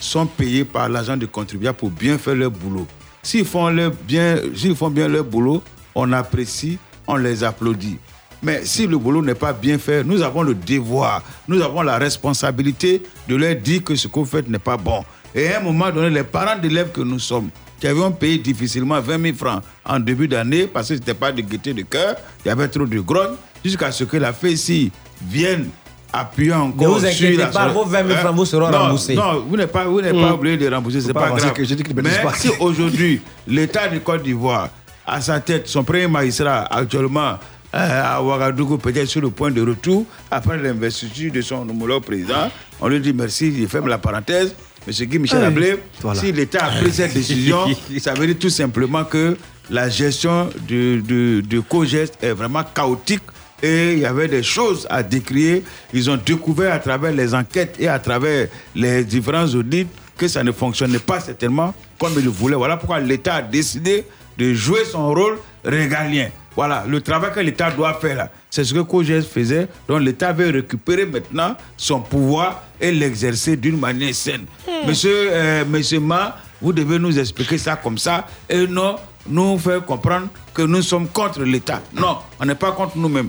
[0.00, 2.86] sont payés par l'argent du contribuable pour bien faire leur boulot.
[3.22, 5.62] S'ils font, leur bien, s'ils font bien leur boulot,
[5.94, 7.98] on apprécie, on les applaudit.
[8.42, 11.98] Mais si le boulot n'est pas bien fait, nous avons le devoir, nous avons la
[11.98, 15.04] responsabilité de leur dire que ce que vous faites n'est pas bon.
[15.34, 19.00] Et à un moment donné, les parents d'élèves que nous sommes, qui avions payé difficilement
[19.00, 22.14] 20 000 francs en début d'année, parce que ce n'était pas de gaieté de cœur,
[22.44, 23.34] il y avait trop de grogne,
[23.64, 24.90] jusqu'à ce que la FECI
[25.26, 25.68] vienne
[26.12, 29.14] appuyer encore vous sur inquiétez la pas, vos 20 000 francs vous seront non, remboursés.
[29.14, 30.32] Non, vous n'êtes pas, vous n'êtes pas Mm.
[30.34, 31.52] obligé de rembourser, c'est pas pas grave.
[31.52, 34.70] que je dis que le Mais si aujourd'hui, l'État de Côte d'Ivoire,
[35.06, 37.38] à sa tête, son premier magistrat actuellement
[37.78, 42.50] à Ouagadougou, peut-être sur le point de retour, après l'investiture de son homologue président,
[42.80, 44.54] on lui dit merci, il ferme la parenthèse.
[44.86, 45.44] Monsieur Guy Michel.
[45.44, 46.18] Ablé, Voilà.
[46.20, 47.58] si l'État a pris cette décision,
[48.00, 49.36] ça veut dire tout simplement que
[49.70, 53.22] la gestion de, de, de COGEST est vraiment chaotique
[53.62, 55.62] et il y avait des choses à décrier.
[55.92, 60.42] Ils ont découvert à travers les enquêtes et à travers les différents audits que ça
[60.42, 62.56] ne fonctionnait pas certainement comme ils le voulaient.
[62.56, 64.04] Voilà pourquoi l'État a décidé
[64.38, 66.28] de jouer son rôle régalien.
[66.56, 69.68] Voilà, le travail que l'État doit faire là, c'est ce que COGES faisait.
[69.86, 74.44] Donc l'État veut récupérer maintenant son pouvoir et l'exercer d'une manière saine.
[74.86, 78.96] Monsieur, euh, monsieur Ma, vous devez nous expliquer ça comme ça et non
[79.28, 81.80] nous faire comprendre que nous sommes contre l'État.
[81.94, 83.28] Non, on n'est pas contre nous-mêmes.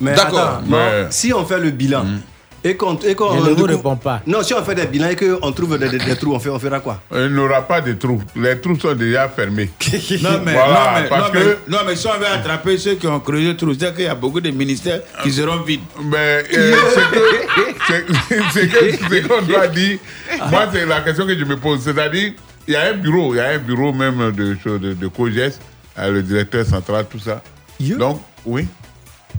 [0.00, 0.62] Mais D'accord.
[1.10, 2.04] si on fait le bilan
[2.64, 4.22] et qu'on et qu'on Je ne vous réponds pas.
[4.26, 6.48] Non, si on fait des bilans et qu'on trouve des, des- des trous, on, fait,
[6.50, 7.00] on fera quoi?
[7.14, 8.22] Il n'y aura pas de trous.
[8.36, 9.70] Les trous sont déjà fermés.
[10.22, 12.78] Non mais, Voilà, non, mais, parce non, que- mais, non, mais si on veut attraper
[12.78, 15.62] ceux qui ont creusé le trou, c'est-à-dire qu'il y a beaucoup de ministères qui seront
[15.62, 15.80] vides.
[16.04, 16.76] Mais euh,
[17.86, 18.12] c'est que-
[18.52, 19.98] c'est- c'est qu'on doit dire,
[20.50, 21.80] moi c'est la question que je me pose.
[21.82, 22.32] C'est-à-dire,
[22.68, 25.58] il y a un bureau, il y a un bureau même de, de, de COGES,
[25.98, 27.42] euh, le directeur central, tout ça.
[27.80, 28.66] Donc, oui.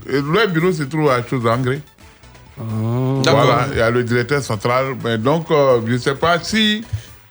[0.10, 1.46] Et le bureau se trouve à chose
[2.60, 3.32] Angré.
[3.32, 4.96] Voilà, il y a le directeur central.
[5.04, 6.84] Mais donc, euh, je ne sais pas si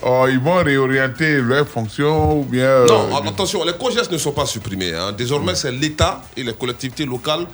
[0.04, 2.64] euh, ils vont réorienter leurs fonctions ou bien.
[2.64, 4.92] euh, Non, attention, les COGES ne sont pas supprimés.
[4.94, 5.12] hein.
[5.12, 7.46] Désormais, c'est l'État et les collectivités locales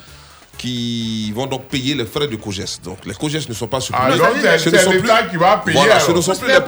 [0.58, 2.80] qui vont donc payer les frais de COGES.
[2.84, 4.10] Donc les COGES ne sont pas supprimés.
[4.14, 6.20] Ah, donc c'est- Ce ne c'est sont l'État plus- qui va payer, Voilà, ce ne
[6.20, 6.64] sont plus les parents.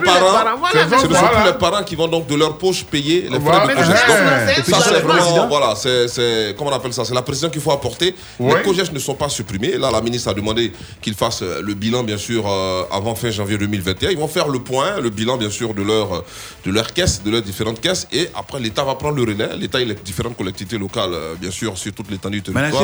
[0.71, 1.27] Ce ne sont voilà.
[1.29, 3.67] plus les parents qui vont donc de leur poche payer les frais Voilà.
[3.67, 3.85] de COGES.
[3.87, 7.03] Donc, c'est- ça, vraiment, voilà, c'est, comment on appelle ça?
[7.05, 8.15] C'est la précision qu'il faut apporter.
[8.39, 8.53] Oui.
[8.55, 9.77] Les COGES ne sont pas supprimés.
[9.77, 10.71] Là, la ministre a demandé
[11.01, 14.09] qu'ils fassent euh, le bilan, bien sûr, euh, avant fin janvier 2021.
[14.11, 16.25] Ils vont faire le point, le bilan, bien sûr, de leur, euh,
[16.65, 18.07] de leur caisse, de leurs différentes caisses.
[18.13, 19.49] Et après, l'État va prendre le relais.
[19.57, 22.83] L'État et les différentes collectivités locales, bien sûr, sur toute l'étendue du territoire.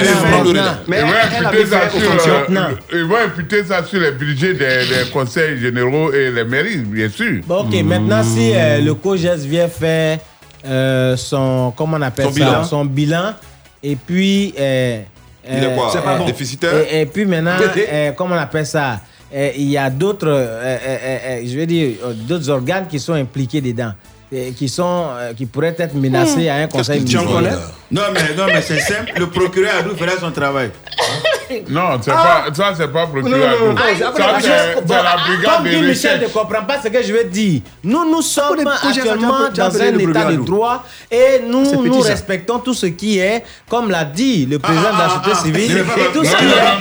[0.00, 5.10] Ils vont- imputer ça sur, euh, ils vont imputer ça sur les budgets des, des
[5.12, 7.40] conseils généraux et les mairies, bien sûr.
[7.46, 10.18] Bon, ok, maintenant, si euh, le COGES vient faire
[10.66, 12.36] euh, son, comment on appelle Son ça?
[12.44, 12.64] bilan.
[12.64, 13.34] Son bilan,
[13.82, 14.54] et puis...
[14.58, 15.00] euh,
[15.50, 16.24] Il est quoi, c'est pas bon.
[16.26, 16.72] déficitaire?
[16.90, 17.56] Et, et puis maintenant,
[17.92, 19.00] euh, comment on appelle ça?
[19.34, 22.98] Euh, Il y a d'autres, euh, euh, euh, euh, je veux dire, d'autres organes qui
[23.00, 23.92] sont impliqués dedans,
[24.56, 27.58] qui, sont, euh, qui pourraient être menacés à un conseil municipal.
[27.90, 29.12] Non, mais, non, mais c'est simple.
[29.16, 30.70] Le procureur Adou fera son travail.
[31.68, 32.44] Non, c'est Ah.
[32.48, 33.60] pas, ça, c'est pas non, procureur.
[33.60, 36.26] non, non, Ça, non, c'est non, c'est bon, la brigade Comme de dit Michel ne
[36.28, 37.60] comprend pas ce que je veux dire.
[37.82, 42.08] Nous, nous sommes actuellement dans un état de droit et nous, petit, nous ça.
[42.10, 45.42] respectons tout ce qui est, comme l'a dit le président ah, de la société ah,
[45.44, 46.78] civile, n'est pas- et tout ce qui est légal.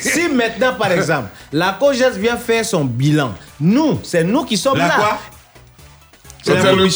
[0.00, 4.78] si maintenant, par exemple, la COGES vient faire son bilan, nous, c'est nous qui sommes
[4.78, 5.18] là.
[6.42, 6.88] C'est le Le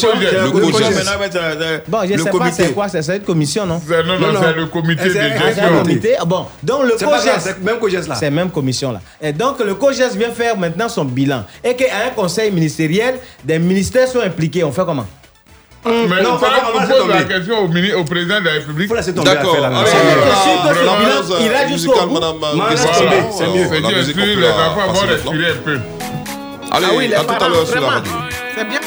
[1.87, 2.63] Bon, je le sais pas comité.
[2.63, 3.81] c'est quoi, c'est une commission, non?
[3.85, 5.77] C'est- Non, non, c'est le comité de gestion.
[5.81, 6.15] comité.
[6.19, 7.55] Ah Bon, donc le COGES.
[7.61, 8.15] même COGES là.
[8.15, 9.01] C'est même commission là.
[9.21, 11.43] Et donc le COGES vient faire maintenant son bilan.
[11.63, 14.63] Et qu'à un conseil ministériel, des ministères sont impliqués.
[14.63, 15.05] On fait comment?
[15.85, 15.91] Mais
[16.23, 18.87] Non, ça, on pose la question au, mini- au président de la République.
[19.25, 19.57] D'accord.
[20.99, 22.19] bilan, il jusqu'au bout.
[22.69, 22.93] Guessara,
[23.37, 25.79] c'est mieux, les enfants vont respirer un peu.
[26.71, 27.87] Allez, Ah oui, les à tout à l'heure sur la vraiment.
[27.97, 28.11] radio.
[28.57, 28.79] C'est bien.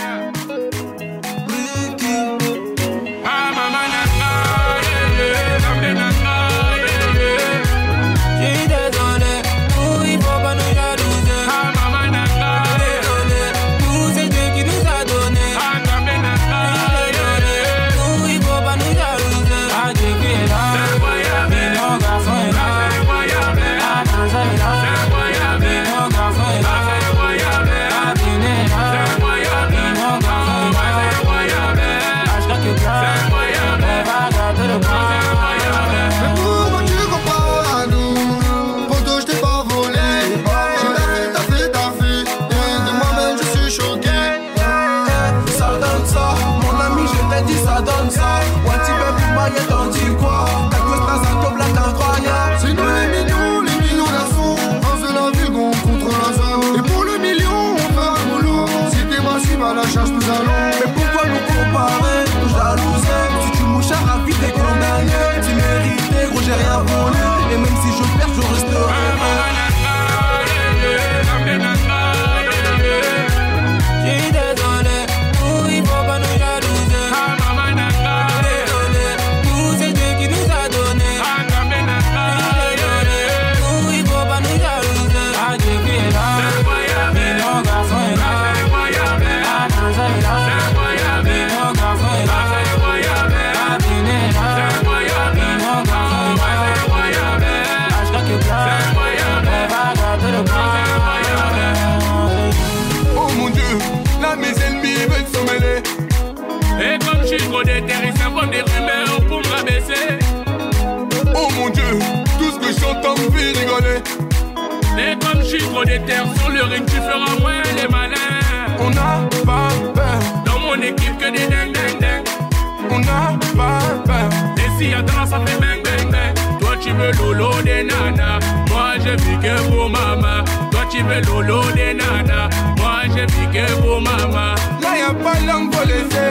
[126.97, 128.39] Veux lolo des nanas.
[128.71, 130.45] Moi, je vis que pour maman.
[130.71, 132.49] Toi, tu veux lolo des nanas.
[132.79, 134.55] Moi, je vis que pour maman.
[134.83, 136.31] Là y'a pas langue pour laisser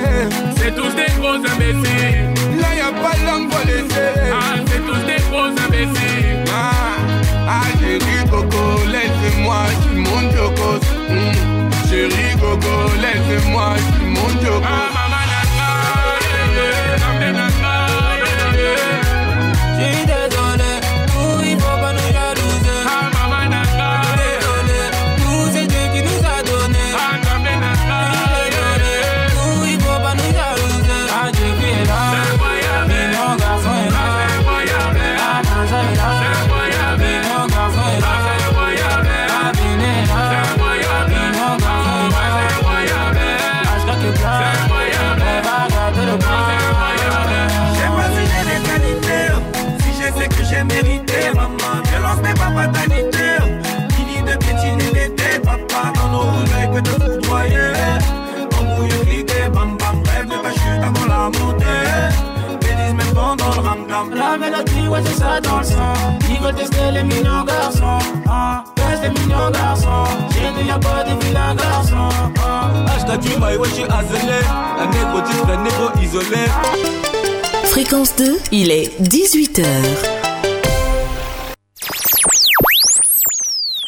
[0.58, 2.34] C'est tous des gros imbéciles.
[2.62, 6.44] Là y'a pas langue pour laisser Ah, c'est tous des gros imbéciles.
[6.54, 6.72] Ah,
[7.48, 14.30] ah chérie Coco, laisse-moi, je suis mon jokos Hum, Chérie Coco, laisse-moi, je suis mon
[14.44, 15.05] jokos Ah,
[64.38, 65.94] La mélodie, ouais, c'est ça dans le sang.
[66.30, 68.00] Ils veulent tester les mignons garçons.
[68.28, 70.04] Ah, teste les mignons garçons.
[70.32, 72.10] J'ai n'y a pas de vilains garçons.
[72.44, 74.40] Ah, Ashkati, my ouais, j'suis azelé.
[74.78, 76.44] Un négro disque, un négro isolé.
[77.64, 79.64] Fréquence 2, il est 18h.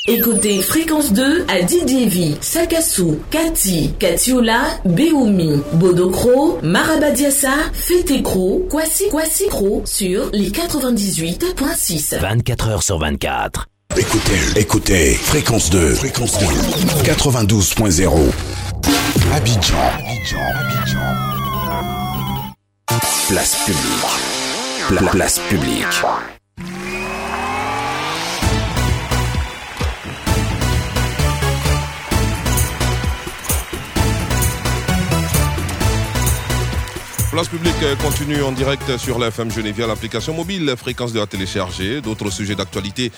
[0.10, 9.82] Écoutez Fréquence 2 à Didievi, Sakassou, Kati, Katiola, Beoumi, Bodokro, Marabadiassa, Fetekro, Kwasi, Kwasi Kro
[9.86, 12.20] sur les 98.6.
[12.22, 13.68] 24 heures sur 24.
[13.98, 16.46] Écoutez, écoutez, fréquence 2, fréquence 2,
[17.04, 18.14] 92.0.
[19.34, 19.76] Abidjan.
[23.28, 24.88] Place publique.
[24.88, 26.37] Pla- place publique.
[37.38, 41.20] Place publique euh, continue en direct sur la FM Genève via l'application mobile, fréquence de
[41.20, 42.02] la télécharger.
[42.02, 43.12] D'autres sujets d'actualité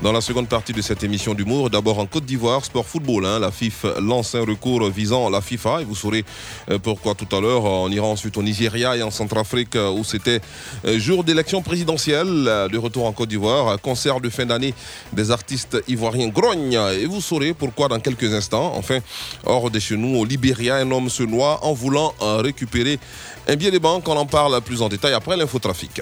[0.00, 1.68] dans la seconde partie de cette émission d'humour.
[1.68, 3.26] D'abord en Côte d'Ivoire, sport football.
[3.26, 6.24] hein, la FIF lance un recours visant la FIFA et vous saurez
[6.70, 7.64] euh, pourquoi tout à l'heure.
[7.64, 10.40] On ira ensuite au Nigeria et en Centrafrique euh, où c'était
[10.86, 12.68] jour d'élection présidentielle.
[12.72, 14.72] De retour en Côte d'Ivoire, concert de fin d'année
[15.12, 16.80] des artistes ivoiriens grogne.
[16.98, 18.72] Et vous saurez pourquoi dans quelques instants.
[18.74, 19.00] Enfin,
[19.44, 22.98] hors de chez nous, au Libéria, un homme se noie en voulant récupérer
[23.46, 24.08] un billet des banques.
[24.08, 26.00] On en parle plus en détail après l'infotrafic.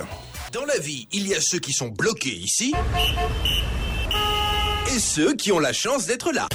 [0.53, 2.73] Dans la vie, il y a ceux qui sont bloqués ici
[4.95, 6.49] et ceux qui ont la chance d'être là.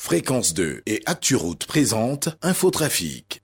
[0.00, 3.42] Fréquence 2 et ActuRoute présente Infotrafic.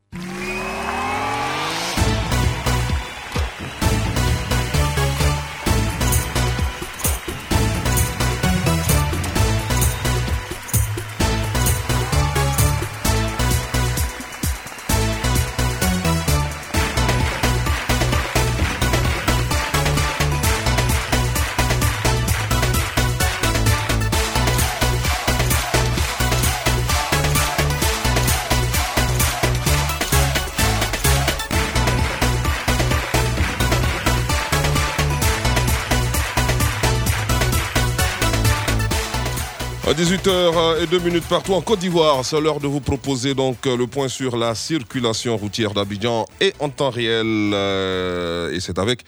[39.97, 43.79] 18h et 2 minutes partout en Côte d'Ivoire, c'est l'heure de vous proposer donc euh,
[43.79, 47.25] le point sur la circulation routière d'Abidjan et en temps réel.
[47.55, 49.05] euh, et c'est avec,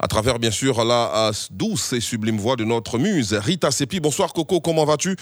[0.00, 4.00] à travers bien sûr la euh, douce et sublime voix de notre muse Rita Sepi.
[4.00, 5.16] Bonsoir Coco, comment vas-tu?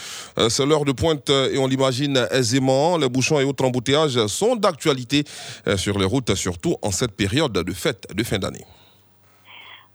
[0.49, 2.97] C'est l'heure de pointe et on l'imagine aisément.
[2.97, 5.25] Les bouchons et autres embouteillages sont d'actualité
[5.75, 8.65] sur les routes, surtout en cette période de fête de fin d'année.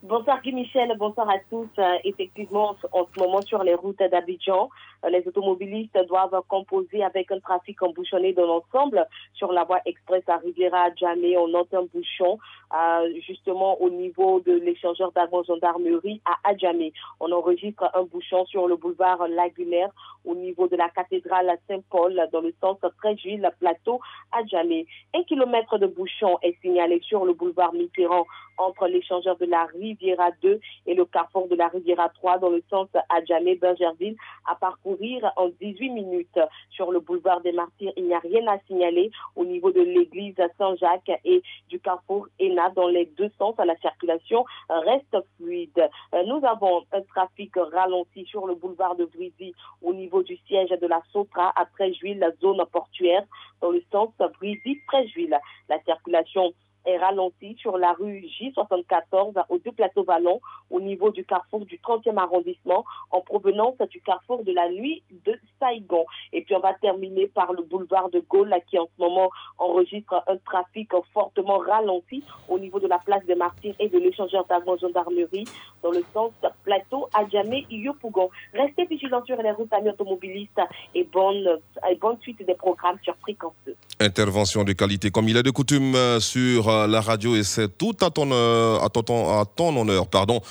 [0.08, 1.68] Bonsoir Guy Michel, bonsoir à tous.
[2.04, 4.70] Effectivement, en ce moment sur les routes d'Abidjan,
[5.10, 9.08] les automobilistes doivent composer avec un trafic embouchonné dans l'ensemble.
[9.34, 12.38] Sur la voie express à Riviera Djamé, on note un bouchon
[12.74, 16.94] euh, justement au niveau de l'échangeur d'armes gendarmerie à Adjamé.
[17.20, 19.92] On enregistre un bouchon sur le boulevard Lagunaire
[20.26, 24.00] au niveau de la cathédrale Saint-Paul dans le sens Tréjuil, plateau
[24.32, 24.88] Adjamé.
[25.14, 28.26] Un kilomètre de bouchon est signalé sur le boulevard Mitterrand
[28.58, 32.64] entre l'échangeur de la Riviera 2 et le carrefour de la Riviera 3 dans le
[32.70, 34.16] sens Adjamé-Bergerville
[34.50, 34.95] à parcourir
[35.36, 36.40] en 18 minutes.
[36.70, 40.36] Sur le boulevard des Martyrs, il n'y a rien à signaler au niveau de l'église
[40.58, 43.56] Saint-Jacques et du carrefour ENA dans les deux sens.
[43.58, 45.90] La circulation reste fluide.
[46.14, 50.70] Euh, Nous avons un trafic ralenti sur le boulevard de Vrizy au niveau du siège
[50.70, 53.24] de la Sotra à Tréjuil, la zone portuaire
[53.62, 55.38] dans le sens Vrizy-Tréjuil.
[55.70, 56.54] La circulation
[56.86, 61.78] est ralenti sur la rue J74 aux deux plateaux vallons au niveau du carrefour du
[61.78, 66.06] 30e arrondissement en provenance du carrefour de la nuit de Saigon.
[66.34, 70.24] Et puis on va terminer par le boulevard de Gaulle qui en ce moment enregistre
[70.28, 74.78] un trafic fortement ralenti au niveau de la place des Martyrs et de l'échangeur d'armes
[74.80, 75.46] gendarmerie
[75.84, 76.32] dans le sens
[76.64, 78.30] plateau Adjamé Yopougon.
[78.54, 80.60] Restez vigilants sur les routes amis automobilistes
[80.94, 81.60] et bonne,
[81.90, 83.76] et bonne suite des programmes sur Fréquence 2.
[84.00, 87.96] Intervention de qualité comme il est de coutume euh, sur la radio et c'est tout
[88.02, 90.08] à ton, euh, à ton, à ton honneur.
[90.08, 90.42] Pardon.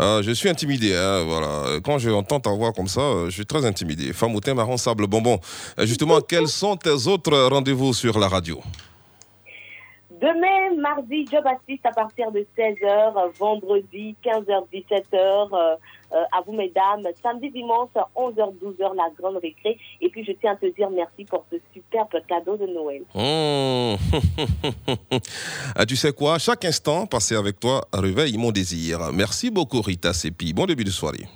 [0.00, 0.94] Euh, je suis intimidé.
[0.94, 1.80] hein, voilà.
[1.84, 4.12] Quand j'entends ta voix comme ça, euh, je suis très intimidé.
[4.12, 5.38] Femme au thé marron sable bonbon.
[5.78, 8.60] Justement, quels sont tes autres rendez-vous sur la radio?
[10.24, 15.04] Demain, mardi, Job Assist à partir de 16h, vendredi 15h, 17h.
[15.12, 15.76] euh,
[16.12, 17.02] euh, à vous, mesdames.
[17.22, 19.76] Samedi, dimanche, 11h, 12h, la grande récré.
[20.00, 23.02] Et puis, je tiens à te dire merci pour ce superbe cadeau de Noël.
[23.14, 23.96] Mmh.
[25.76, 26.38] ah, tu sais quoi?
[26.38, 29.00] Chaque instant passé avec toi réveille mon désir.
[29.12, 30.54] Merci beaucoup, Rita Sepi.
[30.54, 31.26] Bon début de soirée.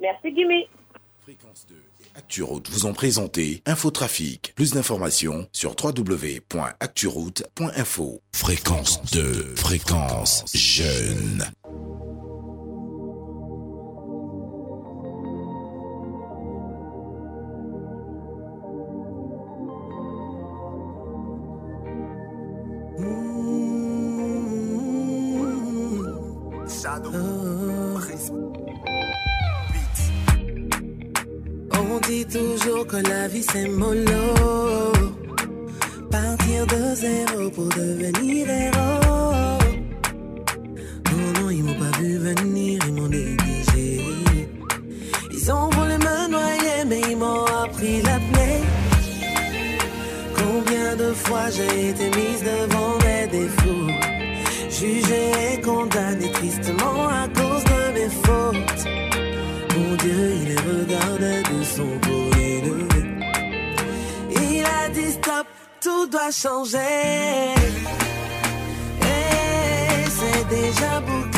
[0.00, 0.68] Merci, Guimé.
[2.28, 4.52] ActuRoute vous ont présenté Infotrafic.
[4.54, 8.20] Plus d'informations sur www.acturoute.info.
[8.32, 11.50] Fréquence 2, fréquence jeune.
[33.02, 34.24] La vie c'est mollo.
[36.10, 39.58] Partir de zéro pour devenir héros.
[41.10, 44.00] Non, non, ils m'ont pas vu venir, ils m'ont négligé.
[45.32, 48.62] Ils ont voulu me noyer, mais ils m'ont appris la plaie.
[50.36, 53.92] Combien de fois j'ai été mise devant mes défauts?
[54.70, 58.84] Jugée et condamnée tristement à cause de mes fautes.
[59.76, 61.42] Mon Dieu, il les regardait
[65.98, 67.54] tout doit changer.
[69.02, 71.37] Et c'est déjà bouclé.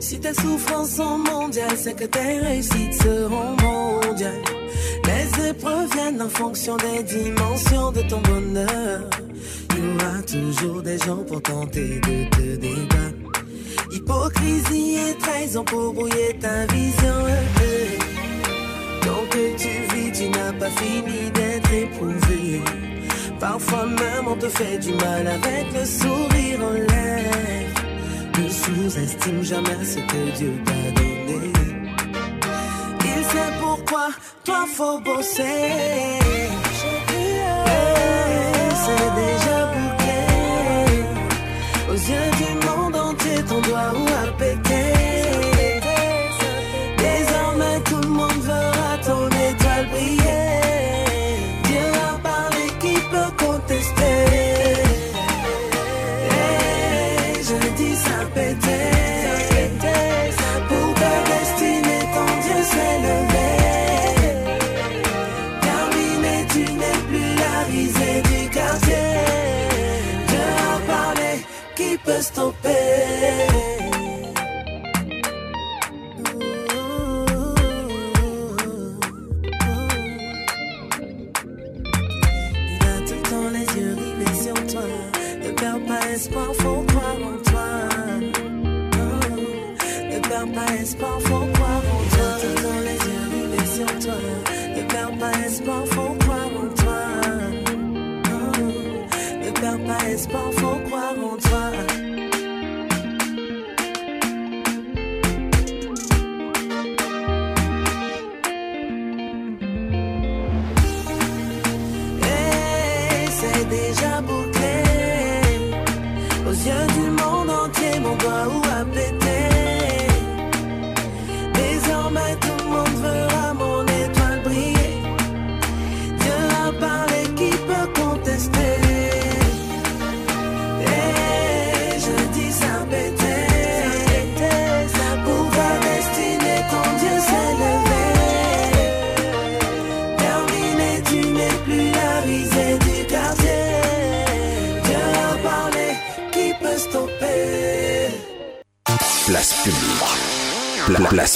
[0.00, 4.42] Si tes souffrances sont mondiales, c'est que tes réussites seront mondiales.
[5.04, 9.00] Les épreuves viennent en fonction des dimensions de ton bonheur.
[9.70, 13.42] Il y aura toujours des gens pour tenter de te débattre.
[13.92, 17.18] Hypocrisie et trahison pour brouiller ta vision.
[19.06, 22.62] Donc que tu vis, tu n'as pas fini d'être éprouvé.
[23.38, 27.65] Parfois même on te fait du mal avec le sourire en lèvres.
[28.38, 31.52] Ne sous-estime jamais ce que Dieu t'a donné.
[33.00, 34.08] Il sait pourquoi
[34.44, 36.25] toi faut bosser.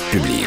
[0.01, 0.47] Place publique.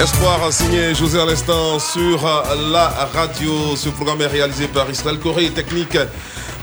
[0.00, 2.22] Espoir signé José à l'instant sur
[2.70, 3.76] la radio.
[3.76, 5.98] Ce programme est réalisé par Israël Corée, technique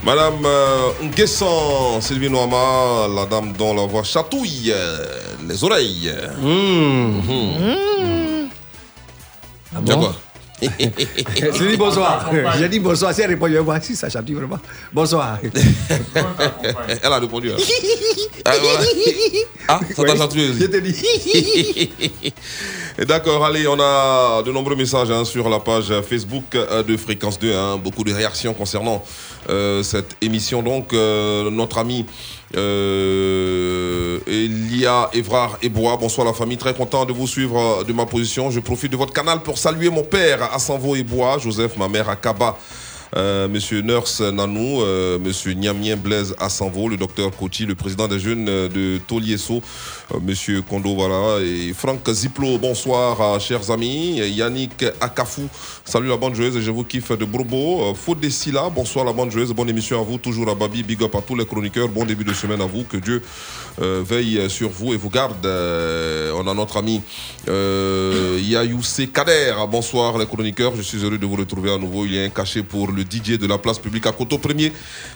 [0.03, 5.03] Madame euh, Nguessan Sylvie Noama, la dame dont la voix chatouille euh,
[5.47, 6.13] les oreilles.
[6.39, 6.47] Mmh.
[6.47, 8.14] Mhm.
[9.93, 10.15] Quoi
[10.61, 12.31] Je dis bonsoir.
[12.57, 13.13] J'ai dit bonsoir.
[13.13, 14.57] Si elle répond, je vais voir si ça chatouille vraiment.
[14.93, 15.37] Bonsoir.
[16.87, 17.51] Elle a répondu.
[17.51, 17.57] hein.
[18.45, 18.79] Ah, voilà.
[19.67, 20.55] Ah, ça t'a Oui.
[20.59, 20.95] Je te dis.
[22.97, 26.95] Et D'accord, allez, on a de nombreux messages hein, sur la page Facebook euh, de
[26.95, 27.53] Fréquence 2.
[27.53, 29.03] hein, beaucoup de réactions concernant
[29.49, 30.63] euh, cette émission.
[30.63, 32.05] Donc, euh, notre ami
[32.55, 38.05] euh, Elia Evrard Ebois, bonsoir la famille, très content de vous suivre euh, de ma
[38.05, 38.49] position.
[38.49, 42.07] Je profite de votre canal pour saluer mon père à Sanvo Ebois, Joseph, ma mère
[42.07, 42.57] à Kaba.
[43.17, 48.19] Euh, Monsieur Nurse Nanou, euh, Monsieur Niamien Blaise Assanvo, le docteur Koti, le président des
[48.19, 49.61] jeunes euh, de Tolieso,
[50.13, 55.47] euh, Monsieur Kondo, voilà, et Franck Ziplo, bonsoir, euh, chers amis, Yannick Akafou,
[55.85, 59.53] salut la bande joueuse, je vous kiffe de euh, Faudé Silla, bonsoir la bande joueuse,
[59.53, 62.25] bonne émission à vous, toujours à Babi, big up à tous les chroniqueurs, bon début
[62.25, 63.21] de semaine à vous, que Dieu
[63.79, 65.45] veille sur vous et vous garde.
[65.45, 67.01] Euh, on a notre ami
[67.47, 72.15] euh, Yayousé Kader, bonsoir les chroniqueurs, je suis heureux de vous retrouver à nouveau, il
[72.15, 74.71] y a un cachet pour le DJ de la place publique à Coteau Premier.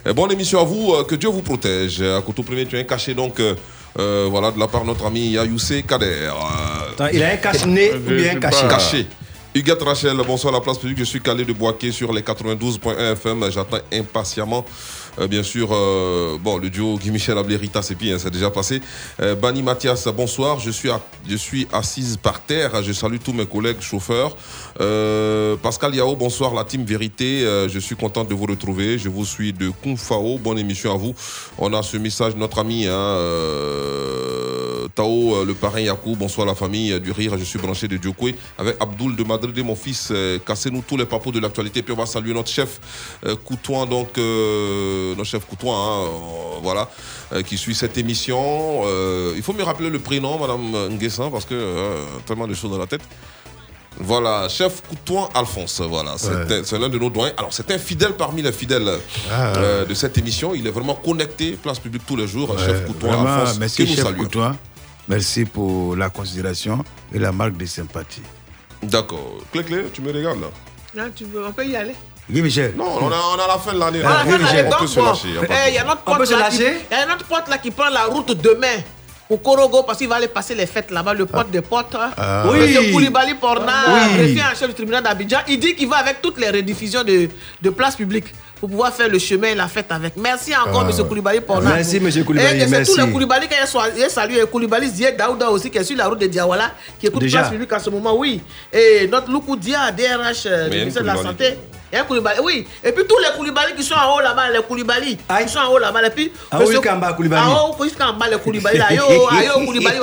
[0.08, 2.02] Euh, bonne émission à vous, euh, que Dieu vous protège.
[2.02, 3.56] À Coteau Premier, tu as un cachet donc, euh,
[3.98, 6.06] euh, voilà, de la part de notre ami Yayousé Kader.
[6.06, 9.08] Euh, Attends, il a un cache-nez ou bien un cachet Caché.
[9.56, 11.00] Huguette Rachel, bonsoir à la place publique.
[11.00, 13.52] Je suis calé de Boaké sur les 92.1 FM.
[13.52, 14.64] J'attends impatiemment.
[15.20, 18.50] Euh, bien sûr, euh, bon, le duo Guy Michel Ablé Rita Sepi, hein, c'est déjà
[18.50, 18.82] passé.
[19.22, 20.60] Euh, Bani Mathias, bonsoir.
[20.60, 22.82] Je suis, assise par terre.
[22.82, 24.36] Je salue tous mes collègues chauffeurs.
[25.62, 27.42] Pascal Yao, bonsoir, la team Vérité.
[27.68, 28.98] Je suis content de vous retrouver.
[28.98, 29.98] Je vous suis de Kung.
[30.40, 31.14] Bonne émission à vous.
[31.58, 33.18] On a ce message notre ami, hein,
[34.96, 36.16] Tao, euh, le parrain Yakou.
[36.16, 37.38] Bonsoir la famille euh, du rire.
[37.38, 40.10] Je suis branché de Diokwe avec Abdoul de Madrid et mon fils.
[40.12, 41.82] Euh, Cassez-nous tous les papos de l'actualité.
[41.82, 42.80] Puis on va saluer notre chef
[43.26, 46.08] euh, Coutouin, donc euh, notre chef Coutouin, hein, euh,
[46.62, 46.90] voilà,
[47.34, 48.82] euh, qui suit cette émission.
[48.86, 51.96] Euh, il faut me rappeler le prénom, Madame Nguessan, parce que euh,
[52.26, 53.02] tellement de choses dans la tête.
[54.02, 56.60] Voilà, chef Coutouin Alphonse, voilà, c'est Ouais.
[56.60, 57.34] un- c'est l'un de nos doyens.
[57.38, 58.88] Alors, c'est un fidèle parmi les fidèles
[59.30, 59.54] Ah.
[59.58, 60.54] euh, de cette émission.
[60.56, 63.88] Il est vraiment connecté, place publique tous les jours, chef Coutouin Alphonse, que merci nous
[63.90, 64.24] chef saluons.
[65.10, 66.84] Merci pour la considération
[67.14, 68.22] et la marque de sympathie.
[68.84, 69.38] D'accord.
[69.52, 70.48] Clé, clé, tu me regardes là
[70.96, 71.96] Là, tu veux, on peut y aller.
[72.30, 72.74] Guy Michel.
[72.78, 74.02] Non, on a, on a la fin de l'année.
[74.06, 74.30] Ah, on
[74.70, 75.28] donc, peut se bon, lâcher.
[75.34, 77.00] de eh, Il y a notre On peut pote se là qui- lâcher il y
[77.02, 78.78] a notre pote là qui prend la route demain
[79.32, 81.96] au Korogo parce qu'il va aller passer les fêtes là-bas, le pote des potes.
[81.96, 82.12] hein.
[82.18, 82.44] Ah.
[82.52, 82.92] Oui.
[82.92, 84.16] Koulibaly Porna, Oui.
[84.18, 85.40] greffier en chef du tribunal d'Abidjan.
[85.48, 87.30] Il dit qu'il va avec toutes les rediffusions de,
[87.62, 88.26] de place publique
[88.60, 90.18] pour pouvoir faire le chemin et la fête avec.
[90.18, 90.88] Merci encore, Ah.
[90.88, 91.76] monsieur Koulibaly Porna.
[91.76, 94.44] Merci, monsieur Koulibaly, Et c'est tous les Koulibaly qui salué.
[94.52, 97.40] Koulibaly Zied Daouda aussi qui est sur la route de Diawala, qui écoute Déjà.
[97.40, 98.42] place publique en ce moment, oui.
[98.74, 101.38] Et notre Loukou Dia, DRH euh, du une ministère de la Koulibaly.
[101.38, 101.58] Santé.
[101.92, 102.68] Il y a un Koulibaly, oui.
[102.84, 105.72] Et puis tous les Koulibaly qui sont en haut là-bas, les Koulibaly, qui sont en
[105.72, 106.06] haut là-bas.
[106.06, 107.42] Et puis, Ah oui, Kamba Koulibaly.
[107.46, 110.00] Ah oui, jusqu'en bas, les Koulibaly Koulibaly.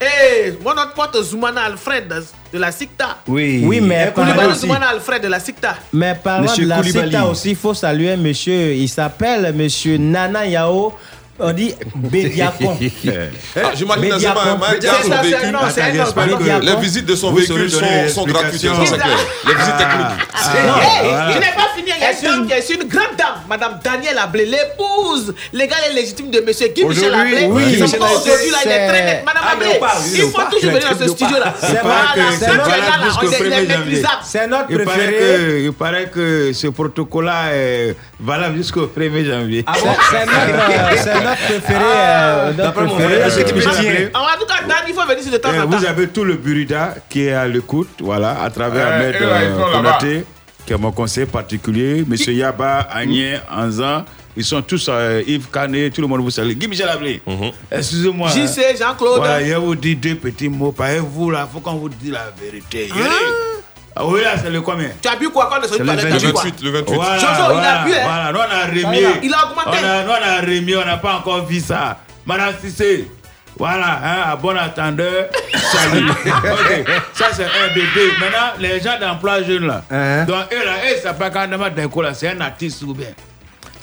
[0.00, 2.12] Et mon notre pote Zoumana Alfred
[2.52, 3.18] de la SICTA.
[3.26, 3.62] Oui.
[3.64, 5.76] Oui, mais Koulibaly parlant, Zoumana Alfred de la SICTA.
[5.92, 7.10] mais parlant de la Koulibaly.
[7.12, 10.92] CETA aussi, il faut saluer un monsieur, il s'appelle monsieur Nana Yao,
[11.38, 12.76] on dit Bédiacon.
[13.56, 16.10] Ah, J'imagine Média aisément un ça, véhicule.
[16.22, 17.80] Attends, que- Les visites de son Vous véhicule sont,
[18.14, 19.06] sont gratuites, ça c'est clair.
[19.46, 19.78] Les visites Ah.
[19.78, 20.28] techniques.
[20.34, 21.30] Ah, Hey, voilà.
[21.32, 21.90] Je n'ai pas fini.
[21.96, 25.78] Il y a une dame qui est une grande dame, Madame Danielle Ablé, l'épouse légale
[25.90, 27.46] et légitime de Monsieur Guy Michel Ablé.
[27.50, 29.22] oui, aujourd'hui, là, il est très net.
[29.24, 29.66] Madame Ah, Ablé,
[30.14, 31.54] il faut toujours venir dans ce studio-là.
[31.60, 33.76] C'est notre- là, là, jusqu'au on est- il 1er est janvier.
[33.78, 34.14] méprisable.
[34.24, 35.62] C'est notre Il paraît, préféré.
[35.64, 39.64] il paraît que ce protocole-là est valable jusqu'au 1er janvier.
[39.74, 41.84] C'est c'est notre, euh, c'est notre préféré.
[41.84, 43.22] euh, notre D'après mon préféré.
[43.22, 44.10] Ablé.
[44.14, 45.76] En tout cas, Dan, il faut venir sur de temps Eh, en temps.
[45.78, 49.30] vous avez tout le Burida qui est à l'écoute, voilà, à travers Eh, Ahmed euh,
[49.58, 49.72] là-bas.
[49.72, 50.24] Konaté,
[50.66, 54.04] qui est mon conseiller particulier, Monsieur Yaba, Agnès, Anzan,
[54.38, 56.52] ils sont tous, euh, Yves Canet, tout le monde vous salue.
[56.52, 57.22] Guy Michel Ablé,
[57.70, 58.28] excusez-moi.
[58.30, 58.46] hein.
[58.46, 59.18] JC, Jean-Claude.
[59.18, 62.12] Voilà, je vous dis deux petits mots, par vous là, il faut qu'on vous dise
[62.12, 62.88] la vérité.
[62.92, 62.96] Ah
[64.04, 65.96] oui, là, c'est le combien Tu as bu quoi quand on est sorti C'est par
[65.96, 66.42] le les Le as bu quoi?
[66.42, 66.94] 28, le 28.
[66.94, 67.96] Voilà, Jojo, il a voilà, bu, hein?
[68.04, 68.82] Voilà, nous on a remis.
[68.82, 69.78] Voilà, il a augmenté.
[69.82, 71.96] On a, nous on a remis, on n'a pas encore vu ça.
[72.26, 73.10] Madame Cissé,
[73.58, 76.10] voilà, hein, à bon attendeur, salut.
[76.26, 78.12] Ok, Ça c'est un bébé.
[78.20, 79.82] Maintenant, les gens d'emploi jeune là.
[79.90, 80.24] Hein?
[80.24, 82.92] Donc eux là, eux, ça pas quand même d'un coup là, c'est un artiste ou
[82.92, 83.08] bien?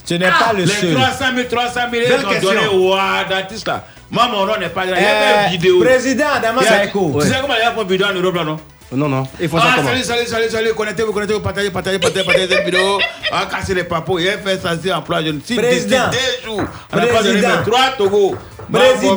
[0.05, 0.93] Ce n'est pas le Les seul.
[0.93, 2.49] 300 000, 300 000, Belle ils ont question.
[2.53, 2.95] donné au
[3.29, 3.83] d'artiste là.
[4.11, 4.95] Moi, mon nom n'est pas là.
[4.97, 5.79] Il y a Euh, une vidéo.
[5.81, 7.19] Président Adama Saeko.
[7.21, 8.59] Tu sais comment il y a une vidéo en Europe là, non?
[8.95, 9.23] Non, non.
[9.39, 12.65] Ils font ça ah, salut, salut, salut, salut, connectez-vous, connectez-vous, partagez, partagez, partagez, partagez cette
[12.65, 12.99] vidéo.
[13.31, 15.41] Ah, casser les papos, il a fait ça, c'est emploi jeune.
[15.43, 16.09] Si Président.
[16.11, 16.61] deux jours,
[16.91, 18.35] on n'a pas mais trois Togo.
[18.71, 19.15] Président.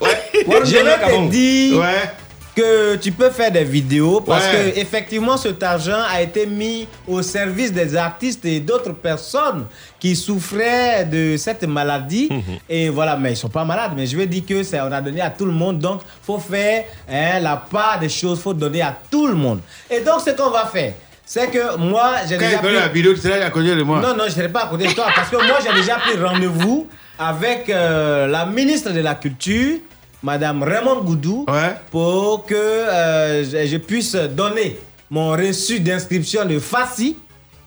[0.00, 0.08] Ouais.
[0.64, 2.10] Je vais te dire, Ouais.
[2.54, 4.72] Que tu peux faire des vidéos parce Ouais.
[4.74, 9.66] que effectivement cet argent a été mis au service des artistes et d'autres personnes
[9.98, 12.28] qui souffraient de cette maladie.
[12.68, 13.92] Et voilà mais ils sont pas malades.
[13.96, 15.78] Mais je veux dire que on a donné à tout le monde.
[15.78, 19.60] Donc faut faire hein, la part des choses faut donner à tout le monde.
[19.90, 20.92] Et donc ce qu'on va faire
[21.26, 23.98] c'est que moi j'ai déjà pris- la vidéo, tu seras à côté de moi.
[24.00, 25.96] non, non, je ne serai pas à côté de toi parce que moi, j'ai déjà
[25.96, 26.86] pris rendez-vous
[27.18, 29.78] avec euh, la ministre de la Culture,
[30.24, 31.44] Madame Raymond Goudou,
[31.90, 34.80] pour que euh, je, je puisse donner
[35.10, 37.18] mon reçu d'inscription de FACI.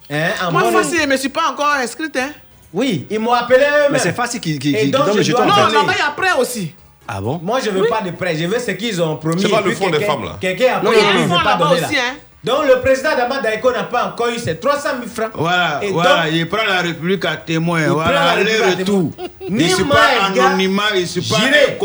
[0.10, 2.18] Hein, en Moi, bonne- facile, je ne me suis pas encore inscrite.
[2.18, 2.32] Hein.
[2.74, 3.92] Oui, ils m'ont appelé eux-mêmes.
[3.92, 5.62] Mais c'est FACI qui- qui- qui donc, donne le je jeton, dois en fait.
[5.66, 5.74] donner.
[5.76, 6.72] Non, là-bas, il y a après aussi.
[7.08, 7.40] Ah bon?
[7.44, 9.40] Moi, je veux pas de prêt, je veux ce qu'ils ont promis.
[9.42, 10.38] C'est pas le fonds des femmes, là.
[10.42, 11.70] Quelqu'un a Non, pris il il pas là.
[11.72, 12.16] aussi, hein.
[12.44, 15.32] Donc, le président d'Amad n'a pas encore eu ses 300 000 francs.
[15.36, 17.82] Voilà, Et voilà, donc- il prend la République à témoin.
[17.84, 19.12] Il voilà, prend la République à aller-retour.
[19.16, 19.30] témoin.
[19.50, 21.78] Ni ne suis pas anonymat, je ne suis pas j'irai.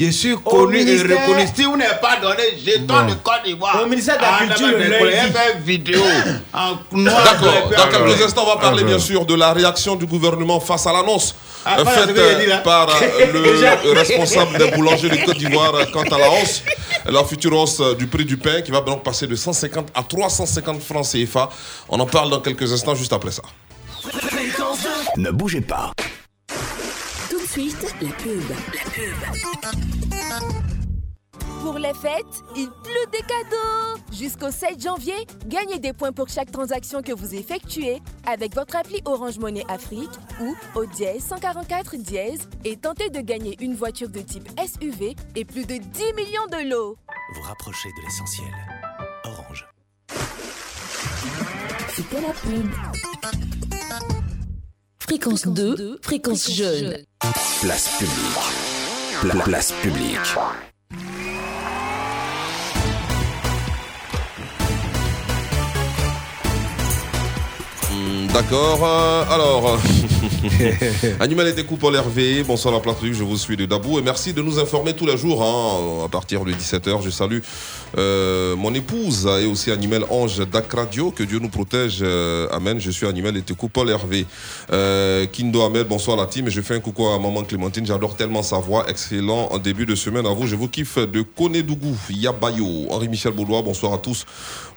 [0.00, 1.46] Je suis connu et reconnu.
[1.54, 3.06] Si vous n'avez pas donné jeton Bon.
[3.06, 6.00] de Côte d'Ivoire, Au ministère de la ah, Culture, le vidéo
[6.54, 7.22] en noir.
[7.22, 10.86] D'accord, dans quelques instants, on va parler bien sûr de la réaction du gouvernement face
[10.86, 11.34] à l'annonce
[11.66, 13.32] Ah, faite euh, par euh,
[13.84, 16.62] le responsable des boulangers de Côte d'Ivoire euh, quant à la hausse,
[17.04, 20.02] la future hausse euh, du prix du pain qui va donc passer de 150 à
[20.02, 21.50] 350 francs CFA.
[21.90, 23.42] On en parle dans quelques instants juste après ça.
[25.18, 25.92] Ne bougez pas.
[27.52, 28.42] Tout de suite, la pub.
[28.48, 29.14] La pub.
[31.62, 35.14] Pour les fêtes, il pleut des cadeaux Jusqu'au 7 janvier,
[35.46, 40.10] gagnez des points pour chaque transaction que vous effectuez avec votre appli Orange Money Afrique
[40.40, 45.44] ou au dièse 144 dièse et tentez de gagner une voiture de type SUV et
[45.44, 46.96] plus de 10 millions de lots.
[47.34, 48.54] Vous rapprochez de l'essentiel.
[49.24, 49.66] Orange.
[51.88, 54.19] C'était la pub.
[55.00, 56.96] Fréquence 2, fréquence jeune.
[57.62, 59.20] Place publique.
[59.20, 60.18] Pla- place publique.
[68.32, 69.78] D'accord, euh, alors.
[71.20, 74.32] Animal était coup Paul Hervé, bonsoir la place je vous suis de Dabou et merci
[74.32, 77.02] de nous informer tous les jours hein, à partir de 17h.
[77.02, 77.38] Je salue
[77.98, 82.00] euh, mon épouse et aussi Animal Ange d'Acradio, que Dieu nous protège.
[82.02, 82.80] euh, amen.
[82.80, 84.26] Je suis Animal coup Paul Hervé.
[84.72, 86.48] Euh, Kindo Ahmed, bonsoir la team.
[86.48, 88.88] Je fais un coucou à maman Clémentine, j'adore tellement sa voix.
[88.88, 90.46] Excellent en début de semaine à vous.
[90.46, 92.86] Je vous kiffe de Konedougou, Yabayo.
[92.90, 94.24] Henri-Michel Baudois, bonsoir à tous.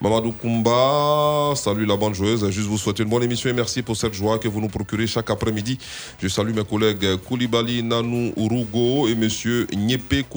[0.01, 2.49] Mamadou Kumba, salut la bande joueuse.
[2.49, 5.07] Juste vous souhaiter une bonne émission et merci pour cette joie que vous nous procurez
[5.07, 5.30] chaque
[6.22, 10.28] Je salue mes collègues Koulibaly Nanou Urugo et monsieur Nyepe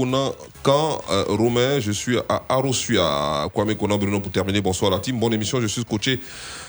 [0.69, 1.79] Euh, Romain.
[1.79, 4.61] Je suis à Arosua, Kwame Kona Bruno pour terminer.
[4.61, 5.19] Bonsoir la team.
[5.19, 5.61] Bonne émission.
[5.61, 6.19] Je suis coaché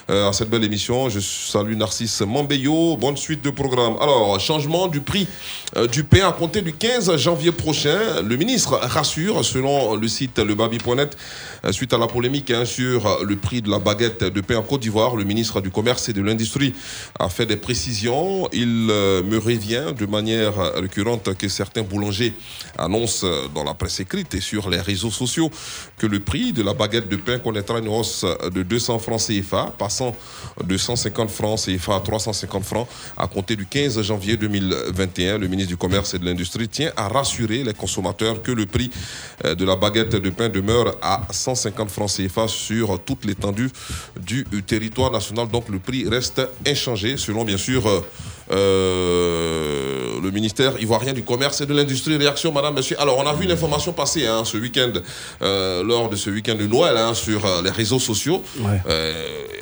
[0.10, 1.10] euh, à cette belle émission.
[1.10, 2.95] Je salue Narcisse Mambeyo.
[2.98, 3.95] Bonne suite de programme.
[3.99, 5.28] Alors, changement du prix
[5.78, 8.22] euh, du pain à compter du 15 janvier prochain.
[8.24, 11.18] Le ministre rassure, selon le site lebabi.net,
[11.72, 14.82] suite à la polémique hein, sur le prix de la baguette de pain en Côte
[14.82, 16.74] d'Ivoire, le ministre du Commerce et de l'Industrie
[17.19, 18.48] a fait des précisions.
[18.53, 22.34] Il me revient de manière récurrente que certains boulangers
[22.78, 25.50] annoncent dans la presse écrite et sur les réseaux sociaux
[25.98, 29.74] que le prix de la baguette de pain connaîtra une hausse de 200 francs CFA,
[29.78, 30.16] passant
[30.64, 32.88] de 150 francs CFA à 350 francs
[33.18, 35.38] à compter du 15 janvier 2021.
[35.38, 38.92] Le ministre du Commerce et de l'Industrie tient à rassurer les consommateurs que le prix
[39.46, 43.70] euh, de la baguette de pain demeure à 150 francs CFA sur toute l'étendue
[44.18, 45.48] du territoire national.
[45.48, 48.04] Donc le prix reste inchangé selon bien sûr
[48.52, 52.18] euh, le ministère ivoirien du Commerce et de l'Industrie.
[52.18, 52.99] Réaction, madame, monsieur.
[53.02, 54.91] Alors on a vu une information passer hein, ce week-end,
[55.41, 58.41] euh, lors de ce week-end de Noël hein, sur euh, les réseaux sociaux.
[58.88, 59.14] Euh,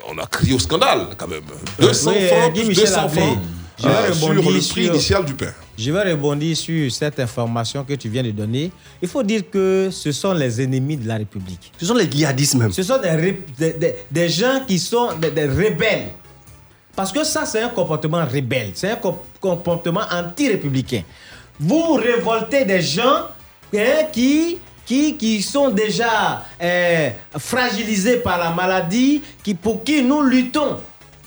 [0.09, 1.41] on a crié au scandale quand même.
[1.79, 3.37] 200 Oui, euh, francs, plus Michel 200 Ablé, francs
[3.77, 5.51] je vais euh, sur le prix sur- initial du pain.
[5.77, 8.71] Je vais rebondir sur cette information que tu viens de donner.
[9.01, 11.73] Il faut dire que ce sont les ennemis de la République.
[11.77, 12.71] Ce sont les djihadistes même.
[12.71, 16.07] Ce sont des, ré- des, des- des gens qui sont des, des rebelles.
[16.95, 18.71] Parce que ça, c'est un comportement rebelle.
[18.73, 21.01] C'est un com- comportement anti-républicain.
[21.59, 23.27] Vous révoltez des gens
[23.75, 30.21] hein, qui, qui, qui sont déjà euh, fragilisés par la maladie, qui, pour qui nous
[30.21, 30.77] luttons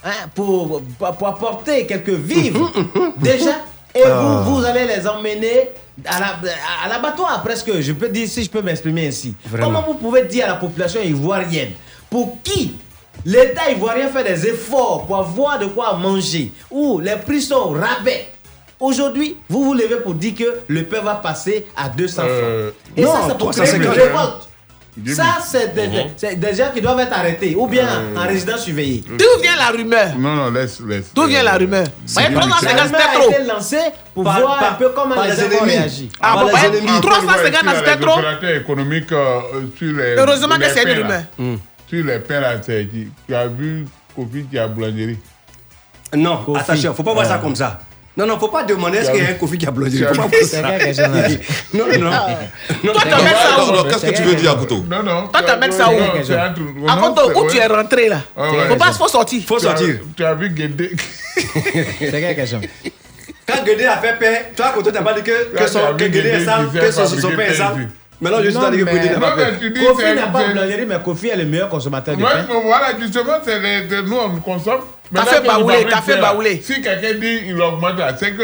[0.04, 2.72] hein, pour, pour, apporter quelques vivres.
[3.18, 3.56] déjà.
[3.94, 4.42] Et Ah.
[4.44, 5.70] vous, vous allez les emmener
[6.04, 6.38] à la-
[6.84, 7.80] à l'abattoir presque.
[7.80, 9.34] Je peux dire, si je peux m'exprimer ainsi.
[9.46, 9.66] Vraiment.
[9.66, 11.72] Comment vous pouvez dire à la population ivoirienne
[12.08, 12.74] pour qui
[13.24, 18.28] l'État ivoirien fait des efforts pour avoir de quoi manger, où les prix sont rabais
[18.80, 22.30] Aujourd'hui, vous vous levez pour dire que le pain va passer à 200 francs.
[22.32, 24.48] Euh, Et non, ça, c'est pour créer une 350, révolte.
[25.16, 26.10] Ça, c'est des, Mhm.
[26.16, 29.02] c'est des gens qui doivent être arrêtés ou bien Euh, en résidence surveillée.
[29.08, 30.10] D'où vient la rumeur?
[30.16, 31.12] Non, non, laisse, laisse.
[31.12, 31.86] D'où vient la rumeur?
[32.06, 33.22] C'est Voyez, bien 350, La rumeur trop.
[33.32, 33.76] a été lancée
[34.14, 35.72] pour Par- voir par- un peu comment les gens vont ennemis.
[35.72, 36.08] réagir.
[36.20, 37.00] Ah, bon, les ouais, ennemis.
[37.00, 38.18] 350, Sur c'était les trop.
[38.18, 39.40] opérateurs économiques euh,
[39.76, 40.14] sur les.
[40.16, 41.22] Heureusement que c'est une rumeur.
[41.88, 45.18] Sur les pains, là, Tu as vu Kofi qui a boulangerie?
[46.14, 46.60] Non, Kofi.
[46.60, 47.38] attention, faut pas voir ça Ah.
[47.38, 47.80] comme ça.
[48.16, 49.72] Non, non, faut pas demander est-ce qu'il y a un Kofi qui a.
[49.72, 49.80] Faut
[50.28, 50.60] pas ça.
[50.62, 51.28] là.
[51.72, 52.10] Non, non, non.
[52.84, 53.82] Non, Toi, t'amènes ça où?
[53.84, 55.28] qu'est-ce que tu veux dire, Akuto Non, non.
[55.28, 55.96] Toi, t'amènes ça où?
[56.88, 58.20] À Koto, c'est- où tu es rentré là?
[58.36, 59.42] Faut pas, faut sortir.
[59.46, 60.00] Faut Tu as- sortir.
[60.16, 60.90] Tu as vu Guédé?
[61.36, 62.60] C'est quelle question
[63.46, 65.32] Quand Guédé a fait paix, toi, Koto, t'as pas dit que,
[65.68, 67.88] son, tu as que vu Guédé est sale, que son, pain est sale?
[68.20, 68.24] Ici.
[68.24, 69.52] Maintenant, je suis allé que mais- Guédé n'a pas fait.
[69.60, 72.28] mais Kofi c'est- n'a pas c'est- mais Kofi est le meilleur consommateur de pain.
[72.48, 74.80] mais voilà, justement, c'est nous, on consomme.
[75.14, 76.60] Café baoulé, café baoulé.
[76.62, 78.42] Si quelqu'un dit il augmente là, c'est que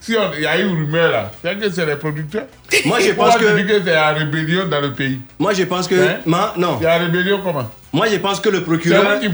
[0.00, 2.46] si on- il y a une rumeur là, c'est que c'est les producteurs.
[2.86, 5.20] Moi, je pense que- dis que c'est la rébellion dans le pays?
[5.38, 5.94] Moi, je pense que.
[5.96, 6.16] Hein?
[6.24, 6.78] Ma- non.
[6.80, 7.68] Il y a la rébellion comment?
[7.92, 9.18] Moi, je pense que le procureur.
[9.18, 9.26] qui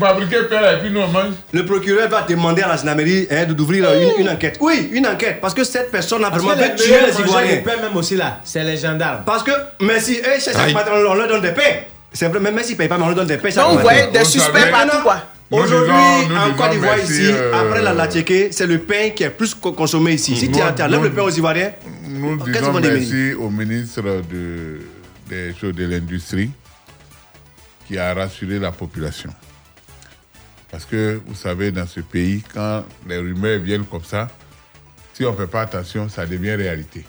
[0.74, 1.32] et puis nous on mange.
[1.52, 4.58] Le procureur va demander à la gendarmerie hein, de- d'ouvrir euh, une, une enquête.
[4.60, 5.40] Oui, une enquête.
[5.40, 7.56] Parce que cette personne a vraiment fait les tuer les Ivoiriens.
[7.56, 9.22] de pain, même aussi là, c'est les gendarmes.
[9.26, 9.50] Parce que,
[9.80, 10.72] merci, eux, chez chaque Aïe.
[10.72, 11.62] patron, on leur donne des pains.
[12.12, 13.50] C'est vrai, même s'ils ne payent pas, mais on leur donne des pains.
[13.50, 15.16] chaque Donc, vous voyez des suspects partout, quoi.
[15.50, 19.54] Aujourd'hui, en Côte d'Ivoire, ici, euh, après la latchéké, c'est le pain qui est plus
[19.54, 20.36] co- consommé ici.
[20.36, 21.72] Si tu enlèves le pain aux Ivoiriens,
[22.08, 24.80] Nous qu'est-ce disons merci au ministre de,
[25.28, 26.50] des choses de l'industrie
[27.86, 29.32] qui a rassuré la population.
[30.70, 34.28] Parce que vous savez, dans ce pays, quand les rumeurs viennent comme ça,
[35.12, 37.04] si on ne fait pas attention, ça devient réalité.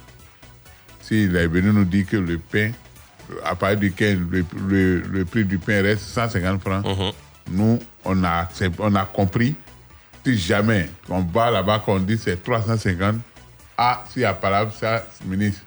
[1.02, 2.72] S'il est venu nous dire que le pain,
[3.44, 6.84] à partir duquel le, le- le prix du pain reste 150 francs,
[7.50, 8.48] nous, on a,
[8.80, 9.56] on a compris.
[10.26, 13.16] Si jamais on va là-bas, qu'on dit c'est 350,
[13.78, 15.62] ah, si à parole, ça, ministre,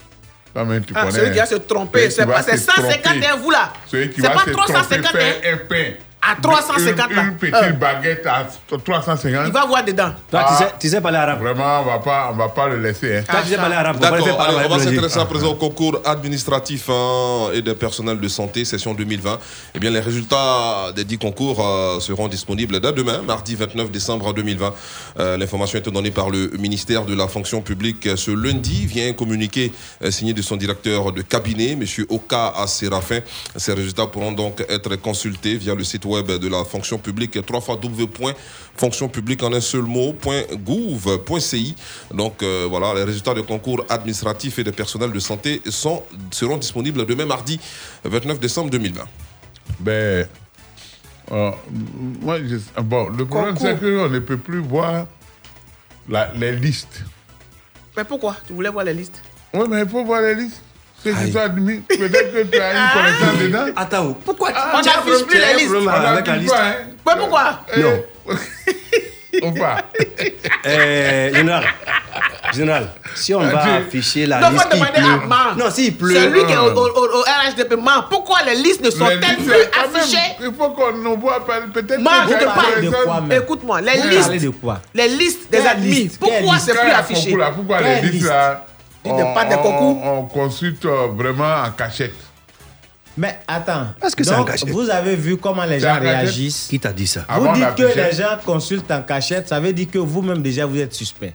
[0.84, 1.12] tu Ah, connais.
[1.18, 3.26] celui qui va se tromper, c'est pas c'est se 150 tromper.
[3.26, 3.72] hein, vous là.
[3.86, 5.58] Celui qui C'est va pas se 350 tromper, faire hein.
[5.62, 5.84] un pain.
[6.20, 7.22] À 350 Une, là.
[7.24, 7.72] une petite Euh.
[7.72, 8.46] baguette à
[8.84, 9.44] 350.
[9.46, 10.10] Il va voir dedans.
[10.30, 11.40] toi, tu sais, tu sais parler arabe.
[11.40, 13.18] Vraiment, on va pas, on va pas le laisser.
[13.18, 13.22] Hein.
[13.28, 13.98] Toi, tu sais parler arabe.
[14.00, 15.26] D'accord, on va s'intéresser à Boulanger.
[15.30, 19.38] présent au concours administratif hein, et des personnels de santé, session 2020.
[19.74, 24.34] Eh bien, les résultats des dix concours euh, seront disponibles dès demain, mardi 29 décembre
[24.34, 24.74] 2020.
[25.20, 29.12] Euh, L'information été donnée par le ministère de la fonction publique ce lundi, vient un
[29.12, 29.72] communiqué
[30.02, 31.84] euh, signé de son directeur de cabinet, M.
[32.08, 33.20] Oka Séraphin.
[33.56, 39.42] Ces résultats pourront donc être consultés via le site web de la fonction publique www.fonctionpublique
[39.42, 40.14] en un seul mot,
[40.52, 41.74] .gouv.ci.
[42.12, 46.56] Donc euh, voilà, les résultats des concours administratifs et des personnels de santé sont, seront
[46.56, 47.58] disponibles demain mardi
[48.04, 49.02] 29 décembre 2020.
[49.80, 50.26] Ben,
[51.32, 51.50] euh,
[52.20, 55.06] moi, je- bon, le problème, c'est qu'on ne peut plus voir
[56.08, 57.02] la- les listes.
[57.96, 58.36] Mais pourquoi?
[58.46, 59.22] Tu voulais voir les listes?
[59.52, 60.62] Oui, mais il faut voir les listes.
[61.04, 63.72] Ceux qui sont admis, peut-être que tu as une connaissance dedans.
[63.76, 65.76] Attends, pourquoi tu On n'affiche plus.
[65.76, 67.16] On avec la liste pas, hein.
[67.18, 67.60] Pourquoi?
[67.76, 68.02] Non.
[69.42, 69.76] Ou pas?
[70.66, 71.64] Euh, général,
[72.52, 75.26] général, si on va Tu- afficher la Donc, liste qui demander à pleut.
[75.28, 75.56] Man.
[75.56, 76.14] Non, s'il pleut.
[76.14, 79.20] Celui qui est au, euh, au, au, RHDP, Man, pourquoi les listes ne Les sont-elles
[79.36, 80.18] plus affichées?
[80.40, 82.00] Il faut qu'on nous voit peut- peut-être.
[82.00, 84.80] Man, que je te parle de Écoute-moi, les Vous parlez listes, de quoi?
[84.94, 87.36] Les listes des admis, pourquoi c'est plus affiché?
[87.54, 88.26] pourquoi les listes liste?
[88.28, 88.66] là?
[89.16, 92.14] De on, pas des on- consulte euh, vraiment en cachette.
[93.16, 96.68] Mais attends, Est-ce que c'est en donc, cachette vous avez vu comment les gens réagissent
[96.70, 97.24] Qui t'a dit ça?
[97.28, 100.66] Avant Vous dites que les gens consultent en cachette, ça veut dire que vous-même déjà
[100.66, 101.34] vous êtes suspect.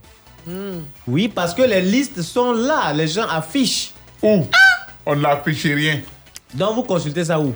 [1.08, 3.92] Oui, parce que les listes sont là, les gens affichent.
[4.22, 4.46] Où?
[5.06, 6.00] On n'affiche rien.
[6.54, 7.54] Donc vous consultez ça où?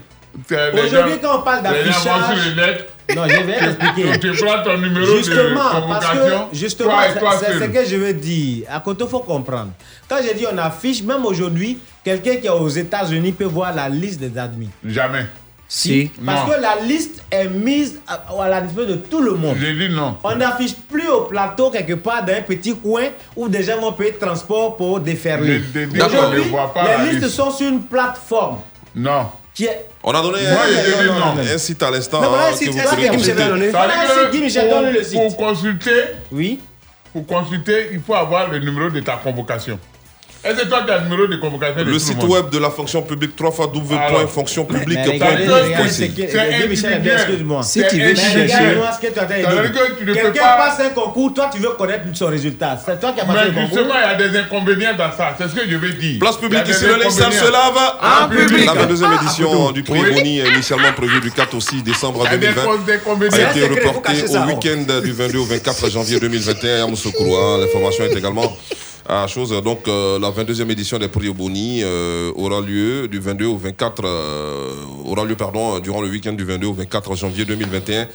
[0.51, 2.85] Aujourd'hui, gens- quand on parle Les gens vont sur d'affichage.
[3.15, 4.19] Non, je vais t'expliquer.
[4.19, 5.55] Tu, prends ton numéro Justement, de
[5.89, 6.47] parce convocation.
[6.49, 6.91] que justement,
[7.39, 8.65] c'est- ce que je veux dire.
[8.69, 9.71] À côté, il faut comprendre.
[10.09, 13.87] Quand je dis on affiche, même aujourd'hui, quelqu'un qui est aux États-Unis peut voir la
[13.89, 14.69] liste des admis.
[14.85, 15.25] Jamais.
[15.69, 16.09] Si.
[16.25, 16.53] Parce Non.
[16.55, 19.57] que la liste est mise à, à la disposition de tout le monde.
[19.59, 20.15] J'ai dit non.
[20.23, 23.03] On n'affiche plus au plateau quelque part dans un petit coin
[23.35, 25.61] où des gens vont payer de transport pour déferler.
[26.05, 27.29] Aujourd'hui, les listes liste.
[27.35, 28.59] sont sur une plateforme
[28.95, 29.27] Non.
[29.57, 29.85] Qui est.
[30.03, 31.41] On a donné j'ai dit un, non.
[31.41, 33.71] un site à l'instant Non, voilà, hein, un site, donné.
[35.13, 36.01] Pour consulter,
[36.31, 36.59] Oui.
[37.11, 39.79] pour consulter, il faut avoir le numéro de ta convocation.
[40.47, 43.01] Est-ce que toi, tu as le numéro de convocation Le site web de la fonction
[43.01, 45.11] publique www.fonctionpublique.gouv.ci.
[45.13, 45.47] regardez,
[46.27, 47.15] C'est regardez, Michel, individuel.
[47.19, 47.63] excuse-moi.
[47.63, 48.47] Si tu veux chercher-
[50.13, 52.79] Quelqu'un pas- passe un concours, toi tu veux connaître son résultat.
[52.83, 53.67] C'est toi qui as passé Mais le concours.
[53.77, 55.35] justement, il y a des inconvénients dans ça.
[55.37, 56.19] C'est ce que je vais dire.
[56.19, 58.65] Place publique, ici le sale se lave En public.
[58.65, 59.99] La 22e Ah, édition du prix.
[60.01, 63.35] Boni, initialement prévu du 4 au 6 décembre Il y a des 2020, causes d'inconvénients.
[63.35, 66.83] a été C'est secret, faut reporté cacher au week-end du 22 au 24 janvier 2021
[66.83, 67.35] à Moussoukourou.
[67.61, 68.55] L'information est également
[69.07, 69.51] à chose.
[69.63, 74.03] Donc, euh, la 22e édition des Prix Boni euh, aura lieu du 22 au 24,
[74.03, 74.73] euh,
[75.05, 78.07] aura lieu, pardon, durant le week-end du 22 au 24 janvier 2021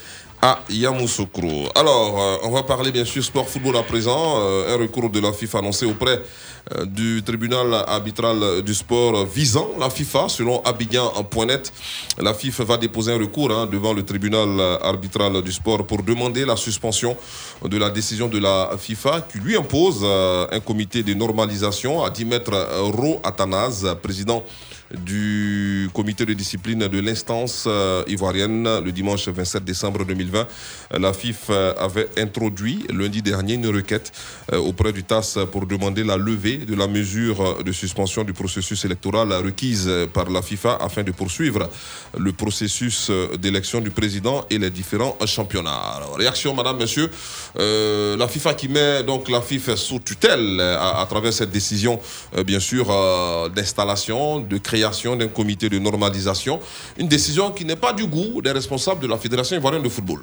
[0.42, 1.68] à Yamoussoukro.
[1.76, 4.40] Alors, euh, on va parler bien sûr sport football à présent.
[4.40, 6.20] Euh, un recours de la FIFA annoncé auprès euh,
[6.86, 10.28] du tribunal arbitral du sport visant la FIFA.
[10.28, 11.72] Selon Abidjan.net,
[12.18, 16.44] la FIFA va déposer un recours hein, devant le tribunal arbitral du sport pour demander
[16.44, 17.16] la suspension
[17.64, 22.10] de la décision de la FIFA qui lui impose euh, un comité de normalisation à
[22.10, 23.20] 10 mètres Ro
[24.02, 24.44] président
[25.04, 30.40] du comité de discipline de l'instance euh, ivoirienne le dimanche 27 décembre 2020.
[30.94, 34.12] Euh, La FIF euh, avait introduit lundi dernier une requête
[34.52, 38.84] euh, auprès du TAS pour demander la levée de la mesure de suspension du processus
[38.84, 41.68] électoral requise par la FIFA afin de poursuivre
[42.18, 45.94] le processus d'élection du président et les différents championnats.
[45.96, 47.10] Alors, réaction, madame, monsieur.
[47.58, 52.00] Euh, la FIFA qui met donc la FIFA sous tutelle à, à travers cette décision,
[52.36, 56.60] euh, bien sûr, euh, d'installation, de création d'un comité de normalisation.
[56.98, 60.20] Une décision qui n'est pas du goût des responsables de la Fédération ivoirienne de football.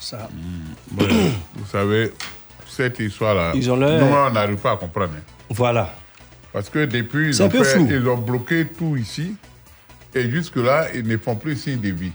[0.00, 0.28] ça.
[0.90, 1.06] Bon,
[1.56, 2.12] vous savez,
[2.68, 5.12] cette histoire-là, nous, on n'arrive pas à comprendre.
[5.16, 5.22] hein.
[5.52, 5.94] Voilà.
[6.52, 9.34] Parce que depuis, ils C'est ont, fait- ils ont bloqué tout ici.
[10.14, 12.12] Et jusque-là, ils ne font plus signe de vie.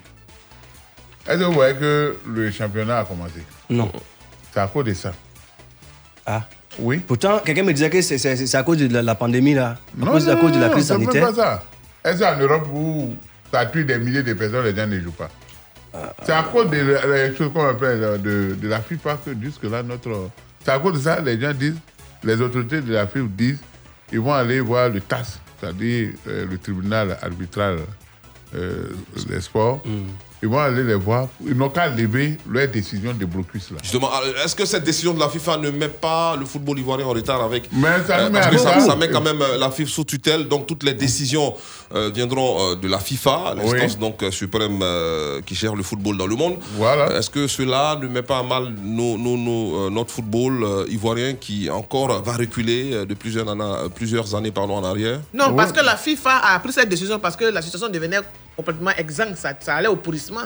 [1.28, 3.44] Est-ce que vous voyez que le championnat a commencé?
[3.70, 3.92] Non.
[4.54, 5.14] C'est à cause de ça.
[6.26, 6.44] Ah.
[6.80, 7.00] Oui.
[7.00, 9.78] Pourtant, quelqu'un me disait que c'est- c'est c'est à cause de la, la pandémie, là.
[10.02, 11.30] À cause, à cause de la crise c'est même sanitaire.
[11.34, 11.64] pas ça.
[12.06, 13.16] Est-ce qu'en Europe, où
[13.52, 15.30] ça tue des milliers de personnes, les gens ne jouent pas?
[16.24, 19.82] C'est à cause des des choses qu'on appelle euh, de, de la FIFA que jusque-là,
[19.82, 20.30] notre.
[20.64, 21.80] C'est à cause de ça, les gens disent,
[22.24, 23.60] les autorités de la FIFA disent,
[24.12, 27.80] ils vont aller voir le TAS, c'est-à-dire euh, le tribunal arbitral
[28.56, 28.90] euh,
[29.28, 29.84] des sports.
[30.44, 31.28] Ils vont aller les voir.
[31.46, 33.78] Ils n'ont qu'à lever leur décision de blocus là.
[33.82, 34.10] Justement,
[34.44, 37.42] est-ce que cette décision de la FIFA ne met pas le football ivoirien en retard
[37.44, 40.04] avec euh, Mais ça met Parce que ça, met quand même euh, la FIFA sous
[40.04, 41.56] tutelle, donc toutes les décisions
[41.96, 44.00] euh, viendront euh, de la FIFA, l'instance Oui.
[44.00, 46.58] donc euh, suprême euh, qui gère le football dans le monde.
[46.76, 47.18] Voilà.
[47.18, 50.86] Est-ce que cela ne met pas à mal nos- nos- nos, euh, notre football euh,
[50.90, 55.20] ivoirien qui encore va reculer euh, de plusieurs, années- plusieurs années pardon, en arrière?
[55.34, 58.20] Non, parce que la FIFA a pris cette décision parce que la situation devenait
[58.58, 59.36] complètement exsangue.
[59.36, 60.42] Ça, ça allait au pourrissement.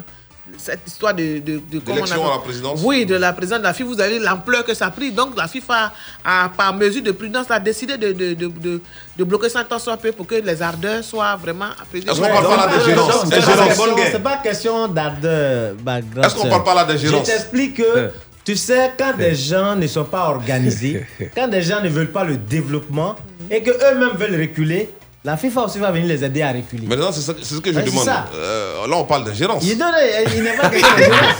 [0.57, 1.39] Cette histoire de.
[1.39, 3.73] de, de comment on D'élection appelle- à la présidence Oui, de la présidence de la
[3.73, 3.89] FIFA.
[3.89, 5.11] Vous avez l'ampleur que ça a pris.
[5.11, 5.93] Donc la FIFA,
[6.25, 8.81] a, par mesure de prudence, a décidé de, de, de, de,
[9.17, 12.09] de bloquer ça tant soit peu pour que les ardeurs soient vraiment apaisées.
[12.09, 13.67] Est-ce qu'on parle pas là d'ingérence C'est pas Ingérence.
[13.67, 15.75] question- C'est pas question d'ardeur.
[16.23, 18.09] Est-ce qu'on parle pas là d'ingérence Je t'explique que,
[18.43, 21.05] tu sais, quand des gens ne sont pas organisés,
[21.35, 23.15] quand des gens ne veulent pas le développement
[23.49, 24.89] et qu'eux-mêmes veulent reculer,
[25.23, 26.87] la FIFA aussi va venir les aider à reculer.
[26.87, 28.09] Maintenant, c'est ce que je Ouais, demande.
[28.35, 29.63] Euh, là, on parle d'ingérence.
[29.63, 29.93] Il, donne,
[30.35, 31.35] il n'est pas question d'ingérence.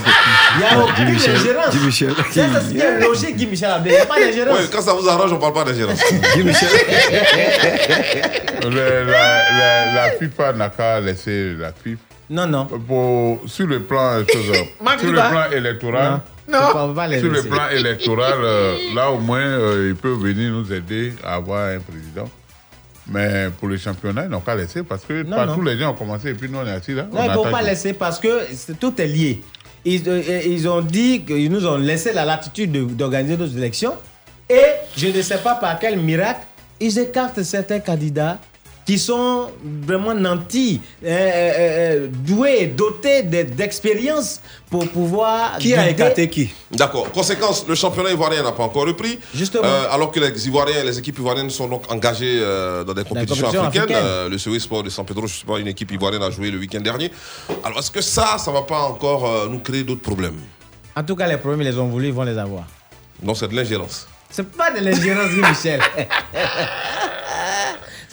[0.53, 1.75] Il n'y a aucune Michel, ingérence.
[1.75, 2.13] Guy Michel.
[2.31, 3.93] C'est ça ce qui est logique, Guy Michel Abdel.
[3.93, 4.59] Il n'y a pas d'ingérence.
[4.59, 5.99] Ouais, quand ça vous arrange, on parle pas d'ingérence.
[6.35, 6.43] Guy
[8.63, 11.99] Le- la, la- la FIFA n'a qu'à laisser la FIFA.
[12.29, 12.65] Non, non.
[12.65, 14.39] Pour, sur le plan, euh, sur
[15.07, 16.59] le plan électoral, Non.
[16.95, 21.13] Pas sur le plan électoral, euh, là au moins, euh, ils peuvent venir nous aider
[21.23, 22.29] à avoir un président.
[23.07, 25.65] Mais pour le championnat, ils n'ont qu'à laisser parce que Non, partout non.
[25.71, 27.03] les gens ont commencé et puis nous on est assis là.
[27.11, 29.41] Non, on ils ne vont attend pas laisser parce que tout est lié.
[29.83, 33.95] Ils, euh, ils ont dit qu'ils nous ont laissé la latitude de- d'organiser nos élections
[34.49, 34.61] et
[34.95, 36.41] je ne sais pas par quel miracle,
[36.79, 38.39] ils écartent certains candidats
[38.91, 45.57] qui sont vraiment nantis, euh, euh, euh, doués, dotés de- d'expérience pour pouvoir.
[45.59, 47.09] Qui a écarté qui D'accord.
[47.13, 49.17] Conséquence, le championnat ivoirien n'a pas encore repris.
[49.33, 49.63] Justement.
[49.63, 53.45] Euh, alors que les Ivoiriens, les équipes ivoiriennes sont donc engagées euh, dans des compétitions
[53.45, 53.95] compétitions africaines.
[53.95, 54.05] africaines.
[54.05, 56.51] Euh, le COE Sport de San Pedro, je sais pas, une équipe ivoirienne a joué
[56.51, 57.09] le week-end dernier.
[57.63, 60.35] Alors, est-ce que ça, ça va pas encore euh, nous créer d'autres problèmes?
[60.97, 62.65] En tout cas, les problèmes, ils les ont voulu, ils vont les avoir.
[63.23, 64.05] Non, c'est de l'ingérence.
[64.29, 65.79] C'est pas de l'ingérence, Guy Michel.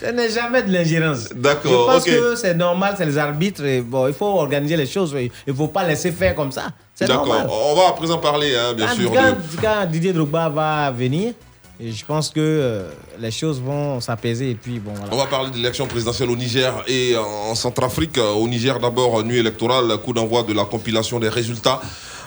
[0.00, 1.28] Ce n'est jamais de l'ingérence.
[1.34, 3.64] D'accord, Je pense que c'est normal, c'est les arbitres.
[3.64, 5.14] et bon, il faut organiser les choses.
[5.18, 6.66] Il ne faut pas laisser faire comme ça.
[6.94, 7.26] C'est D'accord.
[7.26, 7.48] normal.
[7.50, 9.12] On va à présent parler, hein, bien Quand, sûr.
[9.12, 11.32] quand- de- quand Didier Drogba va venir,
[11.80, 12.88] et je pense que euh,
[13.20, 14.50] les choses vont s'apaiser.
[14.50, 15.12] Et puis, bon, voilà.
[15.12, 18.18] On va parler de l'élection présidentielle au Niger et en Centrafrique.
[18.18, 21.80] Au Niger, d'abord, nuit électorale, coup d'envoi de la compilation des résultats.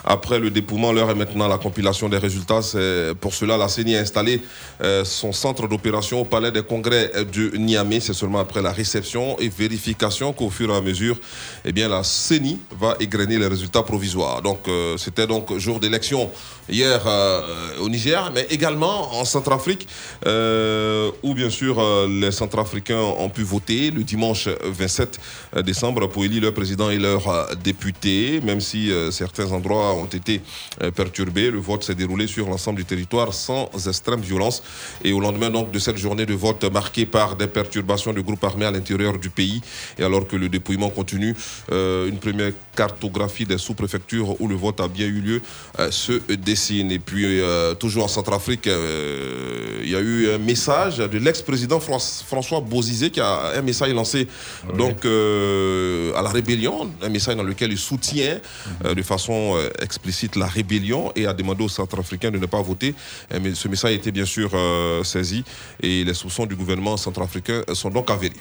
[0.04, 2.60] Après le dépouillement, l'heure est maintenant la compilation des résultats.
[3.20, 4.40] Pour cela la CENI a installé
[4.82, 8.00] euh, son centre d'opération au palais des congrès de Niamey.
[8.00, 11.18] C'est seulement après la réception et vérification qu'au fur et à mesure,
[11.64, 14.42] eh bien, la CENI va égrener les résultats provisoires.
[14.42, 16.30] Donc, euh, c'était donc jour d'élection
[16.68, 19.86] hier euh, au Niger, mais également en Centrafrique,
[20.26, 25.18] euh, où bien sûr euh, les Centrafricains ont pu voter le dimanche 27
[25.64, 30.40] décembre pour élire leur président et leurs députés, même si certains endroits ont été
[30.94, 31.50] perturbés.
[31.50, 34.62] Le vote s'est déroulé sur l'ensemble du territoire sans extrême violence.
[35.04, 38.44] Et au lendemain donc de cette journée de vote marquée par des perturbations de groupes
[38.44, 39.60] armés à l'intérieur du pays,
[39.98, 41.34] et alors que le dépouillement continue,
[41.70, 45.42] une première cartographie des sous-préfectures où le vote a bien eu lieu
[45.78, 46.20] euh, se
[46.70, 51.80] Et puis, euh, toujours en Centrafrique, euh, il y a eu un message de l'ex-président
[51.80, 54.28] Fran- François Bozizé qui a un message lancé
[54.78, 58.38] donc, euh, à la rébellion, un message dans lequel il soutient
[58.84, 62.94] de façon explicite la rébellion et a demandé aux Centrafricains de ne pas voter.
[63.40, 64.50] Mais ce message a été bien sûr
[65.02, 65.42] saisi
[65.82, 68.36] et les soupçons du gouvernement centrafricain sont donc avérés.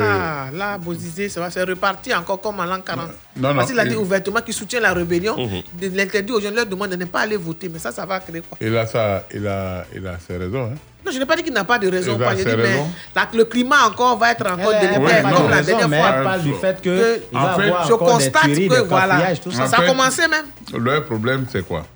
[0.00, 3.06] Ah, là, Bozizé, ça va se repartir encore comme en l'an 40.
[3.36, 5.36] Non, non, Parce qu'il a il- dit ouvertement qu'il soutient la rébellion.
[5.38, 5.62] Mhm.
[5.82, 7.68] Il l'interdit aux jeunes, leur demande de ne pas aller voter.
[7.68, 8.58] Mais ça, ça va créer quoi?
[8.60, 10.64] Il a, ça, il a, il a ses raisons.
[10.72, 10.74] Hein.
[11.06, 12.16] Non, je n'ai pas dit qu'il n'a pas de raison.
[12.18, 12.36] Il a pas.
[12.36, 12.90] J'ai ses dit, mais raisons.
[13.14, 16.10] la- le climat encore va être encore elle délétère, parle comme la dernière mais fois.
[16.16, 19.64] elle parle du fait que en fait, avoir je constate tueries, que voilà, tout ça.
[19.64, 20.46] En ça a commencé même.
[20.76, 21.86] Leur problème, c'est quoi?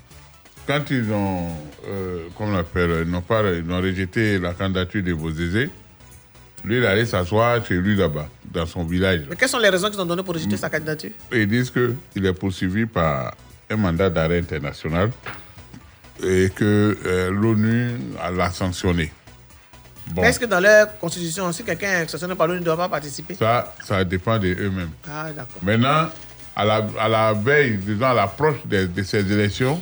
[0.66, 1.48] Quand ils ont,
[1.88, 5.68] euh, comment on appelle, ils n'ont pas, ils ont rejeté la candidature de Bozizé,
[6.64, 9.22] lui, il allait s'asseoir chez lui là-bas, dans son village.
[9.28, 11.10] Mais quelles sont les raisons qu'ils ont données pour rejeter sa candidature?
[11.32, 13.34] Ils disent qu'il est poursuivi par
[13.70, 15.10] un mandat d'arrêt international
[16.22, 17.92] et que euh, l'ONU
[18.36, 19.12] l'a sanctionné.
[20.14, 22.88] Bon, Est-ce que dans leur constitution, si quelqu'un est sanctionné par l'ONU ne doit pas
[22.88, 23.34] participer?
[23.34, 24.90] Ça, ça dépend d'eux-mêmes.
[25.08, 25.62] Ah, d'accord.
[25.62, 26.10] Maintenant,
[26.54, 29.80] à la, à la veille, disons à l'approche de, de ces élections,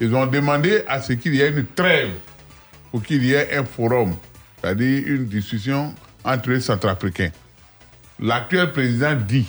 [0.00, 2.10] ils ont demandé à ce qu'il y ait une trêve
[2.90, 4.14] pour qu'il y ait un forum,
[4.60, 5.94] c'est-à-dire une discussion
[6.24, 7.30] entre les Centrafricains.
[8.20, 9.46] L'actuel président dit,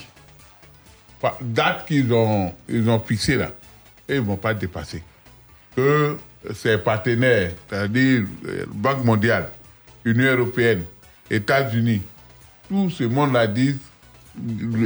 [1.42, 3.52] date qu'ils ont, ils ont fixée là,
[4.10, 5.04] et ils ne vont pas dépasser,
[5.76, 6.18] que
[6.54, 9.50] ses partenaires, c'est-à-dire euh, Banque mondiale,
[10.04, 10.84] Union européenne,
[11.30, 12.02] États-Unis,
[12.68, 13.78] tout ce monde-là dit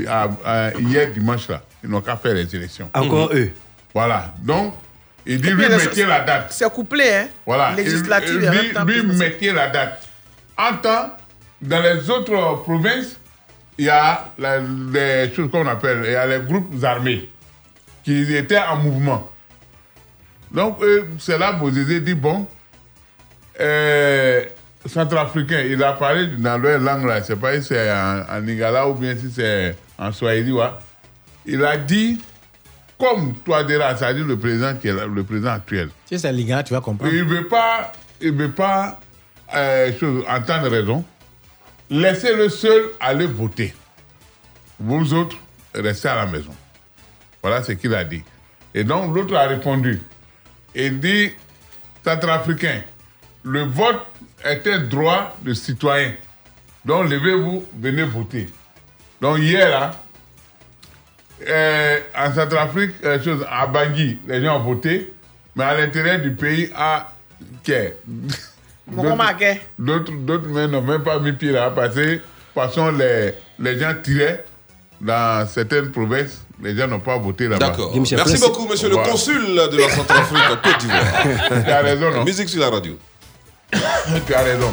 [0.08, 2.90] à- à- hier dimanche là, ils n'ont qu'à faire les élections.
[2.94, 3.52] Encore eux.
[3.94, 4.34] Voilà.
[4.44, 4.76] Donc,
[5.26, 6.48] il dit lui mettez la date.
[6.52, 7.74] C'est couplé, hein Voilà.
[7.76, 8.52] Législative
[8.86, 10.08] lui, lui mettez la date.
[10.58, 11.12] En temps,
[11.62, 13.20] dans les autres provinces,
[13.78, 17.30] il y a les choses qu'on appelle, il y a les groupes armés
[18.04, 19.30] qui étaient en mouvement.
[20.52, 20.78] Donc,
[21.20, 22.48] c'est là que Bozizé dit, bon,
[23.60, 24.46] euh,
[24.86, 28.22] centrafricain, il a parlé dans leur langue là, je ne sais pas si c'est en,
[28.30, 30.70] en Lingala ou bien si c'est en Swahili, ouais.
[31.46, 32.22] il a dit,
[33.00, 36.64] comme toi déjà, c'est-à-dire le président qui est là, le président actuel, Si c'est Lingala,
[36.64, 37.12] tu vas comprendre.
[37.14, 39.00] il ne veut pas, il veut pas
[39.54, 41.04] euh, chose, entendre raison.
[41.90, 43.74] Laissez-le seul aller voter.
[44.80, 45.38] Vous autres,
[45.74, 46.54] restez à la maison.
[47.42, 48.24] Voilà ce qu'il a dit.
[48.74, 50.02] Et donc l'autre a répondu.
[50.76, 51.32] Il dit,
[52.04, 52.82] Centrafricain,
[53.44, 54.06] le vote
[54.44, 56.14] est un droit de citoyen.
[56.86, 58.48] Donc levez-vous, venez voter.
[59.22, 59.92] Donc hier, là,
[61.48, 65.14] euh, en Centrafrique, euh, chose, à Bangui, les gens ont voté,
[65.56, 67.12] mais à l'intérieur du pays, à.
[69.78, 72.24] D'autres d'autres mais n'ont même pas mis pied là, parce que, de toute
[72.54, 74.46] façon, les, les gens tiraient
[75.02, 77.68] dans certaines provinces, les gens n'ont pas voté là-bas.
[77.70, 77.94] D'accord.
[77.96, 81.64] Merci beaucoup, monsieur le consul de la Centrafrique en Côte d'Ivoire.
[81.66, 82.24] Tu as raison, non?
[82.24, 82.98] Musique sur la radio.
[84.26, 84.72] tu as raison.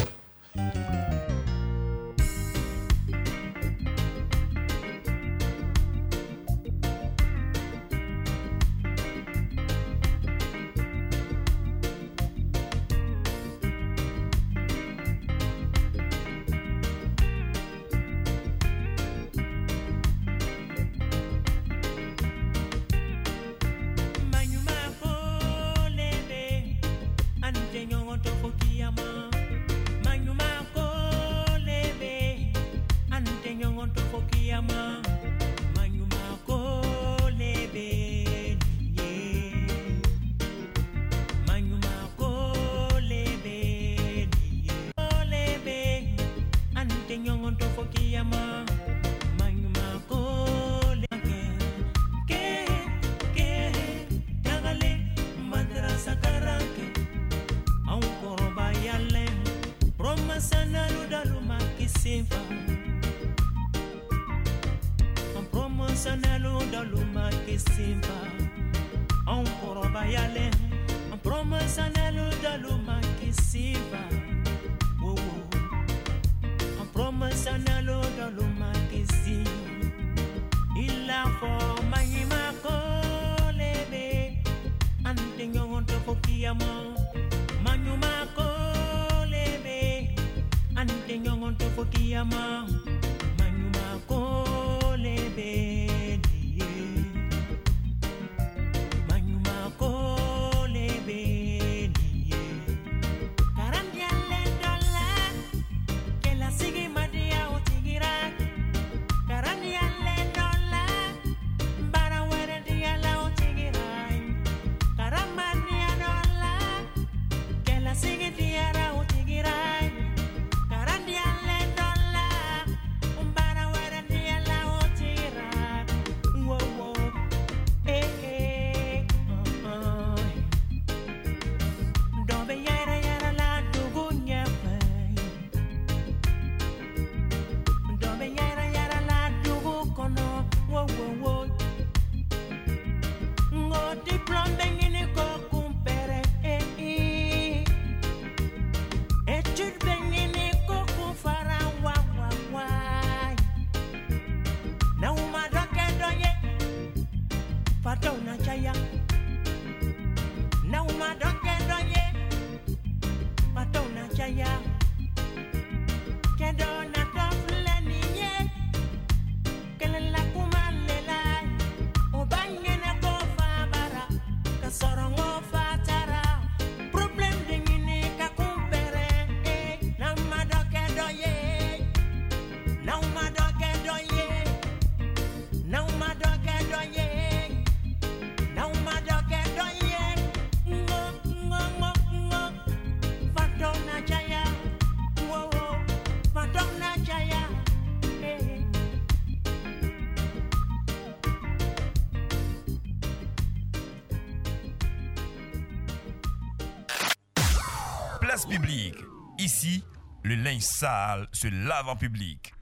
[209.39, 209.83] Ici,
[210.23, 212.55] le linge sale se lave en public.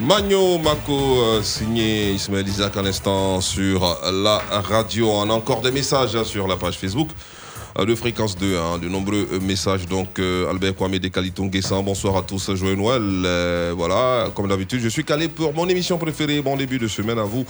[0.00, 5.10] Magno Mako, euh, signé Ismaël Isaac à l'instant sur la radio.
[5.10, 7.10] On a encore des messages hein, sur la page Facebook
[7.86, 8.56] de Fréquence 2.
[8.56, 9.86] hein, de nombreux euh, messages.
[9.86, 11.08] Donc, euh, Albert Kwame de
[11.48, 13.02] Guessan, bonsoir à tous, joyeux Noël.
[13.02, 16.42] Euh, voilà, comme d'habitude, je suis calé pour mon émission préférée.
[16.42, 17.44] Bon début de semaine à vous.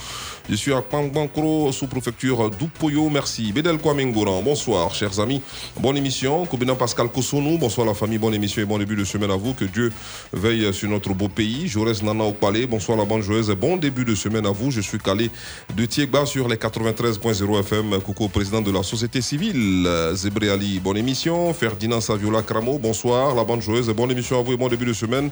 [0.49, 3.09] Je suis à Kpangbankro, sous-préfecture d'Upoyo.
[3.11, 3.53] Merci.
[3.53, 5.43] Bedel Kwame Ngoran, bonsoir, chers amis.
[5.81, 6.47] Bonne émission.
[6.47, 9.55] Koubina Pascal Kosonou, bonsoir la famille, bonne émission et bon début de semaine à vous.
[9.55, 9.93] Que Dieu
[10.33, 11.67] veille sur notre beau pays.
[11.67, 13.51] Jaurès Nana au palais, bonsoir la bonne joueuse.
[13.51, 14.71] Bon début de semaine à vous.
[14.71, 15.31] Je suis calé
[15.75, 18.01] de Tiegba sur les 93.0 FM.
[18.01, 19.89] Coucou président de la société civile,
[20.21, 20.81] Zébré Ali.
[20.81, 21.55] Bonne émission.
[21.55, 23.89] Ferdinand Saviola Cramo, bonsoir la bonne joueuse.
[23.89, 25.31] Bonne émission à vous et bon début de semaine.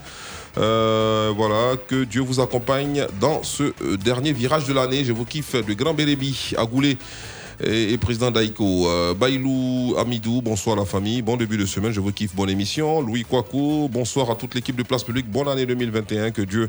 [0.56, 5.04] Euh, voilà, que Dieu vous accompagne dans ce euh, dernier virage de l'année.
[5.04, 6.96] Je vous kiffe de Grand Bérébi à Goulet
[7.60, 8.88] et, président d'Aïko.
[8.88, 11.22] Euh, Bailou Amidou, bonsoir la famille.
[11.22, 12.34] Bon début de semaine, je vous kiffe.
[12.34, 13.00] Bonne émission.
[13.00, 15.30] Louis Kouakou, bonsoir à toute l'équipe de Place Publique.
[15.30, 16.30] Bonne année 2021.
[16.30, 16.68] Que Dieu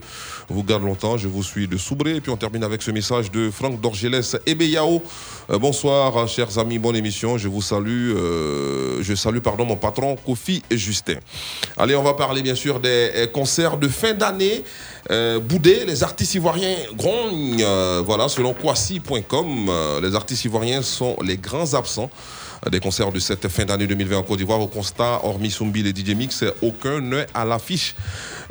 [0.49, 1.18] vous garde longtemps.
[1.18, 2.16] Je vous suis de Soubré.
[2.16, 5.03] Et puis on termine avec ce message de Franck Dorgelès Ebeyao.
[5.49, 6.80] Euh, bonsoir, chers amis.
[6.80, 7.38] Bonne émission.
[7.38, 8.16] Je vous salue.
[8.16, 11.20] euh, je salue, pardon, mon patron Kofi et Justin.
[11.78, 14.64] Allez, on va parler bien sûr des euh, concerts de fin d'année.
[15.11, 17.61] Euh, boudé, les artistes ivoiriens grognent.
[17.61, 22.09] Euh, voilà, selon Kwasi.com, euh, les artistes ivoiriens sont les grands absents
[22.69, 24.59] des concerts de cette fin d'année 2020 en Côte d'Ivoire.
[24.59, 27.95] Au constat, hormis Sumbi et DJ Mix, aucun n'est à l'affiche.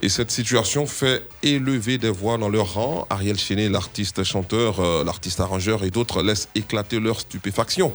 [0.00, 3.06] Et cette situation fait élever des voix dans leur rang.
[3.10, 7.92] Ariel Chenet, l'artiste chanteur, euh, l'artiste arrangeur et d'autres laissent éclater leur stupéfaction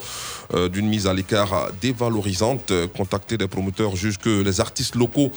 [0.69, 2.71] d'une mise à l'écart dévalorisante.
[2.71, 5.31] Euh, Contacter des promoteurs jugent que les artistes locaux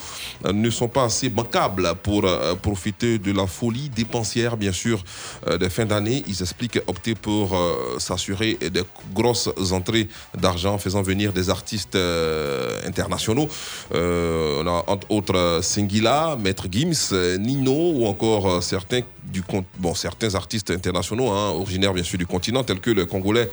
[0.45, 5.03] euh, ne sont pas assez bancables pour euh, profiter de la folie dépensière, bien sûr,
[5.47, 6.23] euh, des fins d'année.
[6.27, 8.83] Ils expliquent opter pour euh, s'assurer des
[9.15, 13.49] grosses entrées d'argent en faisant venir des artistes euh, internationaux.
[13.95, 19.03] Euh, on a entre autres euh, Singila, Maître Gims, euh, Nino ou encore euh, certains,
[19.33, 19.43] du,
[19.79, 23.51] bon, certains artistes internationaux, hein, originaires bien sûr du continent, tels que le Congolais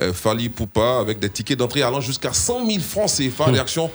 [0.00, 3.44] euh, Fali Poupa, avec des tickets d'entrée allant jusqu'à 100 000 francs CFA.
[3.52, 3.90] Réaction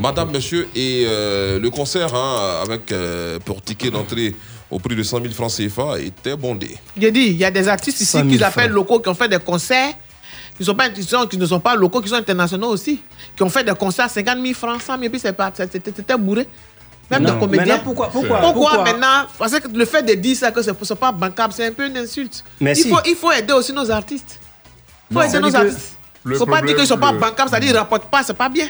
[0.00, 4.34] Madame, monsieur, et euh, le concert hein, avec euh, pour ticket d'entrée
[4.70, 6.76] au prix de 100 000 francs CFA était bondé.
[7.00, 9.14] J'ai dit, il y a des artistes ici 100 000 qu'ils appellent locaux, qui ont
[9.14, 9.94] fait des concerts,
[10.58, 13.00] qui, sont pas, qui, sont- qui ne sont pas locaux, qui sont internationaux aussi,
[13.36, 15.80] qui ont fait des concerts à 50 000 francs, 100 000, puis c'est pas- c'était
[15.94, 16.46] c'était bourré.
[17.10, 17.38] Même Non.
[17.40, 17.64] comédiens.
[17.66, 19.26] Maintenant, pourquoi- pourquoi- pourquoi pourquoi- maintenant?
[19.38, 21.86] Parce que le fait de dire ça, que ce n'est pas bancable, c'est un peu
[21.86, 22.44] une insulte.
[22.60, 22.88] Mais il, si.
[22.90, 24.38] faut, il faut aider aussi nos artistes.
[25.10, 25.28] Il faut Non.
[25.28, 25.96] aider nos artistes.
[26.26, 28.10] Il ne faut pas dire qu'ils ne sont pas le- bancables, c'est-à-dire qu'ils ne rapportent
[28.10, 28.68] pas, c'est pas bien.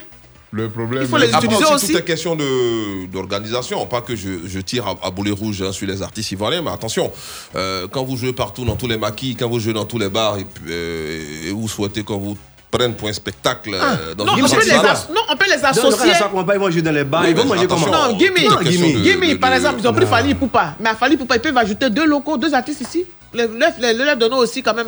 [0.51, 1.93] Le problème, Il faut les utiliser aussi, aussi.
[1.93, 3.85] tout est question de- d'organisation.
[3.87, 6.71] Pas que je, je tire à, à boulet rouge hein, sur les artistes ivoiriens, mais
[6.71, 7.13] attention,
[7.55, 10.09] euh, quand vous jouez partout dans tous les maquis, quand vous jouez dans tous les
[10.09, 12.39] bars et, euh, et vous souhaitez qu'on vous
[12.71, 14.73] prenne pour un spectacle euh, dans Ah, Non, une on peut, les
[15.15, 16.13] non, on peut les associer.
[16.13, 17.87] ils vont jouer dans les bars, Oui, ils vont manger comment?
[17.87, 18.71] Non, Gimme, de-
[19.05, 20.75] Gimme, de- par de- exemple, ils ont pris Fali Poupa.
[20.81, 23.05] Mais à Fali Poupa, ils peuvent ajouter deux locaux, deux artistes ici.
[23.35, 24.87] Les- Leur les, leur donnons aussi quand même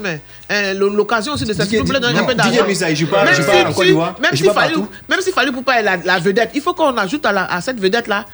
[0.51, 2.65] euh, l'occasion aussi de s'exprimer, donner un peu d'argent.
[2.67, 4.89] Missa, il joue pas- Même il joue si- pas en si- Même si partout.
[5.11, 7.61] même si Fali Poupa est la, la vedette, il faut qu'on ajoute à, la- à
[7.61, 8.25] cette vedette-là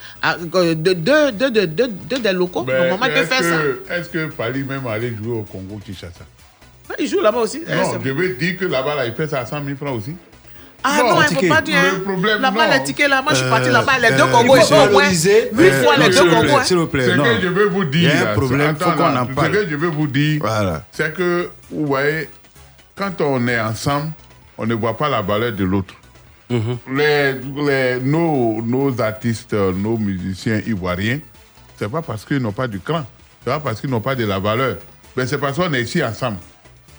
[0.55, 2.63] euh, deux deux- deux- deux- deux- deux des locaux.
[2.67, 3.63] Mais Normalement, il peut est-ce faire ça.
[3.63, 6.25] que- Est-ce que Fali même allait jouer au Congo Kinshasa?
[6.99, 7.63] Il joue là-bas aussi.
[7.67, 9.97] Eh, Non, je veux dire que là-bas, là, il paie ça à 100 000 francs
[9.97, 10.15] aussi.
[10.85, 11.77] Ah non, il ne faut pas dire.
[11.95, 13.99] Le problème, Là-bas, les tickets, là, moi, je suis parti Euh, là-bas.
[14.01, 15.51] Les deux euh, Congos, il ils sont au moins valoriser.
[15.53, 16.57] huit Euh, fois les deux Congos.
[16.57, 16.65] hein.
[16.65, 17.25] S'il vous plaît, Ce non.
[17.25, 18.11] que je veux vous dire.
[18.15, 19.55] Il y a un problème, il faut qu'on en parle.
[19.55, 20.85] Ce que je veux vous dire, Voilà.
[20.93, 22.29] c'est que, vous voyez,
[22.95, 24.13] quand on est ensemble,
[24.59, 25.95] on ne voit pas la valeur de l'autre.
[26.51, 27.33] les,
[27.67, 31.19] les- nos, nos artistes, nos musiciens ivoiriens,
[31.79, 33.05] c'est pas parce qu'ils n'ont pas du cran,
[33.43, 34.77] c'est pas parce qu'ils n'ont pas de la valeur,
[35.17, 36.37] mais c'est parce qu'on est ici ensemble.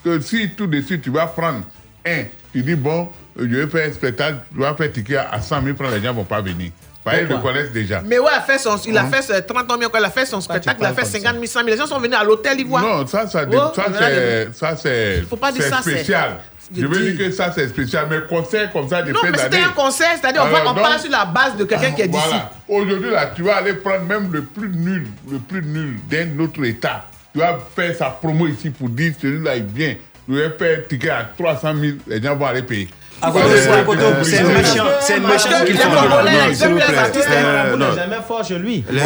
[0.08, 1.62] Que si tout de suite tu vas prendre
[2.06, 2.24] un,
[2.54, 5.76] tu dis bon, je vais faire un spectacle, tu vas faire ticket à 100 000
[5.76, 6.72] francs, les gens ne vont pas venir.
[7.10, 8.02] Qu'ils le connaissent déjà.
[8.06, 9.10] Mais ouais, il a fait son, il a Hein?
[9.12, 11.46] fait ce 30 ans il a fait son spectacle, il a fait comme 50 000,
[11.46, 11.70] 100 000.
[11.70, 12.84] Les gens sont venus à l'hôtel Ivoire.
[12.84, 15.92] Non, ça, ça, Oh, ça, c'est, les- ça, c'est, Faut pas dire c'est ça, c'est-
[15.92, 16.32] spécial.
[16.76, 18.08] Je Je veux dire que ça, c'est spécial.
[18.10, 20.82] Mais concert comme ça, de Non, mais c'était un concert, c'est-à-dire on, va- Alors, on
[20.82, 22.24] parle sur la base de quelqu'un qui est d'ici.
[22.28, 22.52] Voilà.
[22.68, 26.64] Aujourd'hui, là, tu vas aller prendre même le plus nul, le plus nul d'un autre
[26.66, 27.06] État.
[27.38, 29.96] Vas faire sa promo ici pour dire celui-là est bien.
[30.28, 32.88] Tu vas faire un ticket à 300 000, les gens vont aller payer.
[33.22, 36.98] À c'est à Euh, un méchant, c'est méchant les aiment vous les plaît.
[36.98, 37.96] artistes, Euh, non.
[37.96, 38.84] jamais fort chez lui.
[38.92, 39.00] Les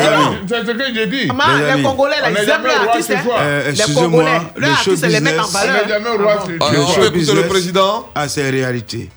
[0.49, 1.27] c'est ce que j'ai dit.
[1.27, 1.83] Les les.
[1.83, 3.11] Congolais, les roi artistes.
[3.39, 6.17] Euh, Les excusez-moi, Congolais, le show artistes, ils les mettent en business- valeur.
[6.17, 6.93] Le Ah, soir.
[6.95, 7.01] show
[7.35, 8.09] le président.
[8.15, 9.09] a ses réalités.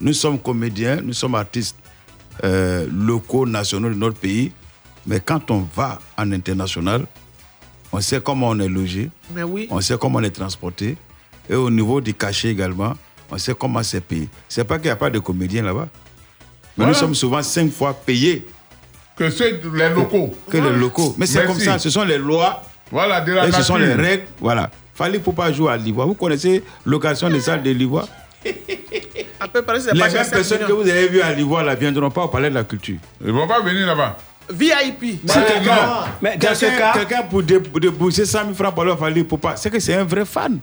[0.00, 1.76] Nous sommes comédiens, nous sommes artistes
[2.44, 4.50] euh, locaux, nationaux de notre pays.
[5.06, 7.02] Mais quand on va en international,
[7.92, 9.68] on sait comment on est logé, Mais oui.
[9.70, 10.96] on sait comment on est transporté.
[11.50, 12.94] Et au niveau du cachet également,
[13.30, 14.28] on sait comment c'est payé.
[14.48, 15.88] C'est pas qu'il n'y a pas de comédiens là-bas.
[16.78, 18.46] Mais nous sommes souvent cinq fois payés
[19.16, 20.34] Que ceux, les locaux.
[20.48, 21.14] que les locaux.
[21.18, 23.92] Mais c'est comme ça, ce sont les lois Voilà, de la et ce sont les
[23.92, 24.24] règles.
[24.40, 24.70] Voilà.
[24.94, 26.06] Fallait pour pas jouer à l'Ivoire.
[26.06, 28.06] Vous connaissez location des salles de l'Ivoire?
[28.44, 28.52] Les
[29.94, 32.48] mêmes cher, 7 personnes que vous avez vues à l'Ivoire ne viendront pas au palais
[32.50, 32.98] de la culture.
[33.20, 34.16] Ils ne vont pas venir là-bas.
[34.50, 35.20] VIP.
[35.26, 38.74] Si quelqu'un Mais dans ce quelqu'un- cas- quelqu'un pour dé- pour débourser 100 000 francs
[38.74, 40.58] pour leur Fali pour pas, c'est que c'est un vrai fan.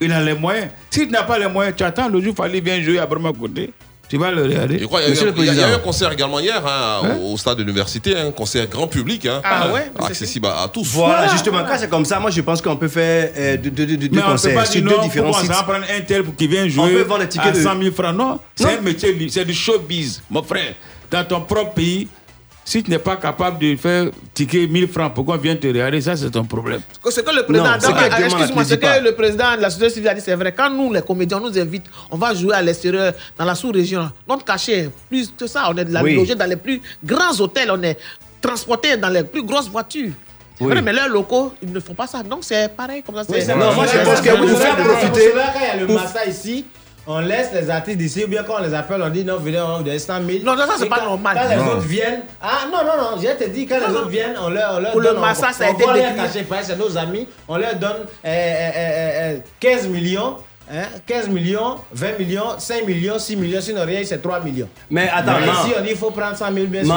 [0.00, 0.68] Il a les moyens.
[0.90, 3.72] S'il n'a pas les moyens, tu attends le jour Fali vient jouer à Brahma côté.
[4.08, 4.78] Tu vas le regarder.
[4.78, 5.76] Je crois qu'il y, a Monsieur eu il y a- il y a eu Président.
[5.76, 7.16] un concert également hier hein, Hein?
[7.22, 10.84] au, stade de l'université, un concert grand public, hein, Ah ouais accessible à, à tous.
[10.94, 13.86] Voilà, justement, quand c'est comme ça, moi je pense qu'on peut faire euh, deux,
[14.18, 15.48] on concerts sur deux différents sites.
[15.52, 17.58] ça va prendre un tel pour qui vient On jouer peut vendre des tickets à
[17.58, 18.16] de- 100 000 francs.
[18.16, 18.70] Non, c'est Non.
[18.78, 20.72] un métier, c'est du showbiz, mon frère.
[21.10, 22.08] Dans ton propre pays,
[22.68, 26.02] si tu n'es pas capable de faire ticket 1000 francs pour qu'on vienne te regarder,
[26.02, 26.82] ça c'est ton problème.
[27.02, 29.62] Ce que le président, Non, donc, c'est que demande, excuse-moi, ce que le président de
[29.62, 30.52] la société civile a dit, c'est vrai.
[30.52, 34.10] Quand nous, les comédiens, on nous invite, on va jouer à l'extérieur, dans la sous-région.
[34.28, 36.14] Notre cachet, plus que ça, on est de la Oui.
[36.14, 37.96] logé dans les plus grands hôtels, on est
[38.42, 40.12] transporté dans les plus grosses voitures.
[40.58, 40.72] C'est Oui.
[40.72, 42.22] vrai, mais leurs locaux, ils ne font pas ça.
[42.22, 43.22] Donc c'est pareil comme ça.
[43.30, 45.94] Oui, Non, moi, je pense que faire profiter- c'est là, quand il y a le
[45.94, 46.64] massa ici,
[47.10, 49.58] on laisse les artistes d'ici, ou bien quand on les appelle, on dit non, venez,
[49.60, 50.38] on vous donne 100 000.
[50.44, 51.38] Non, non, ça, c'est pas quand- normal.
[51.42, 51.66] Quand les Non.
[51.72, 52.20] autres viennent.
[52.40, 54.92] Ah non, non, non, je te dis, quand les autres viennent, on leur, on leur
[54.92, 55.16] Pour le donne.
[55.18, 55.84] on- massa, ça a été
[56.62, 57.90] c'est nos amis, on leur donne
[58.24, 60.36] euh, euh, euh, euh, 15 millions.
[60.70, 64.68] Hein, 15 millions, 20 millions, 5 millions, 6 millions, sinon rien, c'est 3 millions.
[64.90, 65.52] Mais attends, Mais non.
[65.52, 66.94] ici, on dit il faut prendre 100 000, bien sûr.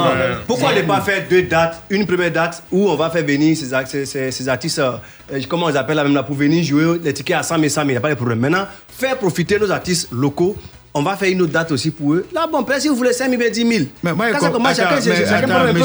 [0.47, 0.87] Pourquoi 5 ne 000.
[0.93, 4.31] pas faire deux dates Une première date où on va faire venir ces, ces- ces-
[4.31, 4.91] ces artistes, euh,
[5.33, 7.55] euh, comment on les appelle là même là, pour venir jouer les tickets à 100
[7.57, 8.39] 000, 100 000, il n'y a pas de problème.
[8.39, 10.55] Maintenant, faire profiter nos artistes locaux.
[10.93, 12.27] On va faire une autre date aussi pour eux.
[12.33, 13.85] Là, bon, peut-être si vous voulez 5 000, 10 000.
[14.03, 15.79] Mais moi, Quand ça commence, chacun, chacun, prend un peu.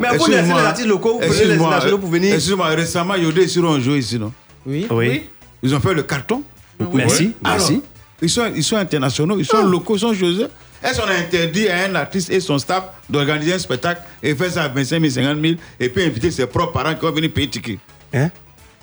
[0.00, 2.34] Mais vous laissez les artistes locaux, vous les nationaux pour venir.
[2.34, 4.32] Excuse-moi, récemment, Yodé et Siro ont joué ici, non?
[4.66, 4.88] Oui.
[4.90, 5.28] Oui.
[5.62, 6.42] Ils ont fait le carton.
[6.92, 7.82] Merci, Alors, merci.
[8.22, 10.48] Ils sont, ils sont internationaux, ils sont locaux, ils sont eux.
[10.82, 14.50] Est-ce qu'on a interdit à un artiste et son staff d'organiser un spectacle et faire
[14.50, 17.30] ça à 25 000, 50 000 et puis inviter ses propres parents qui vont venir
[17.30, 17.78] payer ticket?
[18.14, 18.30] Hein?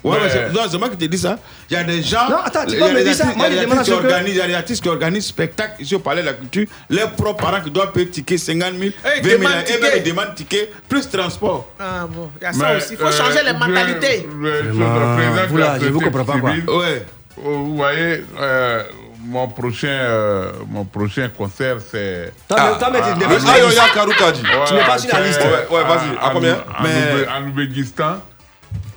[0.04, 1.40] Ouais, Mais- ouais, c'est moi qui te dis ça.
[1.70, 2.30] Il y a des gens.
[2.30, 3.26] Non, attends, tu peux me dire ça.
[3.26, 4.42] Moi, il y a je des demande artistes à qui ce que- organisent- il y
[4.42, 6.66] a des artistes qui organisent spectacle ici au Palais de la Culture.
[6.92, 10.04] Leurs propres parents qui doivent payer ticket 50 000, 20 000, demandent et même ils
[10.04, 11.72] demandent ticket, plus transport.
[11.80, 12.88] Ah bon, il y a ça Mais, aussi.
[12.92, 14.30] Il faut euh, changer les le- mentalités.
[14.40, 16.52] le- le- le vous, comprends pas, quoi.
[16.52, 17.06] Ouais.
[17.46, 18.84] Oh, Vous voyez, euh,
[19.26, 22.32] mon prochain, euh, mon prochain concert, c'est.
[22.48, 23.78] Toi, mais- toi, mais tu n'es pas sur Ah, la yo, liste.
[23.78, 24.44] ya, Karuka dit.
[24.68, 25.42] Tu n'es pas sur la liste.
[25.42, 28.18] Ouais, ouais, vas-y, à en- combien en Mais- Ouzbé- En Ouzbékistan.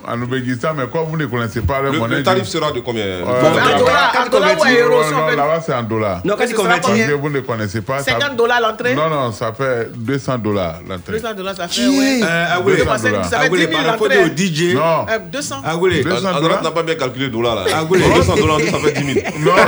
[0.07, 2.17] En Ouzbékistan, mais comme vous ne connaissez pas leur Le, monnaie.
[2.17, 5.61] le tarif je- sera de combien Euh, En dollars, en dollars ou en euros, là-bas,
[5.65, 6.21] c'est en dollars.
[6.23, 7.99] Non, quand tu convertis- Parce que vous ne connaissez pas.
[7.99, 11.19] ça- 50 dollars l'entrée Non, non, ça fait 200 dollars l'entrée.
[11.19, 12.19] 200 dollars, ça fait, ouais.
[12.23, 14.23] Euh, ah oui, ça ah fait oui, 10 les 000 par rapport l'entrée.
[14.23, 14.73] au DJ.
[14.75, 15.05] Non.
[15.09, 15.55] Euh, 200.
[15.65, 17.63] Ah oui, Ad- Adorat n'a pas bien calculé le dollar là.
[17.73, 17.99] Ah oui.
[18.15, 19.25] 200 dollars, ça fait 10 000.
[19.39, 19.51] Non.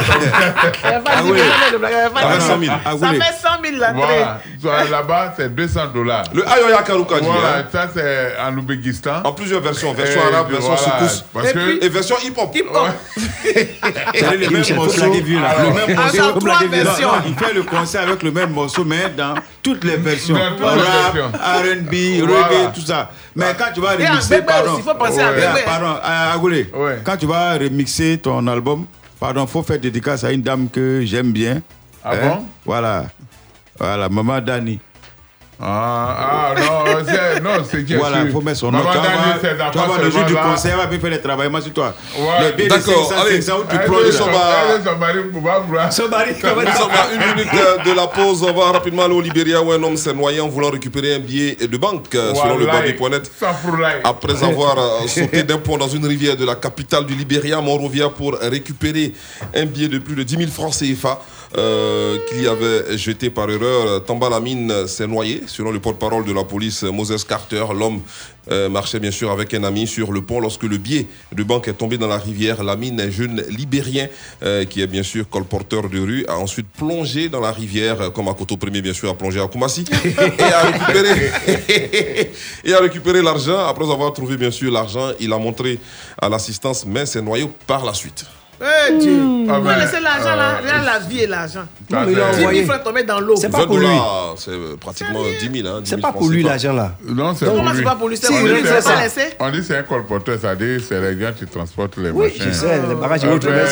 [1.06, 1.40] Ah oui.
[1.40, 2.74] Ça fait 100 000.
[3.00, 4.90] Ça fait 100 000 l'entrée.
[4.92, 6.24] Là-bas, c'est 200 dollars.
[6.34, 7.64] Le Ayoya Karuka Voilà, hein.
[7.72, 9.22] ça c'est en Ouzbékistan.
[9.24, 12.52] En plusieurs versions, version arabe, version voilà, secousse parce et, que- et version hip-hop.
[13.44, 15.04] C'est le même morceau.
[15.06, 16.40] Le même Ah, morceau.
[16.40, 17.10] trois versions.
[17.28, 20.36] Il fait le concert avec le même morceau, mais dans toutes les versions.
[20.36, 21.16] Rap.
[21.16, 23.10] R&B, reggae, tout ça.
[23.36, 24.76] Mais quand tu vas remixer, pardon.
[24.78, 25.32] il faut penser à.
[25.66, 26.70] Pardon, à Agoulé.
[27.04, 28.86] Quand tu vas remixer ton album,
[29.20, 31.62] pardon, faut faire dédicace à une dame que j'aime bien.
[32.04, 32.18] Ah Hein?
[32.24, 33.06] bon Voilà.
[33.80, 34.80] Voilà, Maman Dani.
[35.65, 38.80] Ah, ah, non, c'est, non, c'est qui est Voilà, il faut mettre son nom.
[38.81, 41.94] Tu vas le jour du elle va bien faire le travail moi sur toi.
[42.18, 42.68] Ouais.
[42.68, 43.41] D'accord, 500, allez.
[43.41, 43.77] 500 où tu
[46.41, 47.53] comment Nous sommes à une minute
[47.85, 48.44] de la pause.
[48.44, 51.19] On va rapidement aller au Libéria où un homme s'est noyé en voulant récupérer un
[51.19, 52.68] billet de banque, euh, selon le.
[53.40, 54.02] Safroulaye.
[54.03, 58.10] Après avoir euh, sauté d'un pont dans une rivière de la capitale du Libéria, Monrovia,
[58.10, 59.14] pour récupérer
[59.56, 61.22] un billet de plus de 10 000 francs CFA
[61.58, 64.04] euh, qu'il avait jeté par erreur.
[64.06, 67.66] Tamba Lamine s'est noyé, selon le porte-parole de la police, Moses Carter.
[67.74, 68.02] L'homme
[68.52, 71.70] euh, marchait bien sûr avec un ami sur le pont lorsque le billet de banque
[71.70, 72.62] est tombé dans la rivière.
[72.62, 74.08] Lamine, un jeune libérien
[74.44, 78.10] euh, qui est bien sûr colporteur de rue, a ensuite plongé dans la rivière, euh,
[78.10, 79.86] comme Akoto Premier bien sûr a plongé à Koumassi,
[80.40, 81.32] et a récupéré,
[82.66, 83.60] et a récupéré l'argent.
[83.60, 85.80] Après avoir trouvé bien sûr l'argent, il a montré
[86.22, 88.26] à l'assistance, mais s'est noyé par la suite.
[88.62, 89.20] Eh Dieu.
[89.50, 91.66] Ah Vous ben, laissez l'argent là, euh, là, la vie et l'argent.
[91.90, 92.64] Ça, mais il a c'est- 10 envoyé.
[92.64, 93.36] 000 francs tombés dans l'eau.
[93.36, 93.88] C'est pas 20 pour lui.
[94.38, 95.68] c'est euh, pratiquement 10 000.
[95.68, 96.96] Hein, 10 C'est 000 pas pour lui l'argent là.
[97.06, 97.84] Non, c'est Comment pour c'est lui.
[97.84, 98.18] pas pour lui?
[98.18, 99.02] C'est pour lui, il c'est pas ça.
[99.02, 99.22] laissé?
[99.40, 102.42] On dit c'est un colporteur, c'est-à-dire c'est les gens qui transportent les Oui, machins.
[102.46, 103.68] je sais, les bagages Euh, autres, ben,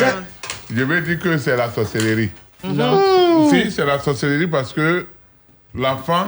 [0.75, 2.29] Je vais dire que c'est la sorcellerie.
[2.63, 3.49] Non.
[3.49, 5.05] Si, c'est la sorcellerie parce que
[5.73, 6.27] l'enfant,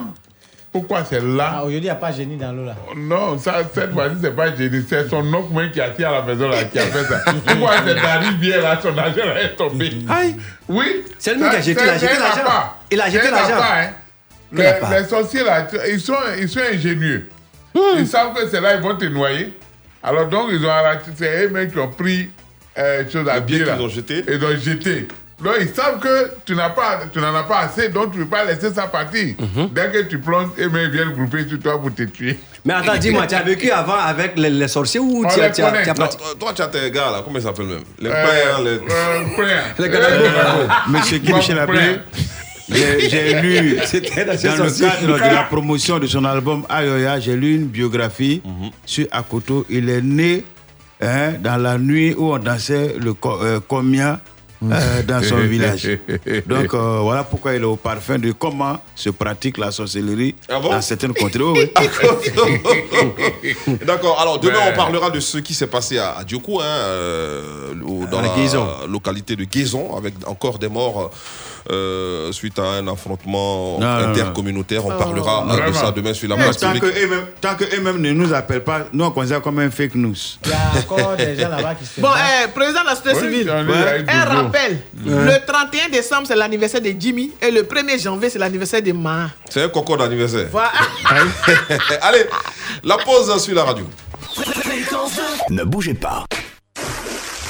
[0.73, 1.51] pourquoi c'est là?
[1.53, 2.75] Ah, Aujourd'hui, il n'y a pas de génie dans l'eau là.
[2.97, 6.11] Non, ça, cette fois-ci, c'est pas génie, c'est son oncle même qui est assis à
[6.11, 7.19] la maison là, qui a fait ça.
[7.45, 9.91] Pourquoi c'est la rivière là, son argent là est tombé?
[10.09, 10.35] Aïe.
[10.67, 11.03] Oui.
[11.19, 11.85] C'est lui qui a jeté- a
[12.19, 12.73] l'argent.
[12.91, 13.55] Il a jeté l'argent.
[13.61, 13.89] hein.
[14.51, 17.29] Les, les sorciers là, ils sont, ils sont ingénieux.
[17.97, 19.53] Ils savent que c'est là, ils vont te noyer.
[20.03, 22.29] Alors donc, ils ont arraché, c'est eux-mêmes qui ont pris
[22.77, 23.73] euh, chose à pied là.
[23.75, 24.23] qu'ils ont jeté.
[24.27, 25.07] Ils ont jeté.
[25.43, 28.23] Donc ils savent que tu n'as pas, tu n'en as pas assez, donc tu ne
[28.23, 29.35] peux pas laisser ça partir.
[29.73, 32.39] Dès que tu plonges, eux-mêmes viennent grouper sur toi pour te tuer.
[32.65, 35.61] Mais attends, dis-moi, tu as vécu avant avec les, les sorciers ou tu as, tu
[35.61, 37.83] as- Non, toi, toi, tu as tes gars là, comment ils s'appellent même?
[37.99, 38.69] Les Euh, pères, les.
[38.69, 39.23] euh.
[39.79, 41.63] Les gars Euh, Monsieur Guy Michel frère.
[41.67, 41.99] Ablé,
[42.69, 43.75] j'ai j'ai lu
[44.57, 48.41] dans le cadre de la promotion de son album Ayoya, j'ai lu une biographie
[48.85, 49.65] sur Akoto.
[49.69, 50.45] Il est né
[51.01, 53.39] hein, dans la nuit où on dansait le ko-
[54.71, 55.87] euh, dans son village.
[56.45, 60.59] Donc euh, voilà pourquoi il est au parfum de comment se pratique la sorcellerie Ah
[60.59, 61.43] bon dans certaines contrées.
[61.43, 61.71] Oui.
[63.85, 67.73] D'accord, alors demain on parlera de ce qui s'est passé à, à Diokou, hein, euh,
[68.11, 71.11] dans À la localité de Guézon, avec encore des morts
[71.71, 74.85] euh, suite à un affrontement Non, non, intercommunautaire.
[74.85, 76.93] On parlera euh, de ça demain sur la place tant publique.
[76.93, 79.95] que eux-mêmes- tant que eux-mêmes ne nous appellent pas, nous on considère comme un fake
[79.95, 80.15] news.
[80.45, 83.17] Il y a encore des gens là-bas qui se Bon, eh, président de la société
[83.27, 84.79] Oui, civile, un rappel.
[85.05, 89.29] Le 31 décembre, c'est l'anniversaire de Jimmy et le 1er janvier, c'est l'anniversaire de Ma.
[89.49, 90.47] C'est un concours d'anniversaire.
[90.51, 90.71] Voilà.
[92.01, 92.25] Allez,
[92.83, 93.85] la pause sur la radio.
[95.49, 96.25] Ne bougez pas.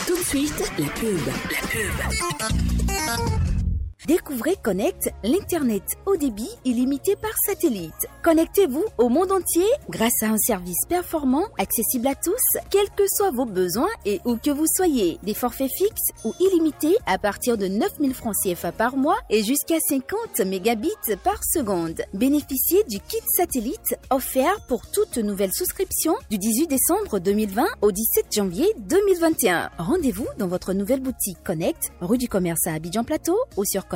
[0.06, 1.19] Tout de suite, la pub.
[1.26, 3.62] La pub.
[4.06, 7.94] Découvrez Connect, l'Internet haut débit illimité par satellite.
[8.22, 13.32] Connectez-vous au monde entier grâce à un service performant, accessible à tous, quels que soient
[13.32, 15.20] vos besoins et où que vous soyez.
[15.24, 19.80] Des forfaits fixes ou illimités à partir de 9000 francs CFA par mois et jusqu'à
[19.80, 20.90] 50 mégabits
[21.24, 22.02] par seconde.
[22.14, 28.26] Bénéficiez du kit satellite offert pour toute nouvelle souscription du 18 décembre 2020 au 17
[28.34, 29.70] janvier 2021.
[29.78, 33.88] Rendez-vous dans votre nouvelle boutique Connect, rue du Commerce à Abidjan Plateau ou sur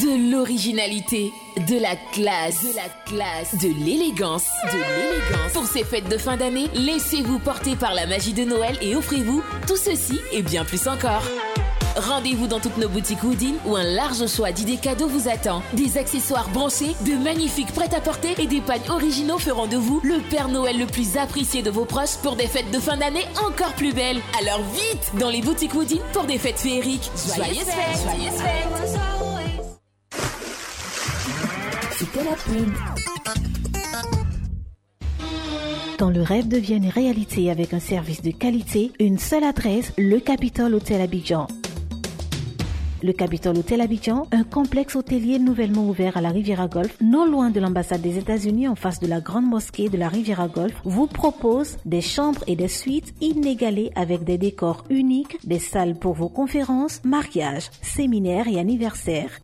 [0.00, 1.32] De l'originalité,
[1.68, 5.52] de la classe, de la classe, de l'élégance, de l'élégance.
[5.52, 9.42] Pour ces fêtes de fin d'année, laissez-vous porter par la magie de Noël et offrez-vous
[9.66, 11.22] tout ceci et bien plus encore.
[11.96, 15.62] Rendez-vous dans toutes nos boutiques Houdin où un large choix d'idées cadeaux vous attend.
[15.74, 20.48] Des accessoires branchés, de magnifiques prêt-à-porter et des pagnes originaux feront de vous le Père
[20.48, 23.92] Noël le plus apprécié de vos proches pour des fêtes de fin d'année encore plus
[23.92, 24.20] belles.
[24.40, 27.10] Alors vite dans les boutiques Houdin pour des fêtes féeriques.
[27.34, 28.40] Joyeuses fêtes, joyeuses.
[31.98, 32.72] C'était la pub.
[35.98, 40.18] quand le rêve devient une réalité avec un service de qualité, une seule adresse, le
[40.18, 41.46] Capitole Hôtel Abidjan.
[43.04, 47.50] Le Capitole Hôtel Abidjan, un complexe hôtelier nouvellement ouvert à la Riviera Golf, non loin
[47.50, 51.08] de l'ambassade des États-Unis en face de la grande mosquée de la Riviera Golf, vous
[51.08, 56.28] propose des chambres et des suites inégalées avec des décors uniques, des salles pour vos
[56.28, 59.40] conférences, mariages, séminaires et anniversaires.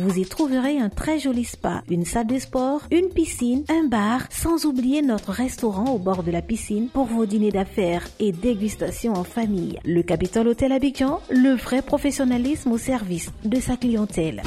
[0.00, 4.20] Vous y trouverez un très joli spa, une salle de sport, une piscine, un bar,
[4.30, 9.14] sans oublier notre restaurant au bord de la piscine pour vos dîners d'affaires et dégustations
[9.14, 9.80] en famille.
[9.84, 14.44] Le Capitole Hôtel Abidjan, le vrai professionnalisme au service de sa clientèle.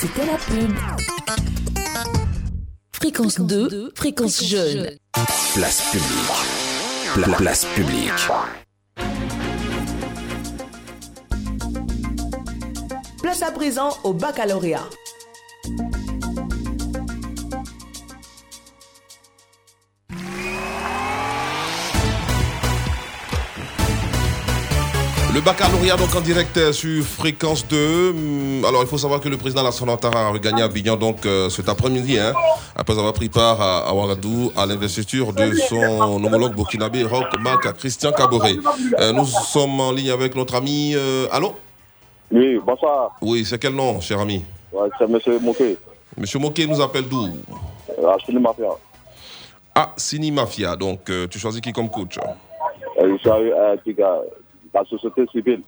[0.00, 0.72] C'était la pub.
[2.94, 4.90] Fréquence 2, fréquence jeune.
[5.54, 7.14] Place publique.
[7.14, 8.10] Pla- place publique.
[13.26, 14.88] Place à présent au baccalauréat.
[25.34, 28.10] Le baccalauréat donc en direct euh, sur fréquence 2.
[28.10, 31.50] Hum, Alors il faut savoir que le président Alassane Ouattara a regagné Abidjan donc euh,
[31.50, 32.32] cet après-midi hein,
[32.74, 37.70] après avoir pris part à, à Ouagadougou à l'investiture de son homologue burkinabé Roch Marc
[37.76, 38.56] Christian Caboret.
[39.00, 40.94] Euh, nous sommes en ligne avec notre ami.
[40.94, 41.54] euh, allô?
[42.30, 43.16] Oui, bonsoir.
[43.22, 44.44] Oui, c'est quel nom, cher ami?
[44.72, 45.38] Ouais, c'est M.
[45.42, 45.76] Moké.
[46.16, 47.28] Monsieur Moké nous appelle d'où?
[47.98, 48.70] Euh, à Chine Mafia.
[49.74, 50.74] Ah, Sini Mafia.
[50.76, 52.18] Donc euh, tu choisis qui comme coach?
[52.18, 54.00] Euh, je suis qui,
[54.74, 55.62] la société civile.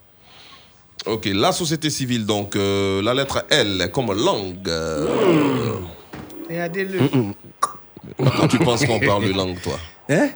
[1.07, 4.69] Ok, la société civile, donc euh, la lettre L comme langue.
[4.69, 5.75] euh,
[6.49, 6.99] Regardez-le.
[8.19, 9.75] Quand tu penses qu'on parle de langue, toi?
[10.09, 10.29] Hein?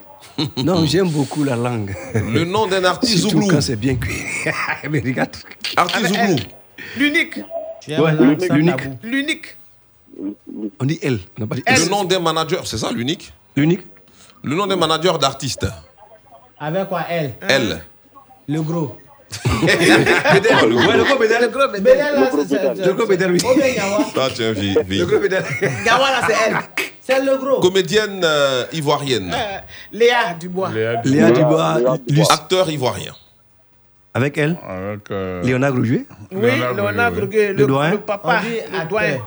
[0.56, 1.94] Non, j'aime beaucoup la langue.
[2.14, 3.48] Le nom d'un artiste Surtout Zouglou.
[3.54, 4.22] quand c'est bien cuit.
[4.90, 5.30] Mais regarde.
[5.76, 6.36] Artiste Zouglou.
[6.96, 7.38] L'unique.
[7.88, 8.12] Ouais,
[8.50, 8.82] l'unique.
[9.02, 9.56] L'unique.
[10.78, 11.00] On dit.
[11.40, 13.32] On pas dit Le nom d'un manager, c'est ça l'unique?
[13.56, 13.80] L'unique
[14.42, 15.66] Le nom d'un manager d'artiste.
[16.60, 17.34] Avec quoi Elle?
[17.48, 17.82] L.
[18.48, 18.96] Le gros.
[19.62, 21.42] Ouais, le gros bédel.
[21.42, 21.90] Le gros bébé.
[21.92, 23.38] Bédel, Le gros bédel, oui.
[24.16, 24.98] Ah, tiens, vie, vie.
[24.98, 25.44] Le gros bédel.
[25.84, 26.56] Gawa, là, c'est elle.
[27.16, 27.60] C'est le gros.
[27.60, 29.32] Comédienne euh, ivoirienne.
[29.34, 29.58] Euh,
[29.92, 30.70] Léa Dubois.
[30.70, 30.96] Léa
[31.30, 31.78] Dubois.
[32.30, 33.12] Acteur ivoirien.
[34.14, 35.10] Avec elle Avec.
[35.10, 39.18] euh, Léonard Grouget Oui, Léonard Gruguet, Le le, doyen le papa, le doyen.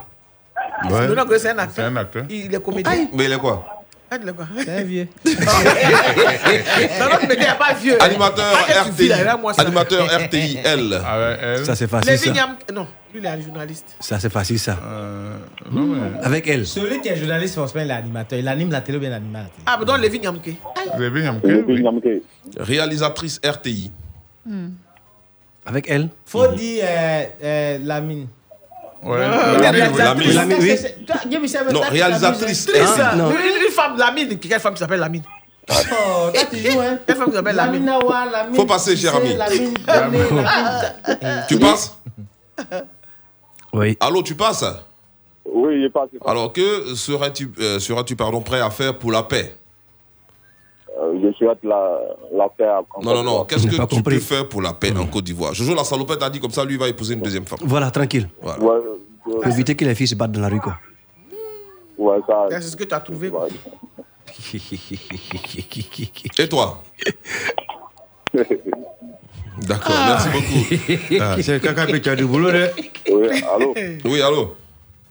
[0.90, 1.08] Ouais.
[1.08, 1.74] Léonard Gruguet, c'est un acteur.
[1.76, 2.24] C'est un acteur.
[2.30, 3.08] Il est comédien.
[3.14, 3.66] Mais il est quoi?
[4.12, 4.18] Ah,
[4.60, 5.08] C'est un vieux.
[5.26, 8.02] Non, non, mais il n'est pas vieux.
[8.02, 9.12] Animateur Ah, RTI.
[9.58, 10.94] Animateur RTI, L.
[10.94, 11.66] Avec elle.
[11.66, 12.58] Ça, c'est facile, Lévi ça.
[12.74, 13.96] Non, lui, il est journaliste.
[14.00, 14.78] Ça, c'est facile, ça.
[14.86, 15.38] Euh,
[15.72, 16.24] non, mais.
[16.24, 16.66] Avec elle.
[16.68, 18.40] Celui qui est journaliste, forcément, il est animateur.
[18.40, 19.30] Il anime la télé ou bien la télé.
[19.66, 20.58] Ah, mais donc Lévi compris,
[21.00, 21.82] oui.
[21.82, 22.22] Niamke.
[22.58, 23.92] Réalisatrice RTI.
[25.66, 28.28] Avec elle Faut dire euh, euh, Lamine.
[29.06, 29.20] Ouais.
[31.72, 32.68] Non, réalisatrice.
[32.76, 33.30] hein.
[33.30, 34.40] Une, femme, Lamine.
[34.40, 35.22] Quelle femme qui s'appelle Lamine
[35.70, 35.74] Oh,
[36.34, 36.98] toi, tu joues, hein.
[37.06, 37.92] Quelle femme qui s'appelle Lamine.
[38.56, 39.36] Faut passer, cher ami.
[41.48, 41.96] Tu passes?
[43.74, 43.98] Oui.
[44.00, 44.64] Allô, tu passes?
[45.46, 46.12] Oui, il est passé.
[46.26, 49.56] Alors que serais-tu euh, seras-tu pardon prêt à faire pour la paix?
[51.32, 52.00] Je souhaite la,
[52.34, 53.46] la paix à Non, non, non.
[53.46, 54.16] Qu'est-ce Je que tu compris.
[54.16, 55.54] peux faire pour la paix en Côte d'Ivoire?
[55.54, 57.60] Jojo la salopette a dit comme ça, lui il va épouser une deuxième femme.
[57.64, 58.28] Voilà, tranquille.
[58.42, 58.60] Voilà.
[58.64, 58.80] Ouais,
[59.24, 60.78] Pour euh, éviter que les filles se battent dans la rue, quoi.
[61.98, 62.48] ouais, ça.
[62.52, 63.30] C'est ce que tu as trouvé.
[63.30, 63.48] ouais.
[66.40, 66.82] Et toi?
[69.62, 71.22] D'accord, merci beaucoup.
[71.22, 72.68] Ah, c'est caca que tu as du boulot, là.
[73.10, 73.74] Oui, allô?
[74.04, 74.56] Oui, allô?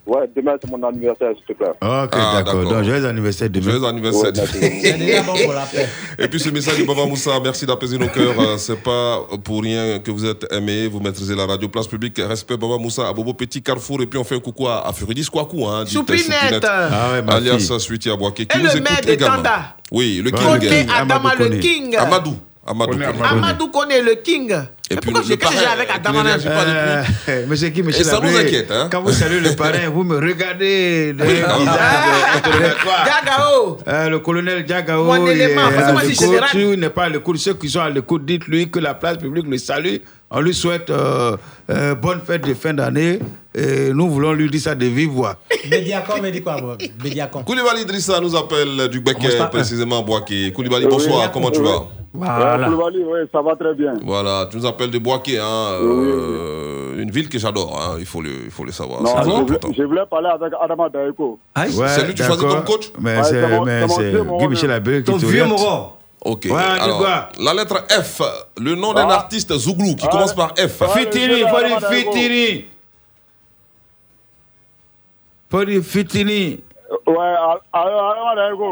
[0.06, 1.70] Ouais, demain c'est mon anniversaire, s'il te plaît.
[1.70, 1.78] Ok,
[2.12, 2.62] Ah, d'accord.
[2.64, 3.70] Donc, joyeux anniversaire demain.
[3.70, 4.24] Joyeux anniversaire.
[4.24, 4.58] Ouais, merci.
[4.82, 5.88] C'est déjà bon pour la paix.
[6.18, 8.38] Et puis ce message de Baba Moussa, merci d'apaiser nos cœurs.
[8.38, 12.18] Euh, C'est pas pour rien que vous êtes aimés, vous maîtrisez la radio place publique.
[12.18, 14.02] Respect Baba Moussa, à Bobo Petit Carrefour.
[14.02, 15.64] Et puis on fait un coucou à, à Furidis Kwaku.
[15.66, 16.64] Hein, Choupinette.
[16.64, 17.78] Ah ouais, ma Alias.
[17.78, 19.36] Suiti qui Et nous le écoute maire de également.
[19.36, 19.76] Tanda.
[19.90, 20.58] Oui, le King.
[20.60, 20.86] King.
[20.94, 21.58] Adama Amadou le.
[21.60, 21.96] King.
[21.96, 22.34] Amadou.
[22.66, 23.68] Amadou.
[23.68, 24.54] Connaît le King.
[24.90, 27.32] Et puis pourquoi le- j'ai le parrain, avec ne réagit pas depuis.
[27.32, 28.88] Euh, Monsieur qui, monsieur Et ça nous inquiète, hein.
[28.92, 31.58] Quand vous saluez le parrain, vous me regardez de- Diagao.
[33.88, 36.14] Euh, le colonel Diagao Mon élément, je.
[36.14, 39.16] Si il n'est pas à l'écoute, ceux qui sont à l'écoute, dites-lui que la place
[39.18, 39.96] publique le salue.
[40.30, 41.36] On lui souhaite euh,
[41.70, 43.20] euh, bonne fête de fin d'année.
[43.56, 45.36] Et nous voulons lui dire ça de vive voix.
[45.70, 46.56] Bédiacon me dit quoi,
[47.02, 47.44] Bédiacon.
[47.44, 49.46] Koulibaly Idrissa nous appelle du un.
[49.46, 50.52] précisément Boaké.
[50.52, 51.28] Koulibaly, bonsoir, oui.
[51.32, 51.84] comment tu vas?
[52.12, 52.66] Voilà.
[52.66, 53.94] Koulibaly, oui, ça va très bien.
[54.02, 58.20] Voilà, tu nous appelles de Boaké, hein, euh, une ville que j'adore, hein, il, faut
[58.22, 59.02] le, il faut le savoir.
[59.02, 61.38] Non, c'est je, je voulais parler avec Adama Daeko.
[61.54, 61.70] Aïe.
[61.72, 62.90] C'est lui que tu choisis comme coach?
[63.00, 63.22] Mais Ouais,
[63.88, 64.70] c'est Guy Michel.
[64.72, 65.44] Abbé qui Ton vieux.
[65.44, 65.90] Moron.
[66.24, 66.46] Ok.
[66.50, 68.22] Ouais, Alors, quoi la lettre F,
[68.58, 69.14] le nom d'un Ah.
[69.14, 70.10] artiste Zouglou qui Ah.
[70.10, 70.80] commence par F.
[70.80, 70.86] Ah.
[70.88, 71.80] Faut dire Adama
[75.54, 75.54] Daeko.
[75.54, 75.54] Fitini.
[75.54, 76.60] Faut dire Fitini.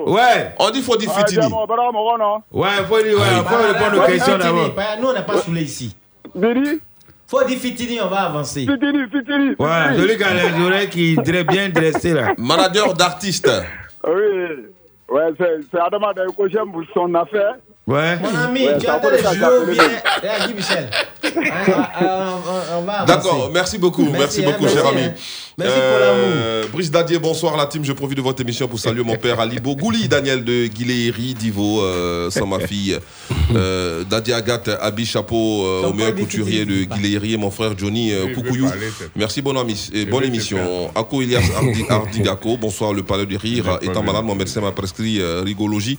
[0.06, 0.54] Ouais.
[0.58, 1.46] On dit faut dire Ah, Fitini.
[2.52, 2.68] Ouais,
[3.02, 4.70] dire, ouais, faut répondre aux questions d'abord.
[5.00, 5.96] Nous, on n'est pas saoulés ici.
[7.26, 8.60] Faut dire Fitini, on va avancer.
[8.60, 9.54] Fitini, Fitini.
[9.58, 12.34] Ouais, celui qui a les oreilles qui très bien dressées là.
[12.38, 13.50] Manager d'artistes.
[14.06, 14.66] Oui,
[15.08, 17.54] ouais, c'est Adama Daïko, j'aime son affaire.
[17.86, 18.16] Ouais.
[18.20, 19.18] Mon ami, Ouais, tu as ou appelé.
[19.72, 19.84] bien.
[20.22, 20.88] Eh, Guy Michel.
[21.24, 23.04] Hein.
[23.06, 25.08] D'accord, merci beaucoup, merci, Merci, hein, beaucoup, cher ami.
[25.58, 26.68] Merci pour l'amour.
[26.72, 27.84] Brice Dadier, bonsoir la team.
[27.84, 31.82] Je profite de votre émission pour saluer mon père Ali Bogouli, Daniel de Guiléry, Divo,
[31.82, 32.96] euh, sans ma fille,
[33.54, 38.12] euh, Dadier Agathe, Abi Chapeau, euh, au meilleur couturier de Guiléry et mon frère Johnny
[38.12, 38.26] euh,
[38.98, 40.90] c'est- Merci, bonne, ami- et bonne émission.
[40.94, 41.42] Ako Elias
[41.90, 43.78] Hardigako, bonsoir le palais du rire.
[43.82, 45.98] Étant malade, mon médecin m'a prescrit euh, rigologie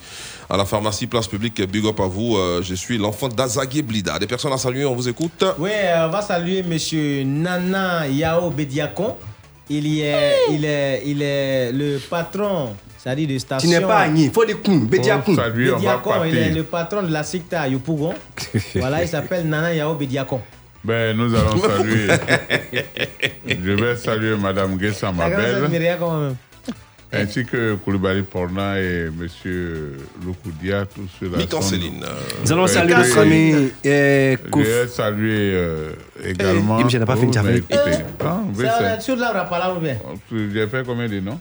[0.50, 1.62] à la pharmacie Place Publique.
[1.70, 2.38] Big up à vous.
[2.38, 4.18] Euh, je suis l'enfant d'Azagé Blida.
[4.18, 5.44] Des personnes à saluer, on vous écoute.
[5.60, 9.16] Oui, euh, on va saluer monsieur Nana Yao Bediakon.
[9.70, 13.70] Il, y est, il, est, il est le patron, c'est-à-dire de station.
[13.70, 14.56] Tu n'es pas Agni, il faut des.
[15.36, 18.14] Salut, on va Bediakon, il est le patron de la secte à Yopougon.
[18.76, 20.42] voilà, il s'appelle Nana Yao Bediakon.
[20.84, 22.08] Ben, nous allons saluer.
[23.48, 26.36] Je vais saluer Madame Guessa La grande
[27.14, 31.38] ainsi que Koulibaly Porna et Monsieur Loukoudia, tous ceux-là.
[31.38, 32.04] Mitan sont- Céline.
[32.44, 33.54] Nous allons saluer et notre ami
[33.84, 34.64] Je Kouf.
[34.66, 35.92] vais saluer euh,
[36.26, 36.78] également.
[36.78, 39.98] Guy Michel n'a pas fini, Oh, est sur la parole ou bien?
[40.54, 41.40] J'ai fait combien de noms?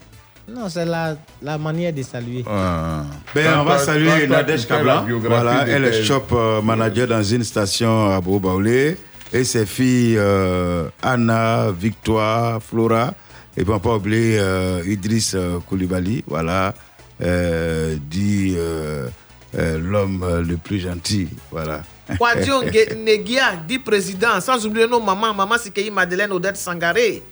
[0.48, 2.44] Non, c'est la, la manière de saluer.
[2.48, 3.04] Ah.
[3.34, 5.04] Ben, on va saluer Nadège Kabla.
[5.20, 8.96] Voilà, elle est shop euh, manager dans une station à Bobaoulé.
[9.32, 13.14] Et ses filles euh, Anna, Victoire, Flora.
[13.56, 16.24] Et puis on peut pas oublier euh, Idriss euh, Koulibaly.
[16.26, 16.74] Voilà,
[17.20, 19.08] euh, dit euh,
[19.54, 21.28] l'homme le plus gentil.
[21.50, 21.82] Voilà.
[22.18, 27.22] Kwadion Nge- Negia, dit président, sans oublier nos mamans, maman Sikei Madeleine Odette Sangaré,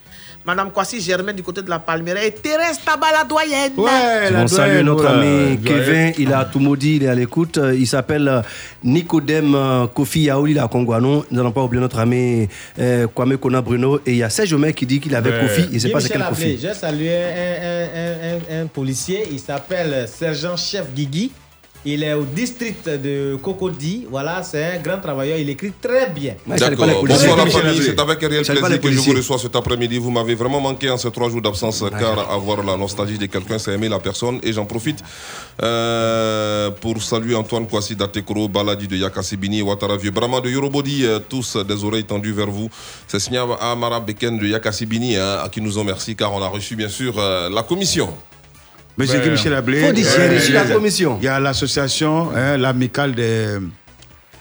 [0.44, 3.72] Madame Kwasi Germain du côté de la Palmyra et Thérèse Tabala doyenne.
[3.76, 5.58] On salue notre ami.
[5.64, 7.60] Kevin, il a tout maudit, il est à l'écoute.
[7.74, 8.40] Il s'appelle euh,
[8.82, 11.26] Nicodème euh, Kofi Yaouli, la Congouano.
[11.30, 12.48] Nous n'allons pas oublier notre ami
[12.78, 13.98] euh, Kwame Kona Bruno.
[14.06, 15.20] Et il y a Serge Omer qui dit qu'il Ouais.
[15.22, 16.58] Kofi, il ne sait Guy pas c'est quel Kofi.
[16.58, 21.32] J'ai salué un, un- un- un- un policier, il s'appelle sergent-chef Guigui.
[21.84, 24.06] Il est au district de Cocody.
[24.10, 25.38] Voilà, c'est un grand travailleur.
[25.38, 26.34] Il écrit très bien.
[26.46, 26.86] D'accord.
[27.06, 29.96] Bonsoir la famille, c'est avec un réel plaisir que je vous reçois cet après-midi.
[29.96, 33.58] Vous m'avez vraiment manqué en ces trois jours d'absence car avoir la nostalgie de quelqu'un,
[33.58, 34.40] c'est aimer la personne.
[34.42, 35.02] Et j'en profite
[35.62, 41.18] euh, pour saluer Antoine Kwasi d'Atekoro, Baladi de Yakasibini, Ouattara Vieux, Brahma de Yorobodi, euh,
[41.26, 42.68] tous des oreilles tendues vers vous.
[43.08, 46.48] C'est Signa Amara Beken de Yakasibini hein, à qui nous en merci car on a
[46.48, 48.10] reçu bien sûr euh, la commission.
[48.98, 49.80] Monsieur Ben, Michel Ablé.
[49.80, 49.86] faut
[50.18, 51.18] euh, reçu la commission.
[51.20, 53.46] Il y a l'association, hein, l'amicale des,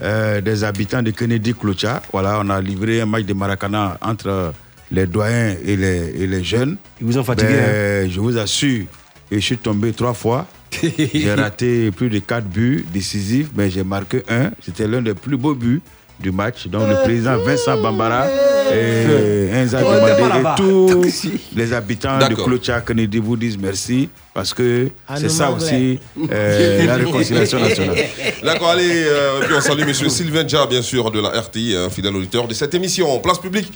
[0.01, 2.01] euh, des habitants de Kennedy Clocha.
[2.11, 4.53] Voilà, on a livré un match de Maracana entre
[4.91, 6.75] les doyens et les, et les jeunes.
[6.99, 7.53] Ils vous ont fatigué.
[7.53, 7.67] hein.
[8.03, 8.85] Ben, Je vous assure,
[9.31, 10.45] je suis tombé trois fois.
[11.13, 14.51] j'ai raté plus de quatre buts décisifs, mais j'ai marqué un.
[14.63, 15.81] C'était l'un des plus beaux buts
[16.19, 16.67] du match.
[16.67, 18.27] Donc le président Vincent Bambara
[18.71, 20.55] et un On était pas demandé là-bas.
[20.57, 22.35] et tous les habitants de.
[22.35, 25.99] Clocha Kennedy vous disent merci parce que Ah, c'est ça aussi
[26.31, 27.95] euh, la réconciliation nationale.
[28.43, 31.89] D'accord, allez, euh, puis on salue monsieur Sylvain Dja, bien sûr, de la RTI, un
[31.89, 33.19] fidèle auditeur de cette émission.
[33.19, 33.71] Place publique,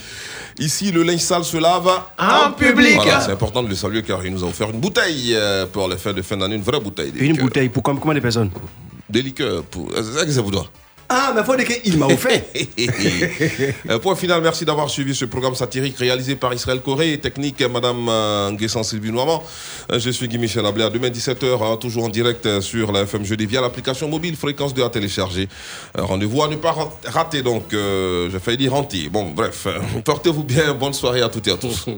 [0.60, 1.90] ici, le linge sale se lave
[2.20, 2.96] En public.
[2.96, 5.88] Voilà, c'est important de le saluer car il nous a offert une bouteille euh, pour
[5.88, 7.12] les fêtes de fin d'année, une vraie bouteille.
[7.18, 8.52] Une bouteille, pour combien combien de personnes?
[9.10, 9.64] Des liqueurs.
[9.64, 9.92] Pour...
[9.96, 10.68] C'est ça que ça vous doit.
[11.16, 12.42] Ah, mais il faut dire qu'il m'a offert.
[13.90, 17.70] Euh, Point final, merci d'avoir suivi ce programme satirique réalisé par Israël Corée, technique euh,
[17.70, 19.44] Madame euh, Nguessan Sylvie Noirmand.
[19.92, 23.24] Euh, Je suis Guy Michel Ablé, à demain 17h, toujours en direct sur la FM
[23.26, 25.48] Jeudi via l'application mobile Fréquence 2 à télécharger.
[25.98, 29.10] Rendez-vous à ne pas rat- rater, donc, euh, j'ai failli dire rentier.
[29.10, 29.68] Bon, bref,
[30.06, 31.86] portez-vous bien, bonne soirée à toutes et à tous.